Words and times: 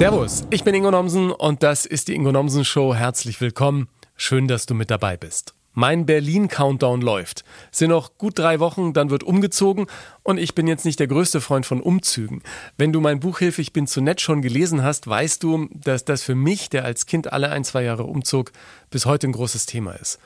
Servus, 0.00 0.46
ich 0.48 0.64
bin 0.64 0.74
Ingo 0.74 0.90
Nomsen 0.90 1.30
und 1.30 1.62
das 1.62 1.84
ist 1.84 2.08
die 2.08 2.14
Ingo 2.14 2.32
Nomsen 2.32 2.64
Show. 2.64 2.94
Herzlich 2.94 3.38
willkommen. 3.42 3.86
Schön, 4.16 4.48
dass 4.48 4.64
du 4.64 4.72
mit 4.72 4.90
dabei 4.90 5.18
bist. 5.18 5.52
Mein 5.74 6.06
Berlin-Countdown 6.06 7.02
läuft. 7.02 7.44
Es 7.70 7.80
sind 7.80 7.90
noch 7.90 8.16
gut 8.16 8.38
drei 8.38 8.60
Wochen, 8.60 8.94
dann 8.94 9.10
wird 9.10 9.22
umgezogen 9.22 9.88
und 10.22 10.38
ich 10.38 10.54
bin 10.54 10.66
jetzt 10.66 10.86
nicht 10.86 11.00
der 11.00 11.06
größte 11.06 11.42
Freund 11.42 11.66
von 11.66 11.82
Umzügen. 11.82 12.42
Wenn 12.78 12.94
du 12.94 13.02
mein 13.02 13.20
Buch 13.20 13.40
Hilfe, 13.40 13.60
ich 13.60 13.74
bin 13.74 13.86
zu 13.86 14.00
nett 14.00 14.22
schon 14.22 14.40
gelesen 14.40 14.82
hast, 14.82 15.06
weißt 15.06 15.42
du, 15.42 15.68
dass 15.74 16.06
das 16.06 16.22
für 16.22 16.34
mich, 16.34 16.70
der 16.70 16.86
als 16.86 17.04
Kind 17.04 17.30
alle 17.30 17.50
ein, 17.50 17.64
zwei 17.64 17.82
Jahre 17.82 18.04
umzog, 18.04 18.52
bis 18.88 19.04
heute 19.04 19.26
ein 19.26 19.32
großes 19.32 19.66
Thema 19.66 19.92
ist. 19.92 20.18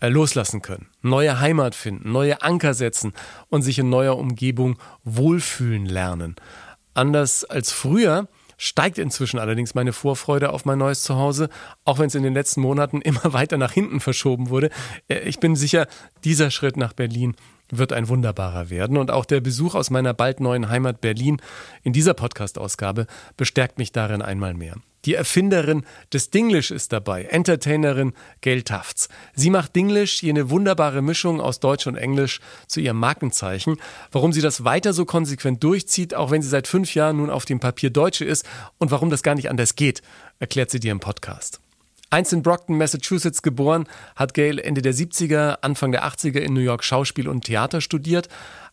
Äh, 0.00 0.08
loslassen 0.08 0.60
können, 0.60 0.88
neue 1.02 1.38
Heimat 1.38 1.76
finden, 1.76 2.10
neue 2.10 2.42
Anker 2.42 2.74
setzen 2.74 3.12
und 3.48 3.62
sich 3.62 3.78
in 3.78 3.90
neuer 3.90 4.18
Umgebung 4.18 4.76
wohlfühlen 5.04 5.86
lernen. 5.86 6.34
Anders 6.94 7.44
als 7.44 7.70
früher 7.70 8.26
steigt 8.60 8.98
inzwischen 8.98 9.38
allerdings 9.38 9.74
meine 9.74 9.94
Vorfreude 9.94 10.50
auf 10.50 10.66
mein 10.66 10.78
neues 10.78 11.02
Zuhause, 11.02 11.48
auch 11.86 11.98
wenn 11.98 12.08
es 12.08 12.14
in 12.14 12.22
den 12.22 12.34
letzten 12.34 12.60
Monaten 12.60 13.00
immer 13.02 13.32
weiter 13.32 13.56
nach 13.56 13.72
hinten 13.72 14.00
verschoben 14.00 14.50
wurde. 14.50 14.68
Äh, 15.08 15.20
ich 15.20 15.40
bin 15.40 15.56
sicher, 15.56 15.86
dieser 16.24 16.50
Schritt 16.50 16.76
nach 16.76 16.92
Berlin 16.92 17.34
wird 17.70 17.92
ein 17.92 18.08
wunderbarer 18.08 18.70
werden. 18.70 18.96
Und 18.96 19.10
auch 19.10 19.24
der 19.24 19.40
Besuch 19.40 19.74
aus 19.74 19.90
meiner 19.90 20.14
bald 20.14 20.40
neuen 20.40 20.68
Heimat 20.68 21.00
Berlin 21.00 21.40
in 21.82 21.92
dieser 21.92 22.14
Podcast-Ausgabe 22.14 23.06
bestärkt 23.36 23.78
mich 23.78 23.92
darin 23.92 24.22
einmal 24.22 24.54
mehr. 24.54 24.76
Die 25.06 25.14
Erfinderin 25.14 25.84
des 26.12 26.28
Dinglish 26.30 26.70
ist 26.70 26.92
dabei, 26.92 27.24
Entertainerin 27.24 28.12
Gail 28.42 28.62
Tufts. 28.62 29.08
Sie 29.34 29.48
macht 29.48 29.74
Dinglish, 29.74 30.22
jene 30.22 30.50
wunderbare 30.50 31.00
Mischung 31.00 31.40
aus 31.40 31.58
Deutsch 31.58 31.86
und 31.86 31.96
Englisch, 31.96 32.40
zu 32.66 32.80
ihrem 32.80 32.98
Markenzeichen. 32.98 33.78
Warum 34.12 34.32
sie 34.32 34.42
das 34.42 34.64
weiter 34.64 34.92
so 34.92 35.06
konsequent 35.06 35.64
durchzieht, 35.64 36.14
auch 36.14 36.30
wenn 36.30 36.42
sie 36.42 36.50
seit 36.50 36.66
fünf 36.66 36.94
Jahren 36.94 37.16
nun 37.16 37.30
auf 37.30 37.46
dem 37.46 37.60
Papier 37.60 37.88
Deutsche 37.88 38.26
ist 38.26 38.46
und 38.76 38.90
warum 38.90 39.08
das 39.08 39.22
gar 39.22 39.34
nicht 39.34 39.48
anders 39.48 39.74
geht, 39.74 40.02
erklärt 40.38 40.70
sie 40.70 40.80
dir 40.80 40.92
im 40.92 41.00
Podcast. 41.00 41.60
Einst 42.12 42.32
in 42.32 42.42
Brockton, 42.42 42.76
Massachusetts 42.76 43.40
geboren, 43.40 43.86
hat 44.16 44.34
Gail 44.34 44.58
Ende 44.58 44.82
der 44.82 44.92
70er, 44.92 45.58
Anfang 45.62 45.92
der 45.92 46.04
80er 46.04 46.40
in 46.40 46.52
New 46.52 46.60
York 46.60 46.82
Schauspiel 46.82 47.28
und 47.28 47.44
Theater 47.44 47.80
studiert, 47.80 48.28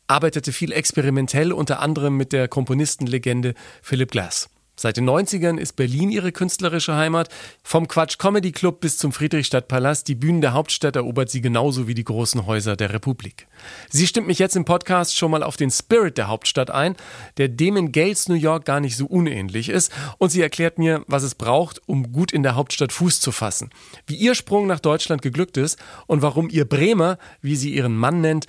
arbeitete 0.07 0.51
viel 0.51 0.71
experimentell, 0.71 1.51
unter 1.51 1.79
anderem 1.79 2.17
mit 2.17 2.33
der 2.33 2.47
Komponistenlegende 2.47 3.53
Philip 3.83 4.09
Glass. 4.09 4.49
Seit 4.79 4.97
den 4.97 5.09
90ern 5.09 5.57
ist 5.57 5.75
Berlin 5.75 6.11
ihre 6.11 6.31
künstlerische 6.31 6.95
Heimat. 6.95 7.29
Vom 7.63 7.87
Quatsch 7.87 8.19
Comedy 8.19 8.51
Club 8.51 8.79
bis 8.79 8.99
zum 8.99 9.11
Friedrichstadtpalast, 9.11 10.07
die 10.07 10.13
Bühnen 10.13 10.39
der 10.39 10.53
Hauptstadt 10.53 10.95
erobert 10.95 11.31
sie 11.31 11.41
genauso 11.41 11.87
wie 11.87 11.95
die 11.95 12.03
großen 12.03 12.45
Häuser 12.45 12.75
der 12.75 12.93
Republik. 12.93 13.47
Sie 13.89 14.05
stimmt 14.05 14.27
mich 14.27 14.37
jetzt 14.37 14.55
im 14.55 14.65
Podcast 14.65 15.17
schon 15.17 15.31
mal 15.31 15.41
auf 15.41 15.57
den 15.57 15.71
Spirit 15.71 16.19
der 16.19 16.27
Hauptstadt 16.27 16.69
ein, 16.69 16.95
der 17.37 17.47
dem 17.47 17.75
in 17.75 17.91
Gales 17.91 18.29
New 18.29 18.35
York 18.35 18.65
gar 18.65 18.79
nicht 18.79 18.97
so 18.97 19.07
unähnlich 19.07 19.69
ist. 19.69 19.91
Und 20.19 20.29
sie 20.29 20.43
erklärt 20.43 20.77
mir, 20.77 21.03
was 21.07 21.23
es 21.23 21.33
braucht, 21.33 21.81
um 21.87 22.11
gut 22.11 22.31
in 22.31 22.43
der 22.43 22.53
Hauptstadt 22.53 22.91
Fuß 22.91 23.19
zu 23.19 23.31
fassen. 23.31 23.71
Wie 24.05 24.15
ihr 24.15 24.35
Sprung 24.35 24.67
nach 24.67 24.79
Deutschland 24.79 25.23
geglückt 25.23 25.57
ist 25.57 25.79
und 26.05 26.21
warum 26.21 26.49
ihr 26.51 26.65
Bremer, 26.65 27.17
wie 27.41 27.55
sie 27.55 27.73
ihren 27.73 27.97
Mann 27.97 28.21
nennt, 28.21 28.45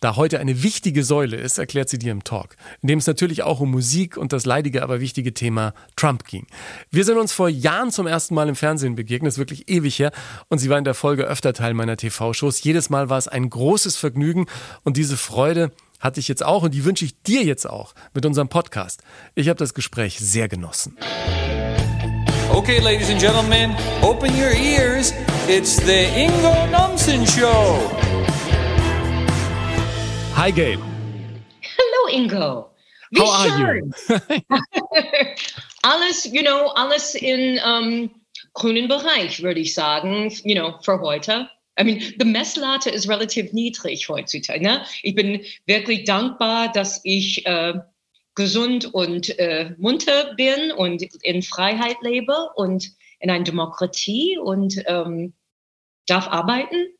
da 0.00 0.16
heute 0.16 0.40
eine 0.40 0.62
wichtige 0.62 1.04
Säule 1.04 1.36
ist, 1.36 1.58
erklärt 1.58 1.88
sie 1.88 1.98
dir 1.98 2.12
im 2.12 2.24
Talk, 2.24 2.56
in 2.82 2.88
dem 2.88 2.98
es 2.98 3.06
natürlich 3.06 3.42
auch 3.42 3.60
um 3.60 3.70
Musik 3.70 4.16
und 4.16 4.32
das 4.32 4.46
leidige, 4.46 4.82
aber 4.82 5.00
wichtige 5.00 5.34
Thema 5.34 5.74
Trump 5.94 6.24
ging. 6.24 6.46
Wir 6.90 7.04
sind 7.04 7.18
uns 7.18 7.32
vor 7.32 7.48
Jahren 7.48 7.90
zum 7.90 8.06
ersten 8.06 8.34
Mal 8.34 8.48
im 8.48 8.56
Fernsehen 8.56 8.94
begegnet, 8.94 9.32
ist 9.32 9.38
wirklich 9.38 9.68
ewig 9.68 9.98
her, 9.98 10.10
und 10.48 10.58
sie 10.58 10.70
war 10.70 10.78
in 10.78 10.84
der 10.84 10.94
Folge 10.94 11.24
öfter 11.24 11.52
Teil 11.52 11.74
meiner 11.74 11.96
TV-Shows. 11.96 12.62
Jedes 12.62 12.90
Mal 12.90 13.10
war 13.10 13.18
es 13.18 13.28
ein 13.28 13.50
großes 13.50 13.96
Vergnügen 13.96 14.46
und 14.82 14.96
diese 14.96 15.16
Freude 15.16 15.70
hatte 16.00 16.18
ich 16.18 16.28
jetzt 16.28 16.42
auch 16.42 16.62
und 16.62 16.74
die 16.74 16.84
wünsche 16.84 17.04
ich 17.04 17.22
dir 17.22 17.42
jetzt 17.42 17.68
auch 17.68 17.94
mit 18.14 18.24
unserem 18.24 18.48
Podcast. 18.48 19.02
Ich 19.34 19.48
habe 19.48 19.58
das 19.58 19.74
Gespräch 19.74 20.18
sehr 20.18 20.48
genossen. 20.48 20.96
Okay, 22.52 22.80
ladies 22.80 23.10
and 23.10 23.20
gentlemen, 23.20 23.76
open 24.02 24.30
your 24.32 24.50
ears. 24.50 25.12
It's 25.46 25.76
the 25.76 26.06
Ingo 26.16 26.66
Nomsen 26.66 27.26
Show. 27.26 27.78
Hi, 30.40 30.50
Gabe. 30.50 30.82
Hello, 31.60 32.08
Ingo. 32.10 32.70
Wie 33.10 33.20
How 33.20 33.28
are 33.28 33.76
you? 33.76 33.90
alles, 35.82 36.24
you 36.32 36.42
know, 36.42 36.68
alles 36.68 37.14
in 37.14 37.60
um, 37.62 38.10
grünen 38.54 38.88
Bereich, 38.88 39.42
würde 39.42 39.60
ich 39.60 39.74
sagen, 39.74 40.32
you 40.44 40.54
know, 40.54 40.78
für 40.80 40.98
heute. 41.02 41.46
I 41.78 41.84
mean, 41.84 42.00
the 42.18 42.24
Messlatte 42.24 42.88
ist 42.88 43.06
relativ 43.06 43.52
niedrig 43.52 44.08
heutzutage. 44.08 44.62
Ne? 44.62 44.82
Ich 45.02 45.14
bin 45.14 45.42
wirklich 45.66 46.04
dankbar, 46.04 46.72
dass 46.72 47.02
ich 47.04 47.44
äh, 47.44 47.74
gesund 48.34 48.94
und 48.94 49.38
äh, 49.38 49.74
munter 49.76 50.32
bin 50.36 50.72
und 50.72 51.02
in 51.22 51.42
Freiheit 51.42 51.98
lebe 52.00 52.48
und 52.54 52.92
in 53.18 53.28
einer 53.28 53.44
Demokratie 53.44 54.38
und 54.38 54.82
ähm, 54.86 55.34
darf 56.06 56.28
arbeiten 56.28 56.94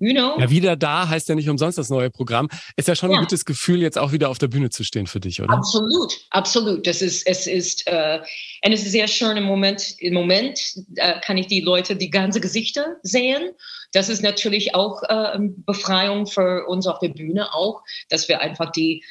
You 0.00 0.12
know? 0.12 0.38
Ja, 0.38 0.48
wieder 0.48 0.76
da 0.76 1.08
heißt 1.08 1.28
ja 1.28 1.34
nicht 1.34 1.48
umsonst 1.48 1.76
das 1.76 1.90
neue 1.90 2.10
Programm. 2.10 2.48
Ist 2.76 2.86
ja 2.86 2.94
schon 2.94 3.10
ja. 3.10 3.16
ein 3.16 3.24
gutes 3.24 3.44
Gefühl, 3.44 3.82
jetzt 3.82 3.98
auch 3.98 4.12
wieder 4.12 4.28
auf 4.30 4.38
der 4.38 4.46
Bühne 4.46 4.70
zu 4.70 4.84
stehen 4.84 5.08
für 5.08 5.18
dich, 5.18 5.42
oder? 5.42 5.52
Absolut, 5.52 6.12
absolut. 6.30 6.86
Das 6.86 7.02
ist, 7.02 7.26
es 7.26 7.48
ist, 7.48 7.86
äh, 7.86 8.20
und 8.64 8.72
es 8.72 8.84
ist 8.84 8.92
sehr 8.92 9.08
schön 9.08 9.36
im 9.36 9.44
Moment. 9.44 9.96
Im 9.98 10.14
Moment 10.14 10.60
äh, 10.96 11.20
kann 11.20 11.36
ich 11.36 11.48
die 11.48 11.60
Leute, 11.60 11.96
die 11.96 12.10
ganze 12.10 12.40
Gesichter 12.40 12.96
sehen. 13.02 13.50
Das 13.92 14.08
ist 14.08 14.22
natürlich 14.22 14.74
auch 14.74 15.02
äh, 15.02 15.38
Befreiung 15.40 16.26
für 16.26 16.66
uns 16.66 16.86
auf 16.86 17.00
der 17.00 17.08
Bühne 17.08 17.52
auch, 17.52 17.82
dass 18.08 18.28
wir 18.28 18.40
einfach 18.40 18.70
die, 18.70 19.02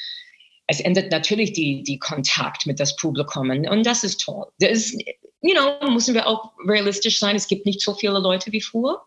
es 0.68 0.80
ändert 0.80 1.12
natürlich 1.12 1.52
die, 1.52 1.84
die 1.84 2.00
Kontakt 2.00 2.66
mit 2.66 2.80
das 2.80 2.96
Publikum 2.96 3.50
und 3.50 3.86
das 3.86 4.04
ist 4.06 4.22
toll. 4.22 4.46
Das 4.60 4.72
ist, 4.72 5.02
you 5.42 5.54
know, 5.54 5.92
müssen 5.92 6.14
wir 6.14 6.28
auch 6.28 6.52
realistisch 6.66 7.20
sein. 7.20 7.36
Es 7.36 7.48
gibt 7.48 7.66
nicht 7.66 7.82
so 7.82 7.94
viele 7.94 8.20
Leute 8.20 8.52
wie 8.54 8.62
früher 8.62 9.02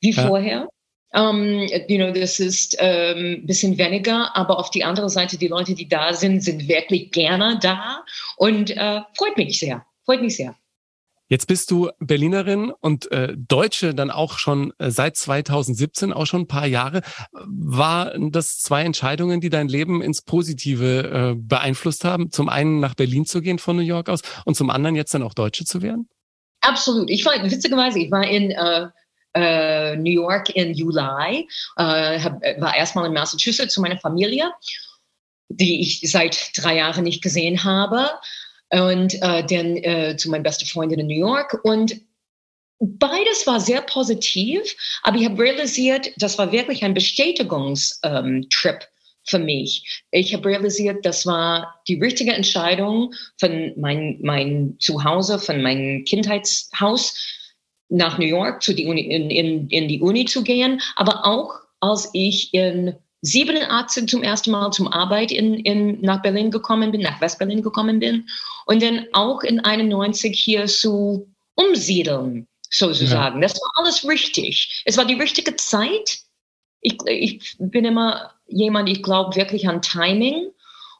wie 0.00 0.12
ja. 0.12 0.26
vorher. 0.26 0.68
Um, 1.14 1.44
ähm, 1.44 1.68
you 1.88 1.96
know, 1.98 2.12
das 2.12 2.40
ist 2.40 2.78
ein 2.80 3.16
ähm, 3.16 3.46
bisschen 3.46 3.78
weniger, 3.78 4.36
aber 4.36 4.58
auf 4.58 4.70
die 4.70 4.84
andere 4.84 5.08
Seite, 5.08 5.38
die 5.38 5.48
Leute, 5.48 5.74
die 5.74 5.88
da 5.88 6.12
sind, 6.12 6.42
sind 6.42 6.68
wirklich 6.68 7.12
gerne 7.12 7.58
da 7.62 8.04
und 8.36 8.70
äh, 8.70 9.00
freut 9.16 9.36
mich 9.36 9.58
sehr, 9.58 9.86
freut 10.04 10.20
mich 10.20 10.36
sehr. 10.36 10.56
Jetzt 11.28 11.48
bist 11.48 11.72
du 11.72 11.90
Berlinerin 11.98 12.72
und 12.80 13.10
äh, 13.10 13.34
Deutsche 13.36 13.94
dann 13.94 14.12
auch 14.12 14.38
schon 14.38 14.72
äh, 14.78 14.90
seit 14.90 15.16
2017, 15.16 16.12
auch 16.12 16.26
schon 16.26 16.42
ein 16.42 16.46
paar 16.46 16.66
Jahre. 16.66 17.02
Waren 17.32 18.30
das 18.30 18.58
zwei 18.58 18.82
Entscheidungen, 18.82 19.40
die 19.40 19.50
dein 19.50 19.66
Leben 19.66 20.02
ins 20.02 20.22
Positive 20.22 21.34
äh, 21.34 21.34
beeinflusst 21.36 22.04
haben? 22.04 22.30
Zum 22.30 22.48
einen 22.48 22.78
nach 22.78 22.94
Berlin 22.94 23.26
zu 23.26 23.40
gehen 23.40 23.58
von 23.58 23.76
New 23.76 23.82
York 23.82 24.08
aus 24.08 24.20
und 24.44 24.54
zum 24.54 24.70
anderen 24.70 24.94
jetzt 24.94 25.14
dann 25.14 25.24
auch 25.24 25.34
Deutsche 25.34 25.64
zu 25.64 25.82
werden? 25.82 26.08
Absolut. 26.60 27.10
Ich 27.10 27.24
war 27.24 27.32
witzigerweise, 27.42 27.98
ich 27.98 28.10
war 28.10 28.26
in 28.26 28.52
äh, 29.36 29.66
äh, 29.76 29.96
New 29.96 30.10
York 30.10 30.50
im 30.50 30.72
Juli, 30.72 31.48
äh, 31.76 32.20
hab, 32.20 32.40
war 32.58 32.76
erstmal 32.76 33.06
in 33.06 33.12
Massachusetts 33.12 33.74
zu 33.74 33.80
meiner 33.80 33.98
Familie, 33.98 34.50
die 35.48 35.80
ich 35.80 36.00
seit 36.10 36.50
drei 36.56 36.76
Jahren 36.76 37.04
nicht 37.04 37.22
gesehen 37.22 37.62
habe. 37.64 38.10
Und 38.70 39.14
äh, 39.22 39.44
dann 39.44 39.76
äh, 39.76 40.16
zu 40.16 40.28
meiner 40.28 40.42
besten 40.42 40.66
Freundin 40.66 40.98
in 40.98 41.06
New 41.06 41.20
York. 41.20 41.60
Und 41.62 42.00
beides 42.80 43.46
war 43.46 43.60
sehr 43.60 43.80
positiv, 43.82 44.62
aber 45.04 45.18
ich 45.18 45.24
habe 45.24 45.40
realisiert, 45.40 46.10
das 46.16 46.36
war 46.36 46.50
wirklich 46.50 46.82
ein 46.82 46.94
Bestätigungstrip 46.94 48.02
ähm, 48.02 48.88
für 49.24 49.38
mich. 49.38 50.02
Ich 50.10 50.34
habe 50.34 50.48
realisiert, 50.48 51.06
das 51.06 51.26
war 51.26 51.80
die 51.86 52.00
richtige 52.00 52.32
Entscheidung 52.32 53.14
von 53.38 53.72
mein, 53.76 54.18
mein 54.20 54.76
Zuhause, 54.80 55.38
von 55.38 55.62
meinem 55.62 56.04
Kindheitshaus 56.04 57.35
nach 57.88 58.18
New 58.18 58.26
York 58.26 58.62
zu 58.62 58.74
die 58.74 58.86
Uni, 58.86 59.02
in, 59.02 59.30
in, 59.30 59.68
in 59.68 59.88
die 59.88 60.00
Uni 60.00 60.24
zu 60.24 60.42
gehen, 60.42 60.80
aber 60.96 61.24
auch 61.24 61.60
als 61.80 62.10
ich 62.12 62.52
in 62.52 62.94
87 63.22 64.08
zum 64.08 64.22
ersten 64.22 64.50
Mal 64.50 64.70
zum 64.70 64.88
Arbeit 64.88 65.32
in, 65.32 65.54
in, 65.54 66.00
nach 66.00 66.22
Berlin 66.22 66.50
gekommen 66.50 66.92
bin, 66.92 67.00
nach 67.00 67.20
Westberlin 67.20 67.62
gekommen 67.62 67.98
bin 67.98 68.28
und 68.66 68.82
dann 68.82 69.06
auch 69.12 69.42
in 69.42 69.60
91 69.60 70.38
hier 70.38 70.66
zu 70.66 71.28
umsiedeln, 71.54 72.46
sozusagen. 72.70 73.36
Ja. 73.36 73.48
Das 73.48 73.54
war 73.54 73.70
alles 73.76 74.06
richtig. 74.06 74.82
Es 74.84 74.96
war 74.96 75.04
die 75.04 75.14
richtige 75.14 75.56
Zeit. 75.56 76.18
Ich, 76.80 76.98
ich 77.06 77.56
bin 77.58 77.84
immer 77.84 78.32
jemand, 78.46 78.88
ich 78.88 79.02
glaube 79.02 79.34
wirklich 79.36 79.68
an 79.68 79.82
Timing. 79.82 80.50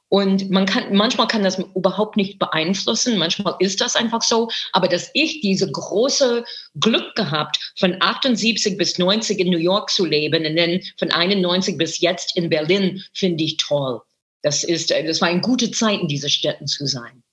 Und 0.08 0.50
man 0.50 0.66
kann, 0.66 0.94
manchmal 0.94 1.26
kann 1.26 1.42
das 1.42 1.58
überhaupt 1.74 2.16
nicht 2.16 2.38
beeinflussen, 2.38 3.18
manchmal 3.18 3.56
ist 3.58 3.80
das 3.80 3.96
einfach 3.96 4.22
so. 4.22 4.48
Aber 4.72 4.86
dass 4.86 5.10
ich 5.14 5.40
diese 5.40 5.70
große 5.70 6.44
Glück 6.78 7.14
gehabt, 7.16 7.72
von 7.76 7.96
78 8.00 8.76
bis 8.76 8.98
90 8.98 9.40
in 9.40 9.50
New 9.50 9.58
York 9.58 9.90
zu 9.90 10.04
leben 10.04 10.46
und 10.46 10.56
dann 10.56 10.80
von 10.96 11.10
91 11.10 11.76
bis 11.76 12.00
jetzt 12.00 12.36
in 12.36 12.48
Berlin, 12.48 13.02
finde 13.14 13.42
ich 13.42 13.56
toll. 13.56 14.00
Das 14.42 14.62
ist, 14.62 14.90
das 14.90 15.20
war 15.20 15.28
eine 15.28 15.40
gute 15.40 15.72
Zeit, 15.72 16.00
in 16.00 16.08
diesen 16.08 16.30
Städten 16.30 16.68
zu 16.68 16.86
sein. 16.86 17.24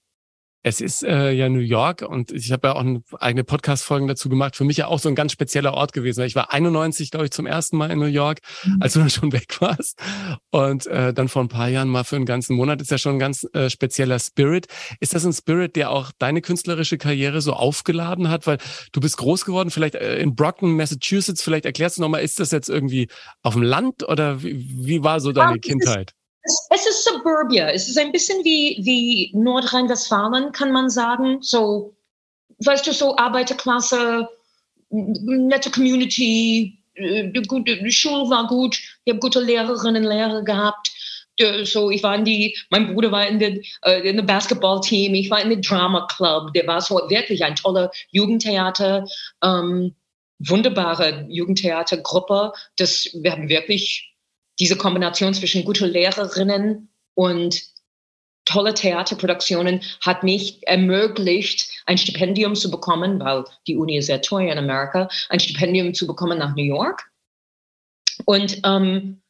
Es 0.65 0.79
ist 0.79 1.03
äh, 1.03 1.31
ja 1.31 1.49
New 1.49 1.59
York 1.59 2.03
und 2.03 2.31
ich 2.31 2.53
habe 2.53 2.69
ja 2.69 2.75
auch 2.75 2.85
eigene 3.19 3.43
Podcast-Folgen 3.43 4.07
dazu 4.07 4.29
gemacht. 4.29 4.55
Für 4.55 4.63
mich 4.63 4.77
ja 4.77 4.87
auch 4.87 4.99
so 4.99 5.09
ein 5.09 5.15
ganz 5.15 5.33
spezieller 5.33 5.73
Ort 5.73 5.91
gewesen. 5.91 6.23
Ich 6.23 6.35
war 6.35 6.53
91, 6.53 7.11
glaube 7.11 7.25
ich, 7.25 7.31
zum 7.31 7.45
ersten 7.45 7.75
Mal 7.75 7.91
in 7.91 7.99
New 7.99 8.05
York, 8.05 8.39
mhm. 8.63 8.77
als 8.79 8.93
du 8.93 8.99
dann 8.99 9.09
schon 9.09 9.33
weg 9.33 9.59
warst. 9.59 9.99
Und 10.51 10.87
äh, 10.87 11.13
dann 11.13 11.27
vor 11.27 11.43
ein 11.43 11.49
paar 11.49 11.67
Jahren 11.67 11.89
mal 11.89 12.05
für 12.05 12.15
einen 12.15 12.25
ganzen 12.25 12.55
Monat 12.55 12.81
ist 12.81 12.91
ja 12.91 12.97
schon 12.97 13.17
ein 13.17 13.19
ganz 13.19 13.45
äh, 13.53 13.69
spezieller 13.69 14.19
Spirit. 14.19 14.67
Ist 15.01 15.13
das 15.13 15.25
ein 15.25 15.33
Spirit, 15.33 15.75
der 15.75 15.91
auch 15.91 16.11
deine 16.17 16.41
künstlerische 16.41 16.97
Karriere 16.97 17.41
so 17.41 17.51
aufgeladen 17.51 18.29
hat? 18.29 18.47
Weil 18.47 18.57
du 18.93 19.01
bist 19.01 19.17
groß 19.17 19.43
geworden, 19.43 19.69
vielleicht 19.69 19.95
äh, 19.95 20.19
in 20.19 20.33
Brockton, 20.33 20.77
Massachusetts. 20.77 21.43
Vielleicht 21.43 21.65
erklärst 21.65 21.97
du 21.97 22.01
nochmal, 22.03 22.21
ist 22.21 22.39
das 22.39 22.51
jetzt 22.51 22.69
irgendwie 22.69 23.09
auf 23.41 23.55
dem 23.55 23.63
Land 23.63 24.07
oder 24.07 24.41
wie, 24.41 24.65
wie 24.85 25.03
war 25.03 25.19
so 25.19 25.33
deine 25.33 25.55
ja, 25.55 25.57
Kindheit? 25.57 26.13
Es, 26.43 26.67
es, 26.71 26.87
ist 26.87 27.05
Suburbia. 27.05 27.69
Es 27.69 27.87
ist 27.87 27.97
ein 27.97 28.11
bisschen 28.11 28.43
wie, 28.43 28.77
wie 28.81 29.31
Nordrhein-Westfalen, 29.33 30.51
kann 30.51 30.71
man 30.71 30.89
sagen. 30.89 31.41
So, 31.41 31.95
weißt 32.59 32.85
du, 32.85 32.93
so 32.93 33.17
Arbeiterklasse, 33.17 34.27
nette 34.89 35.71
Community, 35.71 36.77
äh, 36.95 37.31
die, 37.31 37.91
Schule 37.91 38.29
war 38.29 38.47
gut, 38.47 38.79
ich 39.05 39.11
habe 39.11 39.19
gute 39.19 39.39
Lehrerinnen 39.39 40.03
und 40.03 40.09
Lehrer 40.09 40.43
gehabt. 40.43 40.91
Äh, 41.37 41.65
so, 41.65 41.89
ich 41.89 42.03
war 42.03 42.15
in 42.15 42.25
die, 42.25 42.57
mein 42.69 42.93
Bruder 42.93 43.11
war 43.11 43.27
in 43.27 43.39
der, 43.39 43.57
äh, 43.83 44.07
in 44.07 44.17
der 44.17 44.23
Basketballteam, 44.23 45.13
ich 45.15 45.29
war 45.29 45.41
in 45.41 45.49
der 45.49 45.59
Drama 45.59 46.07
Club, 46.07 46.53
der 46.53 46.67
war 46.67 46.81
so 46.81 46.95
wirklich 47.09 47.43
ein 47.43 47.55
toller 47.55 47.91
Jugendtheater, 48.11 49.07
ähm, 49.43 49.95
wunderbare 50.39 51.25
Jugendtheatergruppe. 51.29 52.53
Das, 52.77 53.09
wir 53.13 53.31
haben 53.31 53.49
wirklich 53.49 54.12
diese 54.59 54.77
Kombination 54.77 55.33
zwischen 55.33 55.65
gute 55.65 55.85
Lehrerinnen 55.85 56.89
und 57.15 57.61
tolle 58.45 58.73
Theaterproduktionen 58.73 59.81
hat 60.01 60.23
mich 60.23 60.67
ermöglicht, 60.67 61.69
ein 61.85 61.97
Stipendium 61.97 62.55
zu 62.55 62.69
bekommen, 62.69 63.19
weil 63.19 63.45
die 63.67 63.77
Uni 63.77 63.97
ist 63.97 64.07
sehr 64.07 64.21
teuer 64.21 64.51
in 64.51 64.57
Amerika, 64.57 65.07
ein 65.29 65.39
Stipendium 65.39 65.93
zu 65.93 66.07
bekommen 66.07 66.37
nach 66.37 66.55
New 66.55 66.63
York. 66.63 67.09
Und 68.25 68.59
ähm, 68.65 69.21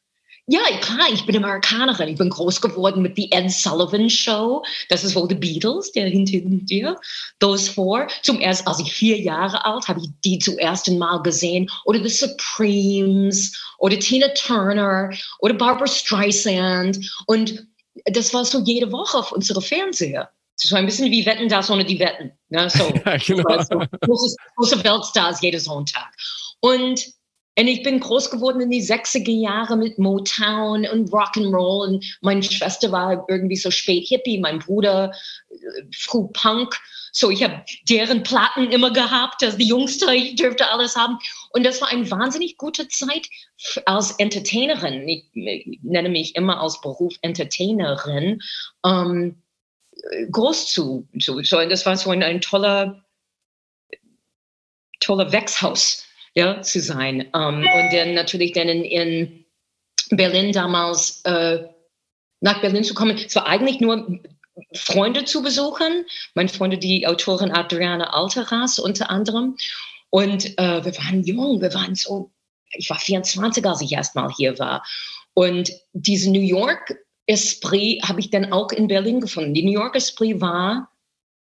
ja, 0.48 0.60
klar, 0.82 1.08
ich 1.12 1.26
bin 1.26 1.38
Amerikanerin. 1.38 2.10
Ich 2.10 2.18
bin 2.18 2.30
groß 2.30 2.60
geworden 2.60 3.02
mit 3.02 3.16
The 3.16 3.32
Ed 3.32 3.50
Sullivan 3.50 4.10
Show. 4.10 4.64
Das 4.90 5.04
ist 5.06 5.16
wohl 5.16 5.30
The 5.30 5.36
Beatles, 5.36 5.94
der 5.94 6.08
hinter 6.08 6.40
dir. 6.42 7.00
Those 7.40 7.72
four. 7.72 8.08
Zum 8.24 8.42
ersten, 8.42 8.68
als 8.68 8.80
ich 8.80 8.92
vier 8.92 9.20
Jahre 9.20 9.64
alt, 9.66 9.88
habe 9.88 10.02
ich 10.02 10.10
die 10.26 10.40
zum 10.40 10.58
ersten 10.58 10.98
Mal 10.98 11.22
gesehen. 11.22 11.70
Oder 11.86 12.04
The 12.04 12.10
Supremes. 12.10 13.58
Oder 13.78 13.98
Tina 13.98 14.28
Turner. 14.36 15.12
Oder 15.40 15.54
Barbara 15.54 15.88
Streisand. 15.88 17.10
Und 17.26 17.66
das 18.06 18.34
war 18.34 18.44
so 18.44 18.60
jede 18.60 18.92
Woche 18.92 19.18
auf 19.18 19.32
unsere 19.32 19.62
Fernseher. 19.62 20.30
So 20.56 20.76
ein 20.76 20.86
bisschen 20.86 21.10
wie 21.10 21.26
Wetten 21.26 21.48
das 21.48 21.70
ohne 21.70 21.86
die 21.86 22.00
Wetten. 22.00 22.32
Ne? 22.50 22.70
So, 22.70 22.84
ja, 23.06 23.18
genau. 23.18 23.64
so 23.64 23.82
große, 24.02 24.36
große 24.58 24.84
Weltstars 24.84 25.42
jeden 25.42 25.62
Sonntag. 25.62 26.12
Und 26.60 27.14
und 27.56 27.68
ich 27.68 27.84
bin 27.84 28.00
groß 28.00 28.32
geworden 28.32 28.62
in 28.62 28.72
die 28.72 28.82
60er 28.82 29.32
Jahre 29.32 29.78
mit 29.78 30.00
Motown 30.00 30.88
und 30.88 31.12
Rock'n'Roll. 31.12 31.88
Und 31.88 32.18
meine 32.22 32.42
Schwester 32.42 32.92
war 32.92 33.26
irgendwie 33.30 33.56
so 33.56 33.70
spät 33.70 34.08
Hippie, 34.08 34.40
mein 34.40 34.60
Bruder 34.60 35.12
äh, 35.50 35.84
früh 35.96 36.28
Punk. 36.34 36.76
So, 37.12 37.30
ich 37.30 37.44
habe 37.44 37.64
deren 37.88 38.24
Platten 38.24 38.72
immer 38.72 38.92
gehabt. 38.92 39.44
Als 39.44 39.58
die 39.58 39.68
Jüngste, 39.68 40.12
ich 40.16 40.36
dürfte 40.36 40.68
alles 40.72 40.96
haben. 40.96 41.20
Und 41.52 41.64
das 41.64 41.80
war 41.80 41.90
eine 41.90 42.10
wahnsinnig 42.10 42.58
gute 42.58 42.88
Zeit 42.88 43.28
als 43.86 44.14
Entertainerin. 44.14 45.08
Ich, 45.08 45.26
nenne 45.84 46.10
mich 46.10 46.36
immer 46.36 46.60
als 46.60 46.82
Beruf 46.82 47.14
Entertainerin. 47.22 48.42
Ähm, 48.84 49.44
groß 50.32 50.72
zu. 50.72 51.08
So, 51.20 51.40
so, 51.44 51.64
das 51.70 51.86
war 51.86 51.98
so 51.98 52.10
ein, 52.10 52.24
ein 52.24 52.42
toller, 52.42 53.06
toller 55.00 55.32
Wechshaus 55.32 56.08
ja, 56.36 56.62
zu 56.62 56.80
sein. 56.82 57.28
Um, 57.34 57.42
ähm, 57.42 57.68
und 57.76 57.94
dann 57.94 58.14
natürlich 58.14 58.54
dann 58.54 58.68
in, 58.68 58.84
in 58.84 59.46
Berlin 60.18 60.52
damals 60.52 61.22
äh, 61.26 61.64
nach 62.42 62.62
Berlin 62.62 62.84
zu 62.84 62.94
kommen. 62.94 63.18
Es 63.18 63.36
war 63.36 63.48
eigentlich 63.48 63.80
nur 63.80 64.20
Freunde 64.74 65.26
zu 65.26 65.42
besuchen. 65.42 66.06
Meine 66.36 66.50
Freunde, 66.50 66.78
die 66.78 67.08
Autorin 67.08 67.52
Adriana 67.52 68.14
Alteras 68.14 68.80
unter 68.80 69.10
anderem. 69.10 69.58
Und 70.10 70.58
äh, 70.60 70.86
wir 70.86 70.96
waren 70.98 71.24
jung, 71.24 71.62
wir 71.62 71.74
waren 71.74 71.96
so, 71.96 72.32
ich 72.72 72.90
war 72.90 73.00
24, 73.00 73.66
als 73.66 73.82
ich 73.82 73.92
erstmal 73.92 74.32
hier 74.32 74.60
war. 74.60 74.84
Und 75.34 75.72
diese 75.94 76.32
New 76.32 76.42
York 76.42 76.96
Esprit 77.26 78.04
habe 78.04 78.20
ich 78.20 78.30
dann 78.30 78.52
auch 78.52 78.72
in 78.72 78.88
Berlin 78.88 79.22
gefunden. 79.22 79.54
Die 79.54 79.64
New 79.64 79.72
York 79.72 79.96
Esprit 79.96 80.42
war 80.42 80.92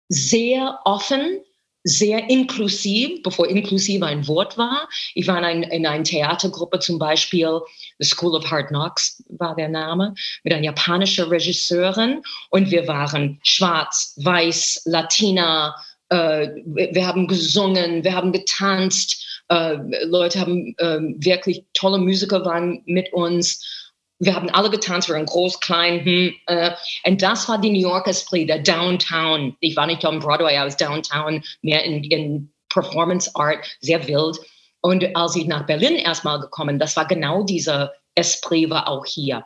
sehr 0.09 0.81
offen, 0.85 1.41
sehr 1.89 2.29
inklusiv, 2.29 3.23
bevor 3.23 3.49
inklusiv 3.49 4.03
ein 4.03 4.27
Wort 4.29 4.59
war. 4.59 4.89
Ich 5.15 5.27
war 5.27 5.39
in, 5.39 5.45
ein, 5.45 5.63
in 5.63 5.87
einer 5.87 6.05
Theatergruppe 6.05 6.79
zum 6.79 6.99
Beispiel, 6.99 7.61
The 7.99 8.07
School 8.07 8.35
of 8.35 8.51
Hard 8.51 8.69
Knocks 8.69 9.23
war 9.29 9.57
der 9.57 9.69
Name, 9.69 10.15
mit 10.45 10.53
einer 10.53 10.65
japanischen 10.65 11.27
Regisseurin 11.27 12.23
und 12.51 12.71
wir 12.71 12.87
waren 12.87 13.41
schwarz, 13.43 14.15
weiß, 14.23 14.83
Latina, 14.85 15.75
äh, 16.11 16.49
wir 16.65 17.07
haben 17.07 17.27
gesungen, 17.27 18.05
wir 18.05 18.15
haben 18.15 18.33
getanzt, 18.33 19.43
äh, 19.49 19.77
Leute 20.05 20.41
haben 20.41 20.75
äh, 20.79 20.99
wirklich 21.17 21.65
tolle 21.73 21.99
Musiker 21.99 22.45
waren 22.45 22.83
mit 22.85 23.13
uns 23.13 23.88
wir 24.21 24.35
haben 24.35 24.51
alle 24.51 24.71
getanzt, 24.71 25.09
wir 25.09 25.15
waren 25.15 25.27
groß, 25.27 25.61
klein. 25.61 26.05
Hm, 26.05 26.35
äh, 26.47 26.73
und 27.05 27.23
das 27.23 27.49
war 27.49 27.61
die 27.61 27.71
New 27.71 27.81
York 27.81 28.07
Esprit, 28.07 28.49
der 28.49 28.59
Downtown. 28.59 29.57
Ich 29.61 29.77
war 29.77 29.87
nicht 29.87 30.05
am 30.05 30.19
Broadway, 30.19 30.57
I 30.57 30.67
was 30.67 30.77
Downtown, 30.77 31.43
mehr 31.63 31.85
in, 31.85 32.03
in 32.05 32.53
Performance 32.69 33.31
Art, 33.35 33.67
sehr 33.81 34.07
wild. 34.09 34.39
Und 34.81 35.17
als 35.17 35.37
ich 35.37 35.47
nach 35.47 35.67
Berlin 35.67 35.97
erstmal 35.97 36.41
gekommen, 36.41 36.79
das 36.79 36.97
war 36.97 37.07
genau 37.07 37.43
dieser 37.43 37.93
Esprit 38.15 38.71
war 38.71 38.89
auch 38.89 39.07
hier. 39.07 39.45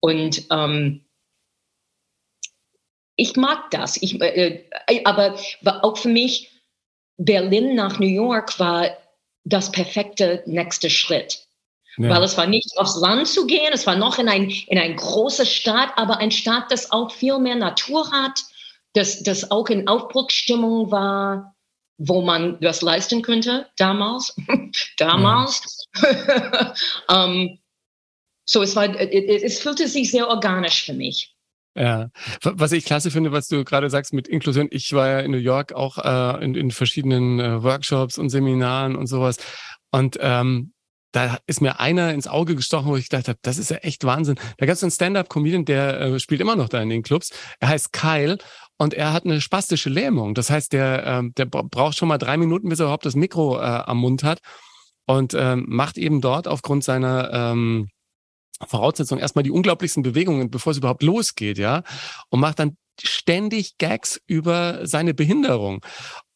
Und 0.00 0.46
ähm, 0.50 1.04
ich 3.16 3.36
mag 3.36 3.70
das. 3.70 4.00
Ich, 4.00 4.20
äh, 4.20 4.64
äh 4.86 5.04
aber 5.04 5.36
auch 5.82 5.96
für 5.96 6.08
mich, 6.08 6.50
Berlin 7.16 7.76
nach 7.76 7.98
New 8.00 8.08
York 8.08 8.58
war 8.58 8.90
das 9.44 9.70
perfekte 9.70 10.42
nächste 10.46 10.90
Schritt. 10.90 11.43
Ja. 11.96 12.10
Weil 12.10 12.22
es 12.24 12.36
war 12.36 12.46
nicht 12.46 12.76
aufs 12.76 12.98
Land 13.00 13.28
zu 13.28 13.46
gehen, 13.46 13.70
es 13.72 13.86
war 13.86 13.96
noch 13.96 14.18
in 14.18 14.28
ein, 14.28 14.50
in 14.50 14.78
ein 14.78 14.96
große 14.96 15.46
Stadt, 15.46 15.90
aber 15.96 16.18
ein 16.18 16.30
Stadt, 16.30 16.70
das 16.70 16.90
auch 16.90 17.12
viel 17.12 17.38
mehr 17.38 17.56
Natur 17.56 18.10
hat, 18.10 18.42
das, 18.94 19.22
das 19.22 19.50
auch 19.50 19.68
in 19.68 19.86
Aufbruchsstimmung 19.86 20.90
war, 20.90 21.54
wo 21.98 22.22
man 22.22 22.58
das 22.60 22.82
leisten 22.82 23.22
könnte, 23.22 23.68
damals. 23.76 24.34
damals. 24.96 25.88
um, 27.08 27.16
ähm, 27.16 27.58
so, 28.46 28.62
es 28.62 28.76
war, 28.76 28.94
es 28.94 29.60
fühlte 29.60 29.88
sich 29.88 30.10
sehr 30.10 30.28
organisch 30.28 30.84
für 30.84 30.92
mich. 30.92 31.34
Ja, 31.76 32.10
was 32.42 32.72
ich 32.72 32.84
klasse 32.84 33.10
finde, 33.10 33.32
was 33.32 33.48
du 33.48 33.64
gerade 33.64 33.90
sagst 33.90 34.12
mit 34.12 34.28
Inklusion. 34.28 34.68
Ich 34.70 34.92
war 34.92 35.08
ja 35.08 35.20
in 35.20 35.32
New 35.32 35.38
York 35.38 35.72
auch 35.72 35.98
äh, 35.98 36.44
in, 36.44 36.54
in 36.54 36.70
verschiedenen 36.70 37.40
äh, 37.40 37.62
Workshops 37.62 38.18
und 38.18 38.28
Seminaren 38.28 38.94
und 38.94 39.06
sowas. 39.06 39.38
Und 39.90 40.18
ähm, 40.20 40.73
da 41.14 41.38
ist 41.46 41.60
mir 41.60 41.78
einer 41.78 42.12
ins 42.12 42.26
Auge 42.26 42.56
gestochen, 42.56 42.88
wo 42.90 42.96
ich 42.96 43.08
gedacht 43.08 43.28
habe, 43.28 43.38
das 43.42 43.58
ist 43.58 43.70
ja 43.70 43.76
echt 43.78 44.04
Wahnsinn. 44.04 44.34
Da 44.58 44.66
gab 44.66 44.74
es 44.74 44.82
einen 44.82 44.90
Stand-up-Comedian, 44.90 45.64
der 45.64 46.00
äh, 46.00 46.18
spielt 46.18 46.40
immer 46.40 46.56
noch 46.56 46.68
da 46.68 46.82
in 46.82 46.88
den 46.88 47.04
Clubs. 47.04 47.30
Er 47.60 47.68
heißt 47.68 47.92
Kyle 47.92 48.38
und 48.78 48.94
er 48.94 49.12
hat 49.12 49.24
eine 49.24 49.40
spastische 49.40 49.90
Lähmung. 49.90 50.34
Das 50.34 50.50
heißt, 50.50 50.72
der, 50.72 51.04
ähm, 51.06 51.32
der 51.36 51.46
braucht 51.46 51.96
schon 51.96 52.08
mal 52.08 52.18
drei 52.18 52.36
Minuten, 52.36 52.68
bis 52.68 52.80
er 52.80 52.86
überhaupt 52.86 53.06
das 53.06 53.14
Mikro 53.14 53.58
äh, 53.58 53.60
am 53.60 53.98
Mund 53.98 54.24
hat 54.24 54.40
und 55.06 55.34
ähm, 55.34 55.66
macht 55.68 55.98
eben 55.98 56.20
dort 56.20 56.48
aufgrund 56.48 56.82
seiner 56.82 57.30
ähm, 57.32 57.88
Voraussetzung 58.66 59.18
erstmal 59.18 59.44
die 59.44 59.52
unglaublichsten 59.52 60.02
Bewegungen, 60.02 60.50
bevor 60.50 60.72
es 60.72 60.78
überhaupt 60.78 61.02
losgeht, 61.04 61.58
ja, 61.58 61.82
und 62.30 62.40
macht 62.40 62.58
dann 62.58 62.76
ständig 63.00 63.78
Gags 63.78 64.20
über 64.26 64.86
seine 64.86 65.14
Behinderung. 65.14 65.84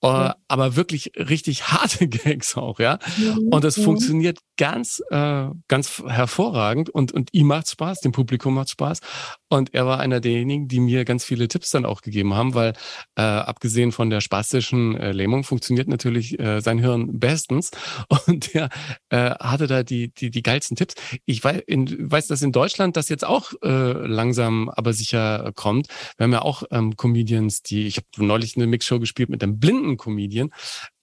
Uh, 0.00 0.30
aber 0.46 0.76
wirklich 0.76 1.10
richtig 1.16 1.64
harte 1.68 2.06
Gags 2.08 2.56
auch, 2.56 2.78
ja. 2.78 3.00
Mhm. 3.16 3.48
Und 3.50 3.64
das 3.64 3.76
mhm. 3.78 3.82
funktioniert 3.82 4.38
ganz, 4.56 5.02
äh, 5.10 5.46
ganz 5.66 6.02
hervorragend 6.06 6.88
und, 6.88 7.10
und 7.10 7.30
ihm 7.32 7.48
macht 7.48 7.68
Spaß, 7.68 8.00
dem 8.00 8.12
Publikum 8.12 8.54
macht 8.54 8.70
Spaß. 8.70 9.00
Und 9.48 9.74
er 9.74 9.86
war 9.86 9.98
einer 9.98 10.20
derjenigen, 10.20 10.68
die 10.68 10.78
mir 10.78 11.04
ganz 11.04 11.24
viele 11.24 11.48
Tipps 11.48 11.70
dann 11.70 11.84
auch 11.84 12.02
gegeben 12.02 12.34
haben, 12.34 12.54
weil 12.54 12.74
äh, 13.16 13.22
abgesehen 13.22 13.90
von 13.90 14.10
der 14.10 14.20
spastischen 14.20 14.96
äh, 14.96 15.10
Lähmung 15.10 15.42
funktioniert 15.42 15.88
natürlich 15.88 16.38
äh, 16.38 16.60
sein 16.60 16.78
Hirn 16.78 17.18
bestens. 17.18 17.70
Und 18.26 18.54
er 18.54 18.68
äh, 19.08 19.30
hatte 19.30 19.66
da 19.66 19.82
die, 19.82 20.12
die, 20.14 20.30
die 20.30 20.42
geilsten 20.42 20.76
Tipps. 20.76 20.94
Ich 21.24 21.42
weiß, 21.42 21.62
in, 21.66 22.10
weiß, 22.10 22.28
dass 22.28 22.42
in 22.42 22.52
Deutschland 22.52 22.96
das 22.96 23.08
jetzt 23.08 23.24
auch 23.24 23.52
äh, 23.62 23.92
langsam, 24.06 24.68
aber 24.68 24.92
sicher 24.92 25.50
kommt. 25.54 25.88
Wir 26.16 26.24
haben 26.24 26.32
ja 26.32 26.42
auch 26.42 26.62
ähm, 26.70 26.96
Comedians, 26.96 27.62
die, 27.62 27.86
ich 27.86 27.96
habe 27.96 28.06
neulich 28.18 28.56
eine 28.56 28.66
Mixshow 28.66 29.00
gespielt 29.00 29.28
mit 29.28 29.42
einem 29.42 29.58
blinden 29.58 29.87
Comedian. 29.96 30.52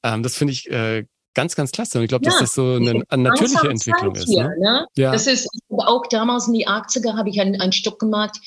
Ähm, 0.03 0.23
das 0.23 0.35
finde 0.35 0.53
ich 0.53 0.69
äh, 0.69 1.05
ganz, 1.33 1.55
ganz 1.55 1.71
klasse. 1.71 1.97
Und 1.97 2.05
ich 2.05 2.09
glaube, 2.09 2.25
ja, 2.25 2.31
dass 2.31 2.39
das 2.39 2.53
so 2.53 2.75
eine, 2.75 3.03
eine 3.09 3.23
natürliche 3.23 3.69
Entwicklung 3.69 4.15
ist. 4.15 4.25
Hier, 4.25 4.49
ne? 4.59 4.87
Ja. 4.95 5.11
Das 5.11 5.27
ist 5.27 5.49
auch 5.69 6.07
damals 6.09 6.47
in 6.47 6.53
die 6.53 6.67
80er 6.67 7.17
habe 7.17 7.29
ich 7.29 7.39
ein, 7.39 7.59
ein 7.59 7.71
Stück 7.71 7.99
gemacht, 7.99 8.39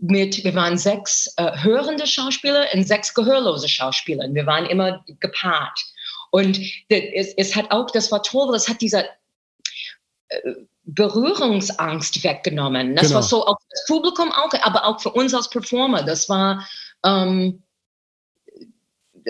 mit, 0.00 0.44
wir 0.44 0.54
waren 0.54 0.78
sechs 0.78 1.32
äh, 1.36 1.62
hörende 1.62 2.06
Schauspieler 2.06 2.66
und 2.72 2.86
sechs 2.86 3.12
gehörlose 3.12 3.68
Schauspieler. 3.68 4.26
Wir 4.32 4.46
waren 4.46 4.64
immer 4.66 5.04
gepaart. 5.20 5.78
Und 6.30 6.58
es, 6.88 7.34
es 7.36 7.54
hat 7.54 7.70
auch, 7.70 7.90
das 7.90 8.10
war 8.10 8.22
toll, 8.22 8.50
das 8.52 8.68
hat 8.68 8.80
dieser 8.80 9.04
äh, 10.28 10.52
Berührungsangst 10.84 12.24
weggenommen. 12.24 12.96
Das 12.96 13.08
genau. 13.08 13.16
war 13.16 13.22
so 13.22 13.46
auch 13.46 13.58
das 13.68 13.84
Publikum 13.86 14.32
auch, 14.32 14.52
aber 14.62 14.86
auch 14.86 15.00
für 15.00 15.10
uns 15.10 15.34
als 15.34 15.50
Performer. 15.50 16.02
Das 16.02 16.28
war, 16.28 16.66
ähm, 17.04 17.62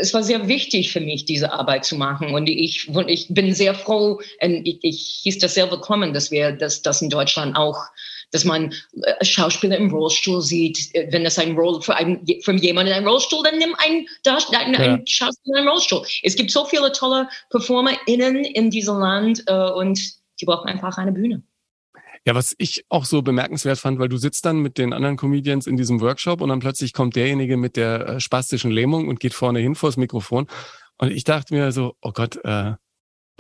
es 0.00 0.14
war 0.14 0.23
sehr 0.23 0.49
wichtig 0.49 0.92
für 0.92 1.00
mich, 1.00 1.25
diese 1.25 1.52
Arbeit 1.52 1.85
zu 1.85 1.97
machen. 1.97 2.35
Und 2.35 2.49
ich, 2.49 2.88
ich 3.07 3.26
bin 3.28 3.54
sehr 3.54 3.75
froh, 3.75 4.21
und 4.42 4.66
ich, 4.66 4.78
ich 4.83 5.21
hieß 5.23 5.38
das 5.38 5.54
sehr 5.54 5.71
willkommen, 5.71 6.12
dass 6.12 6.30
wir 6.30 6.52
das, 6.52 6.83
das 6.83 7.02
in 7.02 7.11
Deutschland 7.11 7.57
auch, 7.57 7.78
dass 8.33 8.45
man 8.45 8.73
äh, 9.02 9.25
Schauspieler 9.25 9.76
im 9.76 9.90
Rollstuhl 9.90 10.40
sieht. 10.40 10.90
Wenn 11.11 11.26
es 11.26 11.38
ein 11.38 11.57
Roll 11.57 11.83
für, 11.83 11.95
ein, 11.95 12.25
für 12.42 12.52
jemanden 12.54 12.92
einen 12.92 13.07
Rollstuhl, 13.07 13.42
dann 13.45 13.59
nimm 13.59 13.75
einen, 13.85 14.07
einen, 14.26 14.75
ja. 14.75 14.80
einen 14.80 15.07
Schauspieler 15.07 15.61
im 15.61 15.69
Rollstuhl. 15.69 16.02
Es 16.23 16.37
gibt 16.37 16.50
so 16.50 16.64
viele 16.64 16.92
tolle 16.92 17.28
PerformerInnen 17.50 18.45
in 18.45 18.71
diesem 18.71 18.99
Land 18.99 19.42
äh, 19.47 19.71
und 19.71 20.00
die 20.40 20.47
brauchen 20.47 20.69
einfach 20.69 20.97
eine 20.97 21.12
Bühne. 21.12 21.42
Ja, 22.27 22.35
was 22.35 22.55
ich 22.59 22.85
auch 22.91 23.07
so 23.07 23.23
bemerkenswert 23.23 23.79
fand, 23.79 23.99
weil 23.99 24.09
du 24.09 24.19
sitzt 24.19 24.45
dann 24.45 24.59
mit 24.59 24.77
den 24.77 24.93
anderen 24.93 25.17
Comedians 25.17 25.67
in 25.67 25.77
diesem 25.77 26.00
Workshop 26.00 26.43
und 26.43 26.50
dann 26.50 26.61
plötzlich 26.61 26.93
kommt 26.93 27.17
derjenige 27.17 27.57
mit 27.57 27.77
der 27.77 28.07
äh, 28.07 28.21
spastischen 28.21 28.71
Lähmung 28.71 29.09
und 29.09 29.21
geht 29.21 29.33
vorne 29.33 29.61
hin 29.61 29.75
vors 29.75 29.97
Mikrofon. 29.97 30.47
Und 30.99 31.11
ich 31.11 31.25
dachte 31.25 31.55
mir 31.55 31.73
so, 31.73 31.95
oh 32.03 32.12
Gott, 32.12 32.37
äh, 32.45 32.75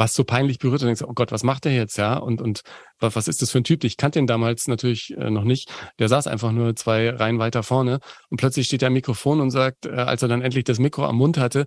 was 0.00 0.14
so 0.14 0.24
peinlich 0.24 0.58
berührt 0.58 0.80
und 0.80 0.86
denkst, 0.86 1.02
oh 1.02 1.12
Gott, 1.12 1.30
was 1.30 1.42
macht 1.42 1.66
der 1.66 1.74
jetzt, 1.74 1.98
ja? 1.98 2.16
Und, 2.16 2.40
und 2.40 2.62
was 2.98 3.28
ist 3.28 3.42
das 3.42 3.50
für 3.50 3.58
ein 3.58 3.64
Typ? 3.64 3.84
Ich 3.84 3.98
kannte 3.98 4.18
ihn 4.18 4.26
damals 4.26 4.66
natürlich 4.66 5.14
äh, 5.16 5.28
noch 5.28 5.44
nicht. 5.44 5.70
Der 5.98 6.08
saß 6.08 6.26
einfach 6.26 6.52
nur 6.52 6.74
zwei 6.74 7.10
Reihen 7.10 7.38
weiter 7.38 7.62
vorne 7.62 8.00
und 8.30 8.38
plötzlich 8.38 8.66
steht 8.66 8.82
er 8.82 8.86
am 8.86 8.94
Mikrofon 8.94 9.40
und 9.40 9.50
sagt, 9.50 9.84
äh, 9.84 9.90
als 9.90 10.22
er 10.22 10.28
dann 10.28 10.40
endlich 10.40 10.64
das 10.64 10.78
Mikro 10.78 11.04
am 11.04 11.16
Mund 11.16 11.36
hatte, 11.36 11.66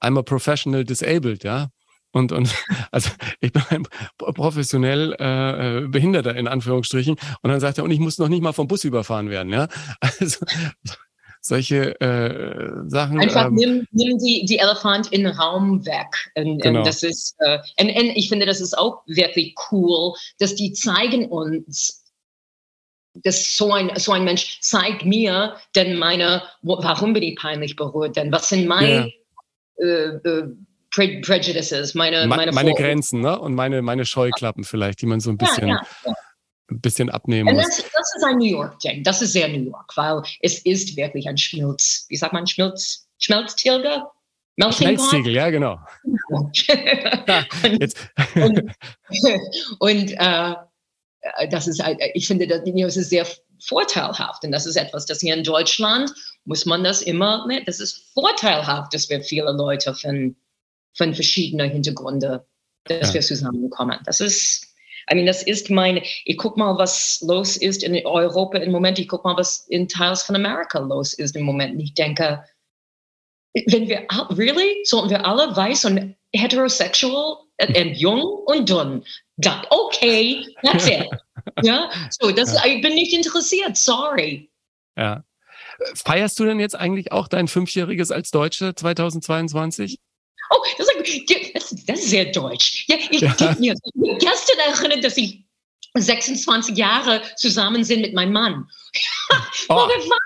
I'm 0.00 0.16
a 0.16 0.22
professional 0.22 0.84
disabled, 0.84 1.42
ja? 1.42 1.70
Und, 2.12 2.32
und 2.32 2.54
also 2.90 3.10
ich 3.40 3.52
bin 3.52 3.62
ein 3.70 3.86
professionell 4.16 5.16
äh, 5.18 5.78
äh, 5.78 5.88
Behinderter 5.88 6.36
in 6.36 6.48
Anführungsstrichen. 6.48 7.16
Und 7.42 7.50
dann 7.50 7.60
sagt 7.60 7.78
er, 7.78 7.84
und 7.84 7.90
ich 7.90 8.00
muss 8.00 8.18
noch 8.18 8.28
nicht 8.28 8.42
mal 8.42 8.52
vom 8.52 8.68
Bus 8.68 8.84
überfahren 8.84 9.30
werden. 9.30 9.52
Ja, 9.52 9.68
also 10.00 10.44
solche 11.40 12.00
äh, 12.00 12.88
Sachen. 12.88 13.20
Einfach 13.20 13.46
ähm, 13.46 13.54
nimm, 13.54 13.86
nimm 13.90 14.18
die, 14.18 14.44
die 14.46 14.58
Elefant 14.58 15.12
in 15.12 15.24
den 15.24 15.32
Raum 15.32 15.84
weg. 15.84 16.30
Und, 16.36 16.62
genau. 16.62 16.78
und 16.78 16.86
das 16.86 17.02
ist, 17.02 17.34
äh, 17.40 17.58
und, 17.80 17.88
und 17.90 18.16
ich 18.16 18.28
finde, 18.28 18.46
das 18.46 18.60
ist 18.60 18.78
auch 18.78 19.02
wirklich 19.06 19.54
cool, 19.70 20.14
dass 20.38 20.54
die 20.54 20.72
zeigen 20.72 21.26
uns, 21.26 22.04
dass 23.24 23.56
so 23.56 23.72
ein, 23.72 23.90
so 23.96 24.12
ein 24.12 24.24
Mensch 24.24 24.60
zeigt 24.60 25.04
mir 25.04 25.56
denn 25.74 25.98
meine, 25.98 26.42
warum 26.62 27.12
bin 27.12 27.22
ich 27.24 27.36
peinlich 27.36 27.76
berührt, 27.76 28.16
denn 28.16 28.32
was 28.32 28.48
sind 28.48 28.66
meine 28.66 29.12
ja. 29.78 29.84
äh, 29.84 30.16
äh, 30.16 30.56
Pre 30.92 31.20
Prejudices, 31.20 31.94
meine, 31.94 32.26
meine, 32.26 32.52
meine 32.52 32.74
Grenzen, 32.74 33.20
ne? 33.20 33.38
Und 33.38 33.54
meine, 33.54 33.82
meine 33.82 34.04
Scheuklappen 34.04 34.62
vielleicht, 34.62 35.00
die 35.00 35.06
man 35.06 35.20
so 35.20 35.30
ein 35.30 35.38
bisschen, 35.38 35.68
ja, 35.68 35.82
ja, 36.04 36.14
ein 36.70 36.80
bisschen 36.80 37.10
abnehmen 37.10 37.54
muss. 37.54 37.66
Das, 37.66 37.76
das, 37.76 38.14
ist 38.16 38.24
ein 38.24 38.38
New 38.38 38.44
York-Ding. 38.44 39.02
Das 39.02 39.22
ist 39.22 39.32
sehr 39.32 39.48
New 39.48 39.64
York, 39.64 39.96
weil 39.96 40.22
es 40.40 40.58
ist 40.60 40.96
wirklich 40.96 41.28
ein 41.28 41.38
Schmilz, 41.38 42.06
wie 42.08 42.16
sagt 42.16 42.32
man, 42.32 42.46
Schmilz, 42.46 43.06
Schmelztiger? 43.18 44.10
Schmelztiegel, 44.70 45.34
ja, 45.34 45.50
genau. 45.50 45.78
und, 46.28 46.64
und, 48.34 48.62
und 49.78 50.12
äh, 50.12 50.54
das 51.50 51.68
ist, 51.68 51.82
ich 52.14 52.26
finde, 52.26 52.46
das 52.46 52.96
ist 52.96 53.10
sehr 53.10 53.26
vorteilhaft. 53.66 54.44
Und 54.44 54.52
das 54.52 54.66
ist 54.66 54.76
etwas, 54.76 55.06
das 55.06 55.20
hier 55.20 55.34
in 55.34 55.44
Deutschland 55.44 56.12
muss 56.44 56.66
man 56.66 56.82
das 56.84 57.02
immer, 57.02 57.46
ne, 57.46 57.62
das 57.64 57.80
ist 57.80 58.12
vorteilhaft, 58.12 58.92
dass 58.92 59.08
wir 59.08 59.22
viele 59.22 59.52
Leute 59.52 59.94
von 59.94 60.36
von 60.94 61.14
verschiedenen 61.14 61.70
Hintergründen, 61.70 62.40
dass 62.84 63.08
ja. 63.08 63.14
wir 63.14 63.20
zusammenkommen. 63.20 63.98
Das 64.04 64.20
ist, 64.20 64.74
I 65.10 65.14
mean, 65.14 65.26
das 65.26 65.42
ist 65.42 65.70
mein, 65.70 66.02
ich 66.24 66.36
guck 66.36 66.56
mal, 66.56 66.76
was 66.78 67.22
los 67.26 67.56
ist 67.56 67.82
in 67.82 67.94
Europa 68.06 68.58
im 68.58 68.72
Moment, 68.72 68.98
ich 68.98 69.08
guck 69.08 69.24
mal, 69.24 69.36
was 69.36 69.66
in 69.68 69.88
Teils 69.88 70.22
von 70.22 70.36
Amerika 70.36 70.78
los 70.78 71.14
ist 71.14 71.36
im 71.36 71.44
Moment. 71.44 71.74
Und 71.74 71.80
ich 71.80 71.94
denke, 71.94 72.44
wenn 73.54 73.88
wir, 73.88 74.06
really, 74.30 74.82
sollten 74.84 75.10
wir 75.10 75.26
alle 75.26 75.54
weiß 75.54 75.84
und 75.86 76.16
heterosexual 76.32 77.36
und 77.60 77.96
jung 77.96 78.22
und 78.46 78.68
dumm. 78.68 79.04
Dann, 79.36 79.62
okay, 79.70 80.46
that's 80.62 80.86
it. 80.86 81.08
ja, 81.62 81.90
so, 82.10 82.30
das, 82.30 82.54
ja. 82.54 82.64
ich 82.66 82.82
bin 82.82 82.94
nicht 82.94 83.12
interessiert, 83.12 83.76
sorry. 83.76 84.50
Ja. 84.96 85.24
Feierst 85.94 86.38
du 86.38 86.44
denn 86.44 86.60
jetzt 86.60 86.76
eigentlich 86.76 87.12
auch 87.12 87.28
dein 87.28 87.48
Fünfjähriges 87.48 88.10
als 88.10 88.30
Deutsche 88.30 88.74
2022? 88.74 89.98
Oh, 90.50 90.62
das 90.78 90.88
ist, 90.88 91.88
das 91.88 92.00
ist 92.00 92.10
sehr 92.10 92.26
deutsch. 92.26 92.84
Ja, 92.88 92.96
ich, 93.10 93.20
ja. 93.20 93.34
Ich, 93.38 93.58
mir 93.58 93.74
gestern 94.18 94.58
erinnert, 94.58 95.04
dass 95.04 95.16
ich 95.16 95.44
26 95.94 96.76
Jahre 96.76 97.22
zusammen 97.36 97.84
sind 97.84 98.00
mit 98.00 98.14
meinem 98.14 98.32
Mann. 98.32 98.68
Oh. 99.68 99.74
oh 99.74 99.88
das, 99.88 100.04
war, 100.06 100.18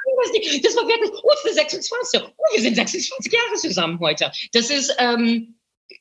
das 0.62 0.76
war 0.76 0.88
wirklich, 0.88 1.12
oh, 1.23 1.49
ist 1.49 1.54
26. 1.54 2.20
Oh, 2.23 2.44
wir 2.54 2.62
sind 2.62 2.75
26 2.75 3.32
Jahre 3.32 3.54
zusammen 3.54 4.00
heute. 4.00 4.32
Das 4.52 4.70
ist, 4.70 4.92
ähm, 4.99 5.54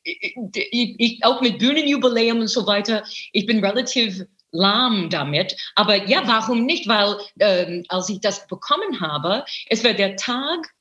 ich, 0.03 0.95
ich, 0.98 1.25
auch 1.25 1.41
mit 1.41 1.60
Bühnenjubiläum 1.60 2.39
und 2.39 2.48
so 2.48 2.65
weiter, 2.65 3.03
ich 3.34 3.45
bin 3.45 3.63
relativ 3.63 4.24
lahm 4.51 5.10
damit. 5.10 5.55
Aber 5.75 6.07
ja, 6.07 6.24
warum 6.25 6.65
nicht? 6.65 6.88
Weil 6.88 7.17
ähm, 7.39 7.86
als 7.89 8.10
ich 8.10 8.22
das 8.22 8.48
bekommen 8.48 9.00
habe, 9.01 9.45
es 9.67 9.84
war 9.84 9.93
der 9.93 10.15
Tag 10.15 10.74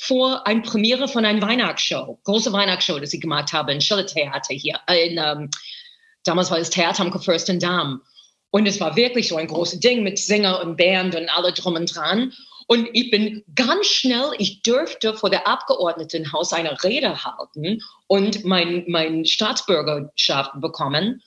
vor 0.00 0.46
ein 0.46 0.62
Premiere 0.62 1.08
von 1.08 1.26
einer 1.26 1.46
Weihnachtsshow, 1.46 2.18
große 2.24 2.52
Weihnachtsshow, 2.54 2.98
das 2.98 3.12
ich 3.12 3.20
gemacht 3.20 3.52
habe 3.52 3.72
in 3.72 3.82
Schiller 3.82 4.06
Theater 4.06 4.54
hier. 4.54 4.80
Äh, 4.86 5.08
in, 5.08 5.18
ähm, 5.18 5.50
damals 6.24 6.50
war 6.50 6.58
das 6.58 6.70
Theater 6.70 7.02
am 7.02 7.20
Fürstendamm. 7.20 8.00
Und 8.50 8.66
es 8.66 8.80
war 8.80 8.96
wirklich 8.96 9.28
so 9.28 9.36
ein 9.36 9.46
großes 9.46 9.78
Ding 9.80 10.02
mit 10.02 10.18
Sänger 10.18 10.62
und 10.62 10.78
Band 10.78 11.14
und 11.14 11.28
alle 11.28 11.52
drum 11.52 11.74
und 11.74 11.94
dran. 11.94 12.32
Und 12.66 12.88
ich 12.94 13.10
bin 13.10 13.44
ganz 13.54 13.86
schnell, 13.88 14.30
ich 14.38 14.62
dürfte 14.62 15.14
vor 15.14 15.28
der 15.28 15.46
Abgeordnetenhaus 15.46 16.54
eine 16.54 16.82
Rede 16.82 17.22
halten 17.22 17.80
und 18.06 18.44
mein, 18.44 18.84
mein 18.88 19.26
Staatsbürgerschaft 19.26 20.52
bekommen. 20.60 21.22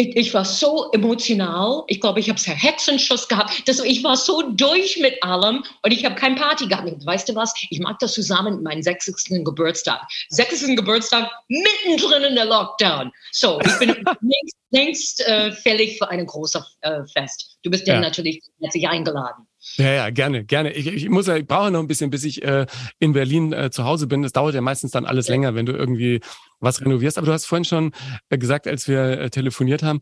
Ich, 0.00 0.16
ich, 0.16 0.32
war 0.32 0.46
so 0.46 0.90
emotional. 0.92 1.84
Ich 1.86 2.00
glaube, 2.00 2.20
ich 2.20 2.30
habe 2.30 2.40
einen 2.46 2.56
Hexenschuss 2.56 3.28
gehabt. 3.28 3.68
Das, 3.68 3.80
ich 3.80 4.02
war 4.02 4.16
so 4.16 4.40
durch 4.52 4.96
mit 4.96 5.22
allem 5.22 5.62
und 5.82 5.90
ich 5.92 6.06
habe 6.06 6.14
keine 6.14 6.36
Party 6.36 6.66
gehabt. 6.66 7.04
Weißt 7.04 7.28
du 7.28 7.34
was? 7.34 7.52
Ich 7.68 7.80
mag 7.80 7.98
das 7.98 8.14
zusammen 8.14 8.54
mit 8.54 8.62
meinem 8.62 8.82
60. 8.82 9.44
Geburtstag. 9.44 10.00
60. 10.30 10.74
Geburtstag 10.74 11.30
mittendrin 11.48 12.22
in 12.22 12.34
der 12.34 12.46
Lockdown. 12.46 13.12
So, 13.32 13.60
ich 13.60 13.78
bin 13.78 13.88
längst, 14.22 14.56
längst 14.70 15.28
äh, 15.28 15.52
fällig 15.52 15.98
für 15.98 16.08
ein 16.08 16.24
großes 16.24 16.78
äh, 16.80 17.04
Fest. 17.12 17.58
Du 17.62 17.70
bist 17.70 17.86
ja 17.86 18.00
natürlich 18.00 18.40
herzlich 18.58 18.88
eingeladen. 18.88 19.46
Ja, 19.76 19.92
ja, 19.92 20.10
gerne, 20.10 20.44
gerne. 20.44 20.72
Ich, 20.72 20.86
ich 20.86 21.08
muss 21.10 21.26
ja, 21.26 21.36
ich 21.36 21.46
brauche 21.46 21.70
noch 21.70 21.80
ein 21.80 21.86
bisschen, 21.86 22.10
bis 22.10 22.24
ich 22.24 22.42
äh, 22.42 22.66
in 22.98 23.12
Berlin 23.12 23.52
äh, 23.52 23.70
zu 23.70 23.84
Hause 23.84 24.06
bin. 24.06 24.22
Das 24.22 24.32
dauert 24.32 24.54
ja 24.54 24.62
meistens 24.62 24.92
dann 24.92 25.04
alles 25.04 25.28
länger, 25.28 25.54
wenn 25.54 25.66
du 25.66 25.72
irgendwie 25.72 26.20
was 26.60 26.80
renovierst. 26.80 27.18
Aber 27.18 27.26
du 27.26 27.32
hast 27.32 27.44
vorhin 27.44 27.64
schon 27.64 27.92
äh, 28.30 28.38
gesagt, 28.38 28.66
als 28.66 28.88
wir 28.88 29.02
äh, 29.02 29.30
telefoniert 29.30 29.82
haben, 29.82 30.00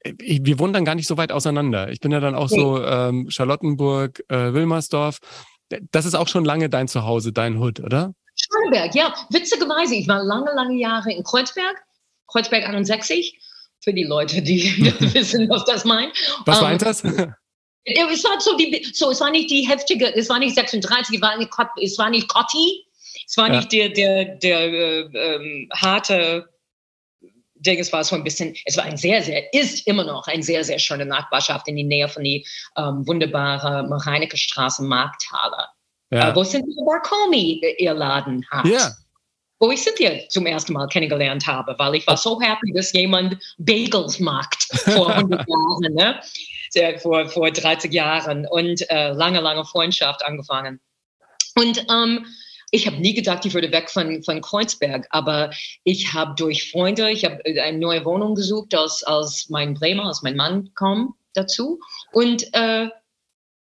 äh, 0.00 0.12
ich, 0.20 0.44
wir 0.44 0.58
wohnen 0.60 0.72
dann 0.72 0.84
gar 0.84 0.94
nicht 0.94 1.08
so 1.08 1.16
weit 1.16 1.32
auseinander. 1.32 1.90
Ich 1.90 2.00
bin 2.00 2.12
ja 2.12 2.20
dann 2.20 2.36
auch 2.36 2.48
so 2.48 2.82
ähm, 2.82 3.28
Charlottenburg, 3.30 4.22
äh, 4.28 4.52
Wilmersdorf. 4.52 5.18
Das 5.90 6.06
ist 6.06 6.14
auch 6.14 6.28
schon 6.28 6.44
lange 6.44 6.68
dein 6.68 6.86
Zuhause, 6.86 7.32
dein 7.32 7.58
Hut, 7.58 7.80
oder? 7.80 8.12
Schöneberg, 8.36 8.94
ja. 8.94 9.14
Witzigerweise, 9.30 9.96
ich 9.96 10.06
war 10.08 10.22
lange, 10.22 10.52
lange 10.54 10.78
Jahre 10.78 11.12
in 11.12 11.24
Kreuzberg, 11.24 11.76
Kreuzberg 12.28 12.64
61, 12.64 13.38
für 13.82 13.92
die 13.92 14.04
Leute, 14.04 14.40
die 14.42 14.62
wissen, 15.14 15.48
was 15.48 15.64
das 15.64 15.84
meint. 15.84 16.12
Was 16.46 16.58
um, 16.58 16.64
meint 16.64 16.82
das? 16.82 17.02
Es 17.84 18.24
war 18.24 18.40
so, 18.40 18.56
die, 18.56 18.86
so, 18.92 19.10
es 19.10 19.20
war 19.20 19.30
nicht 19.30 19.50
die 19.50 19.66
heftige, 19.66 20.14
es 20.14 20.28
war 20.28 20.38
nicht 20.38 20.54
36, 20.54 21.16
es 21.16 21.22
war 21.22 21.36
nicht, 21.38 21.50
es 21.82 21.98
war 21.98 22.10
nicht 22.10 22.28
Cotti, 22.28 22.84
es 23.26 23.36
war 23.36 23.48
ja. 23.48 23.56
nicht 23.56 23.72
der, 23.72 23.88
der, 23.88 24.24
der 24.36 24.60
äh, 24.60 25.00
ähm, 25.14 25.68
harte 25.74 26.48
Ding, 27.54 27.78
es 27.78 27.92
war 27.92 28.02
so 28.04 28.16
ein 28.16 28.24
bisschen, 28.24 28.54
es 28.64 28.76
war 28.76 28.84
ein 28.84 28.96
sehr, 28.96 29.22
sehr, 29.22 29.52
ist 29.52 29.86
immer 29.86 30.04
noch 30.04 30.26
ein 30.28 30.42
sehr, 30.42 30.64
sehr 30.64 30.78
schöne 30.78 31.04
Nachbarschaft 31.04 31.68
in 31.68 31.76
die 31.76 31.84
Nähe 31.84 32.08
von 32.08 32.24
die 32.24 32.46
ähm, 32.76 33.06
wunderbare 33.06 33.86
Mareinecke 33.86 34.36
Straße 34.36 34.82
Markthalle. 34.82 35.68
Ja. 36.10 36.30
Äh, 36.30 36.36
wo 36.36 36.42
sind 36.42 36.66
die 36.66 36.84
Barcomi 36.84 37.60
ihr 37.78 37.94
Laden 37.94 38.44
hat. 38.50 38.66
Ja. 38.66 38.90
Wo 39.58 39.70
ich 39.70 39.82
Cynthia 39.82 40.26
zum 40.30 40.46
ersten 40.46 40.72
Mal 40.72 40.88
kennengelernt 40.88 41.46
habe, 41.46 41.74
weil 41.78 41.96
ich 41.96 42.06
war 42.06 42.16
so 42.16 42.40
happy, 42.40 42.72
dass 42.72 42.92
jemand 42.94 43.36
Bagels 43.58 44.18
macht 44.18 44.62
vor 44.72 45.10
100 45.14 45.40
Jahren. 45.48 45.94
Ne? 45.94 46.20
Vor, 46.98 47.28
vor 47.28 47.50
30 47.50 47.92
Jahren 47.92 48.46
und 48.46 48.88
äh, 48.90 49.12
lange, 49.12 49.40
lange 49.40 49.64
Freundschaft 49.64 50.24
angefangen. 50.24 50.80
Und 51.56 51.84
ähm, 51.90 52.26
ich 52.70 52.86
habe 52.86 52.98
nie 52.98 53.14
gedacht, 53.14 53.44
ich 53.44 53.54
würde 53.54 53.72
weg 53.72 53.90
von, 53.90 54.22
von 54.22 54.40
Kreuzberg, 54.40 55.06
aber 55.10 55.50
ich 55.82 56.12
habe 56.12 56.34
durch 56.36 56.70
Freunde, 56.70 57.10
ich 57.10 57.24
habe 57.24 57.42
eine 57.44 57.78
neue 57.78 58.04
Wohnung 58.04 58.34
gesucht, 58.34 58.74
als, 58.74 59.02
als 59.02 59.48
mein 59.48 59.74
Bremer, 59.74 60.04
als 60.04 60.22
mein 60.22 60.36
Mann 60.36 60.70
kam 60.74 61.14
dazu. 61.34 61.80
Und 62.12 62.46
äh, 62.54 62.88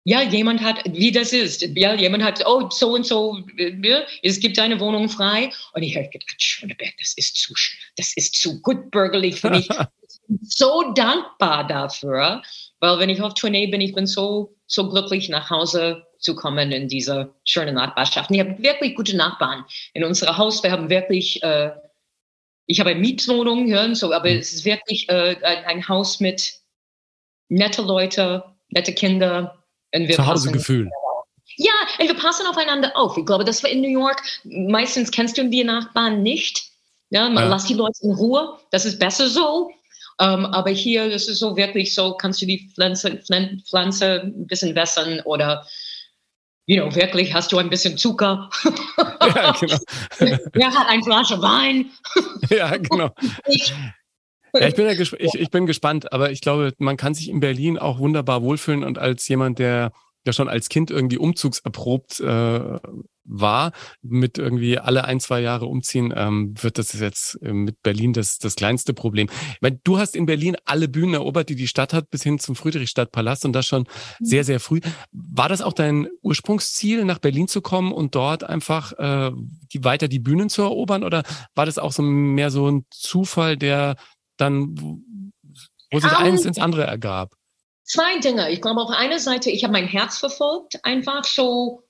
ja, 0.07 0.23
jemand 0.23 0.61
hat, 0.61 0.83
wie 0.85 1.11
das 1.11 1.33
ist, 1.33 1.63
ja, 1.63 1.95
jemand 1.95 2.23
hat, 2.23 2.47
oh, 2.47 2.69
so 2.71 2.93
und 2.93 3.07
so, 3.07 3.39
ja, 3.57 4.03
es 4.23 4.39
gibt 4.39 4.59
eine 4.59 4.79
Wohnung 4.79 5.09
frei. 5.09 5.51
Und 5.73 5.83
ich 5.83 5.97
habe 5.97 6.09
gedacht, 6.11 6.41
Schöneberg, 6.41 6.93
das 6.99 7.15
ist 7.17 7.37
zu, 7.37 7.55
das 7.97 8.15
ist 8.15 8.35
zu 8.37 8.61
gut 8.61 8.91
bürgerlich 8.91 9.41
für 9.41 9.51
mich. 9.51 9.69
so 10.43 10.93
dankbar 10.95 11.67
dafür, 11.67 12.43
weil 12.85 12.99
wenn 12.99 13.09
ich 13.09 13.23
auf 13.23 13.35
Tournee 13.35 13.67
bin, 13.67 13.81
ich 13.81 13.95
bin 13.95 14.07
so, 14.07 14.55
so 14.67 14.89
glücklich 14.91 15.31
nach 15.31 15.49
Hause 15.49 16.07
zu 16.19 16.37
kommen 16.37 16.71
in 16.71 16.87
diese 16.87 17.35
schöne 17.45 17.73
Nachbarschaft. 17.73 18.29
Und 18.29 18.37
ich 18.37 18.41
habe 18.41 18.63
wirklich 18.63 18.95
gute 18.95 19.17
Nachbarn 19.17 19.65
in 19.95 20.05
unserem 20.05 20.37
Haus. 20.37 20.63
Wir 20.63 20.71
haben 20.71 20.91
wirklich, 20.91 21.43
äh, 21.43 21.71
ich 22.67 22.81
habe 22.81 22.91
eine 22.91 23.01
Mietwohnung, 23.01 23.67
ja, 23.69 23.95
so, 23.95 24.13
aber 24.13 24.31
mhm. 24.31 24.37
es 24.37 24.53
ist 24.53 24.65
wirklich 24.67 25.09
äh, 25.09 25.37
ein, 25.43 25.65
ein 25.65 25.89
Haus 25.89 26.21
mit 26.21 26.61
nette 27.49 27.83
Leute, 27.83 28.45
nette 28.69 28.93
Kinder, 28.93 29.65
Zuhausegefühl. 30.11 30.91
Ja, 31.57 31.73
und 32.01 32.09
wir 32.09 32.17
passen 32.17 32.47
aufeinander 32.47 32.97
auf. 32.97 33.17
Ich 33.17 33.25
glaube, 33.25 33.45
das 33.45 33.63
war 33.63 33.71
in 33.71 33.81
New 33.81 33.89
York. 33.89 34.21
Meistens 34.45 35.11
kennst 35.11 35.39
du 35.39 35.49
die 35.49 35.65
Nachbarn 35.65 36.23
nicht. 36.23 36.65
Ja, 37.11 37.29
man 37.29 37.45
ja. 37.45 37.49
lass 37.49 37.65
die 37.67 37.75
Leute 37.75 37.99
in 38.03 38.13
Ruhe. 38.13 38.59
Das 38.73 38.85
ist 38.85 38.99
besser 38.99 39.29
so. 39.29 39.71
Ähm, 40.21 40.47
aber 40.47 40.71
hier, 40.71 41.11
das 41.11 41.29
ist 41.29 41.41
so 41.41 41.57
wirklich 41.57 41.95
so, 41.95 42.15
kannst 42.15 42.41
du 42.41 42.47
die 42.47 42.71
Pflanze, 42.75 43.21
Pflanze 43.69 44.23
ein 44.23 44.47
bisschen 44.47 44.75
wässern 44.75 45.21
oder 45.25 45.67
you 46.67 46.81
know, 46.81 46.95
wirklich, 46.95 47.35
hast 47.35 47.53
du 47.53 47.59
ein 47.59 47.71
bisschen 47.71 47.99
Zucker? 47.99 48.49
Ja, 48.97 49.53
genau. 49.53 49.79
Wer 50.53 50.75
hat 50.75 50.89
ein 50.89 51.03
Flasche 51.03 51.41
Wein? 51.41 51.91
ja, 52.51 52.77
genau. 52.77 53.11
Ja, 54.55 54.69
ich 54.69 54.75
bin, 54.75 54.87
ja 54.87 54.93
ich, 54.93 55.35
ich 55.35 55.51
bin 55.51 55.67
gespannt, 55.67 56.13
aber 56.13 56.31
ich 56.31 56.41
glaube, 56.41 56.73
man 56.79 56.97
kann 56.97 57.15
sich 57.15 57.29
in 57.29 57.41
Berlin 57.41 57.79
auch 57.79 57.99
wunderbar 57.99 58.43
wohlfühlen 58.43 58.85
und 58.85 58.99
als 58.99 59.27
jemand, 59.29 59.59
der 59.59 59.93
ja 60.27 60.33
schon 60.33 60.49
als 60.49 60.69
Kind 60.69 60.91
irgendwie 60.91 61.19
umzugserprobt 61.19 62.21
äh, 62.21 62.79
war, 63.25 63.73
mit 64.03 64.39
irgendwie 64.39 64.79
alle 64.79 65.05
ein, 65.05 65.19
zwei 65.19 65.41
Jahre 65.41 65.67
umziehen, 65.67 66.13
ähm, 66.15 66.55
wird 66.61 66.79
das 66.79 66.93
jetzt 66.93 67.41
äh, 67.43 67.53
mit 67.53 67.83
Berlin 67.83 68.13
das, 68.13 68.39
das 68.39 68.55
kleinste 68.55 68.93
Problem. 68.93 69.29
Ich 69.55 69.63
meine, 69.63 69.81
du 69.83 69.99
hast 69.99 70.15
in 70.15 70.27
Berlin 70.27 70.57
alle 70.65 70.89
Bühnen 70.89 71.15
erobert, 71.15 71.49
die 71.49 71.55
die 71.55 71.69
Stadt 71.69 71.93
hat, 71.93 72.11
bis 72.11 72.23
hin 72.23 72.39
zum 72.39 72.55
Friedrichstadtpalast 72.55 73.45
und 73.45 73.53
das 73.53 73.67
schon 73.67 73.83
mhm. 73.83 74.25
sehr, 74.25 74.45
sehr 74.45 74.61
früh. 74.61 74.81
War 75.13 75.49
das 75.49 75.63
auch 75.63 75.73
dein 75.73 76.09
Ursprungsziel, 76.23 77.05
nach 77.05 77.19
Berlin 77.19 77.49
zu 77.49 77.63
kommen 77.63 77.93
und 77.93 78.15
dort 78.15 78.45
einfach 78.45 78.93
äh, 78.99 79.33
die, 79.73 79.85
weiter 79.85 80.09
die 80.09 80.21
Bühnen 80.21 80.49
zu 80.49 80.63
erobern 80.63 81.03
oder 81.03 81.23
war 81.55 81.67
das 81.67 81.79
auch 81.79 81.93
so 81.93 82.03
mehr 82.03 82.51
so 82.51 82.71
ein 82.71 82.85
Zufall, 82.91 83.57
der 83.57 83.97
dann, 84.37 84.77
wo 85.91 85.99
sich 85.99 86.11
um, 86.11 86.17
eins 86.17 86.45
ins 86.45 86.59
andere 86.59 86.85
ergab? 86.85 87.35
Zwei 87.85 88.19
Dinge. 88.19 88.51
Ich 88.51 88.61
glaube, 88.61 88.81
auf 88.81 88.91
einer 88.91 89.19
Seite, 89.19 89.51
ich 89.51 89.63
habe 89.63 89.73
mein 89.73 89.87
Herz 89.87 90.19
verfolgt, 90.19 90.85
einfach 90.85 91.25
so. 91.25 91.83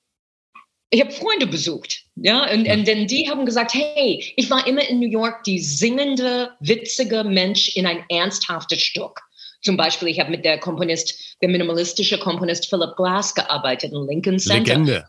Ich 0.91 1.01
habe 1.01 1.11
Freunde 1.11 1.47
besucht, 1.49 2.05
ja, 2.15 2.49
und, 2.53 2.69
und 2.69 2.87
denn 2.87 3.09
die 3.09 3.29
haben 3.29 3.47
gesagt, 3.47 3.75
hey, 3.75 4.33
ich 4.37 4.49
war 4.49 4.65
immer 4.65 4.89
in 4.89 5.01
New 5.01 5.09
York 5.09 5.43
die 5.43 5.59
singende, 5.59 6.53
witzige 6.61 7.25
Mensch 7.25 7.75
in 7.75 7.87
ein 7.87 8.05
ernsthaftes 8.09 8.81
Stück. 8.81 9.21
Zum 9.63 9.77
Beispiel, 9.77 10.09
ich 10.09 10.21
habe 10.21 10.31
mit 10.31 10.45
der 10.45 10.61
Komponist, 10.61 11.37
der 11.41 11.49
minimalistische 11.49 12.19
Komponist 12.19 12.69
Philip 12.69 12.95
Glass 12.97 13.35
gearbeitet 13.35 13.93
in 13.93 14.07
Lincoln 14.07 14.39
Center. 14.39 14.75
Legende. 14.75 15.05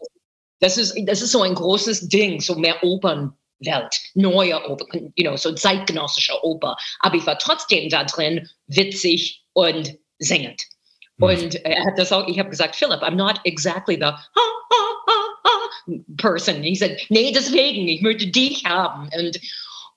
Das 0.59 0.77
ist, 0.77 0.95
das 1.05 1.21
ist 1.21 1.33
so 1.33 1.43
ein 1.43 1.53
großes 1.53 2.07
Ding, 2.07 2.39
so 2.39 2.55
mehr 2.55 2.81
Opern 2.83 3.37
Welt, 3.59 3.95
neue 4.15 4.69
Oper, 4.69 4.85
you 5.15 5.23
know, 5.23 5.37
so 5.37 5.53
zeitgenössische 5.53 6.33
Oper. 6.43 6.75
Aber 6.99 7.15
ich 7.15 7.25
war 7.25 7.37
trotzdem 7.37 7.89
da 7.89 8.03
drin, 8.03 8.49
witzig 8.67 9.43
und 9.53 9.95
singend. 10.19 10.61
Mhm. 11.17 11.23
Und 11.23 11.55
er 11.65 11.85
hat 11.85 11.97
das 11.97 12.11
auch, 12.11 12.27
ich 12.27 12.39
habe 12.39 12.49
gesagt, 12.49 12.75
Philip, 12.75 13.01
I'm 13.01 13.15
not 13.15 13.39
exactly 13.43 13.95
the 13.95 14.05
ha, 14.05 14.19
ha, 14.35 15.05
ha, 15.07 15.33
ha 15.43 15.93
person. 16.17 16.63
He 16.63 16.75
said, 16.75 16.99
nee, 17.09 17.31
deswegen, 17.31 17.87
ich 17.87 18.01
möchte 18.01 18.27
dich 18.27 18.65
haben. 18.65 19.09
Und, 19.17 19.39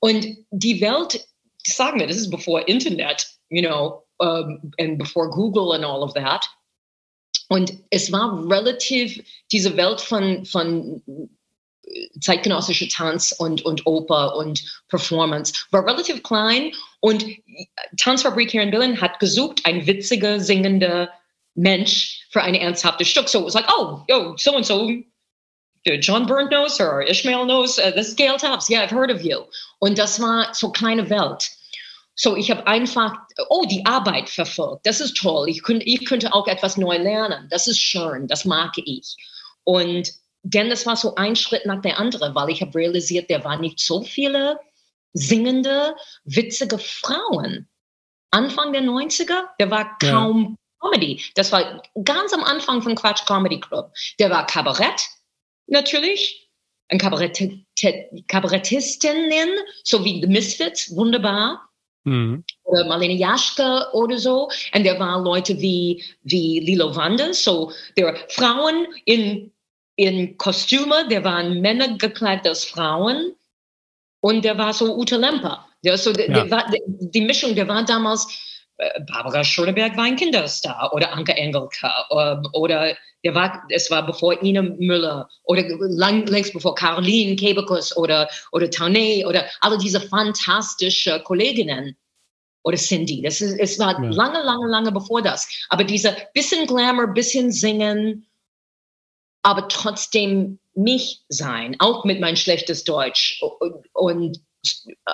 und 0.01 0.37
die 0.51 0.81
Welt, 0.81 1.27
sagen 1.67 2.01
wir, 2.01 2.07
das 2.07 2.17
ist 2.17 2.31
bevor 2.31 2.67
Internet, 2.69 3.27
you 3.51 3.63
know, 3.63 4.05
um, 4.19 4.73
and 4.79 4.99
before 4.99 5.31
Google 5.31 5.73
and 5.73 5.85
all 5.85 6.03
of 6.03 6.15
that. 6.15 6.45
Und 7.49 7.73
es 7.91 8.13
war 8.13 8.47
relativ, 8.51 9.25
diese 9.51 9.77
Welt 9.77 10.01
von, 10.01 10.45
von 10.45 11.03
zeitgenössische 12.21 12.89
Tanz 12.89 13.33
und, 13.33 13.65
und 13.65 13.87
Oper 13.87 14.37
und 14.37 14.63
Performance 14.89 15.53
war 15.71 15.87
relativ 15.87 16.23
klein 16.23 16.73
und 17.01 17.25
Tanzfabrik 17.99 18.51
hier 18.51 18.63
in 18.63 18.71
Berlin 18.71 19.01
hat 19.01 19.19
gesucht, 19.21 19.61
ein 19.65 19.87
witziger, 19.87 20.41
singender 20.41 21.11
Mensch 21.55 22.27
für 22.31 22.43
ein 22.43 22.55
ernsthaftes 22.55 23.09
Stück. 23.09 23.29
So 23.29 23.41
it 23.41 23.47
was 23.47 23.55
like, 23.55 23.69
oh, 23.69 24.03
yo, 24.09 24.37
so 24.37 24.55
and 24.55 24.65
so, 24.65 24.91
John 25.85 26.27
Byrne 26.27 26.49
knows 26.49 26.79
her, 26.79 27.03
Ishmael 27.03 27.45
knows, 27.45 27.79
uh, 27.79 27.91
this 27.93 28.09
is 28.09 28.15
Gail 28.15 28.37
Tops, 28.37 28.69
yeah, 28.69 28.83
I've 28.83 28.91
heard 28.91 29.11
of 29.11 29.23
you. 29.23 29.45
Und 29.81 29.99
das 29.99 30.21
war 30.21 30.55
so 30.55 30.71
kleine 30.71 31.09
Welt. 31.09 31.49
So, 32.15 32.37
ich 32.37 32.51
habe 32.51 32.67
einfach, 32.67 33.15
oh, 33.49 33.65
die 33.65 33.87
Arbeit 33.87 34.29
verfolgt. 34.29 34.85
Das 34.87 35.01
ist 35.01 35.17
toll. 35.17 35.49
Ich, 35.49 35.63
könnte, 35.63 35.87
ich 35.87 36.05
könnte 36.05 36.35
auch 36.35 36.49
etwas 36.49 36.77
neu 36.77 36.97
lernen. 36.97 37.47
Das 37.49 37.69
ist 37.69 37.79
schön. 37.79 38.27
Das 38.27 38.45
mag 38.45 38.73
ich. 38.77 39.17
Und 39.63 40.11
denn 40.55 40.71
das 40.71 40.87
war 40.87 40.97
so 40.97 41.15
ein 41.17 41.37
Schritt 41.37 41.67
nach 41.67 41.83
der 41.83 41.99
anderen, 41.99 42.35
weil 42.35 42.51
ich 42.51 42.63
habe 42.63 42.75
realisiert, 42.75 43.29
der 43.29 43.45
war 43.45 43.59
nicht 43.59 43.81
so 43.81 44.03
viele 44.03 44.59
singende, 45.13 45.95
witzige 46.25 46.79
Frauen. 46.79 47.69
Anfang 48.31 48.73
der 48.73 48.83
90er, 48.83 49.45
der 49.59 49.71
war 49.71 49.99
kaum 49.99 50.57
ja. 50.83 50.91
Comedy. 50.91 51.23
Das 51.35 51.53
war 51.53 51.83
ganz 52.05 52.33
am 52.33 52.45
Anfang 52.45 52.83
von 52.83 52.95
Quatsch 52.95 53.27
Comedy 53.27 53.61
Club. 53.61 53.93
Der 54.19 54.31
war 54.31 54.47
Kabarett, 54.47 55.03
natürlich. 55.67 56.51
Ein 56.91 56.99
Kabarett 56.99 57.43
Kabarettistinnen, 58.29 59.51
so 59.85 60.03
wie 60.05 60.23
The 60.23 60.27
Misfits, 60.27 60.95
wunderbar. 60.97 61.69
Mhm. 62.05 62.45
Oder 62.65 62.87
Marlene 62.87 63.15
Jaschke 63.15 63.89
oder 63.93 64.19
so. 64.19 64.49
Und 64.75 64.85
der 64.85 64.99
war 64.99 65.21
Leute 65.21 65.61
wie, 65.61 66.03
wie 66.23 66.61
Lilo 66.61 66.97
Wanda, 66.97 67.35
so 67.35 67.73
der 67.97 68.17
Frauen 68.29 68.87
in 69.05 69.53
in 69.99 70.39
Kostüme, 70.39 71.09
der 71.09 71.25
waren 71.25 71.61
Männer 71.61 71.99
gekleidet 71.99 72.47
als 72.47 72.65
Frauen 72.65 73.35
und 74.21 74.45
der 74.45 74.57
war 74.57 74.73
so 74.73 74.97
Ute 74.97 75.17
Lemper. 75.17 75.67
Der 75.85 75.99
so, 75.99 76.13
der, 76.13 76.31
ja. 76.31 76.45
der 76.45 76.51
war, 76.51 76.65
die 76.87 77.21
Mischung, 77.21 77.57
der 77.57 77.67
war 77.67 77.85
damals, 77.85 78.25
äh, 78.77 79.01
Barbara 79.09 79.43
Schöneberg 79.43 79.97
war 79.97 80.05
ein 80.05 80.15
Kinderstar 80.15 80.93
oder 80.93 81.13
Anke 81.13 81.35
Engelke 81.35 81.91
ähm, 82.13 82.49
oder 82.53 82.95
der 83.25 83.35
war, 83.35 83.65
es 83.71 83.91
war 83.91 84.07
bevor 84.07 84.41
Ina 84.41 84.63
Müller 84.63 85.29
oder 85.43 85.65
lang, 85.81 86.25
längst 86.27 86.53
bevor 86.53 86.77
Caroline 86.77 87.35
Kebekus 87.35 87.97
oder, 87.97 88.29
oder 88.53 88.71
Taunay 88.71 89.25
oder 89.27 89.47
alle 89.63 89.79
diese 89.79 90.01
fantastischen 90.01 91.25
Kolleginnen 91.25 91.97
oder 92.63 92.77
Cindy. 92.77 93.21
Das 93.23 93.41
ist, 93.41 93.59
es 93.59 93.81
war 93.81 94.01
ja. 94.01 94.11
lange, 94.11 94.43
lange, 94.45 94.69
lange 94.69 94.93
bevor 94.93 95.23
das. 95.23 95.49
Aber 95.71 95.83
dieser 95.83 96.15
bisschen 96.35 96.69
Glamour, 96.69 97.09
bisschen 97.09 97.51
Singen, 97.51 98.28
aber 99.43 99.69
trotzdem 99.69 100.59
mich 100.75 101.23
sein, 101.29 101.77
auch 101.79 102.05
mit 102.05 102.21
mein 102.21 102.37
schlechtes 102.37 102.85
Deutsch 102.85 103.43
und, 103.61 103.87
und 103.93 104.41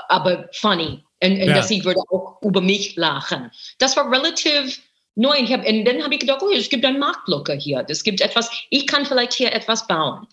aber 0.09 0.49
funny. 0.53 1.05
Und, 1.23 1.33
und 1.33 1.49
ja. 1.49 1.55
dass 1.55 1.71
ich 1.71 1.85
würde 1.85 2.01
auch 2.11 2.41
über 2.43 2.61
mich 2.61 2.97
lachen. 2.97 3.51
Das 3.79 3.97
war 3.97 4.11
relativ 4.11 4.81
neu. 5.15 5.35
Ich 5.39 5.53
hab, 5.53 5.67
und 5.67 5.85
dann 5.85 6.03
habe 6.03 6.15
ich 6.15 6.21
gedacht, 6.21 6.43
oh, 6.43 6.51
es 6.51 6.69
gibt 6.69 6.85
einen 6.85 6.99
Marktlücke 6.99 7.55
hier. 7.55 7.85
Es 7.89 8.05
gibt 8.05 8.21
etwas, 8.21 8.51
ich 8.71 8.87
kann 8.87 9.07
vielleicht 9.07 9.33
hier 9.35 9.53
etwas 9.53 9.87
bauen. 9.87 10.27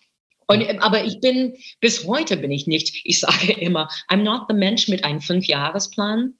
Und, 0.47 0.63
aber 0.81 1.05
ich 1.05 1.19
bin, 1.21 1.55
bis 1.79 2.05
heute 2.05 2.35
bin 2.35 2.51
ich 2.51 2.67
nicht, 2.67 3.01
ich 3.05 3.19
sage 3.21 3.53
immer, 3.53 3.87
I'm 4.09 4.23
not 4.23 4.43
the 4.49 4.55
Mensch 4.55 4.89
mit 4.89 5.05
einem 5.05 5.21
Fünfjahresplan. 5.21 6.33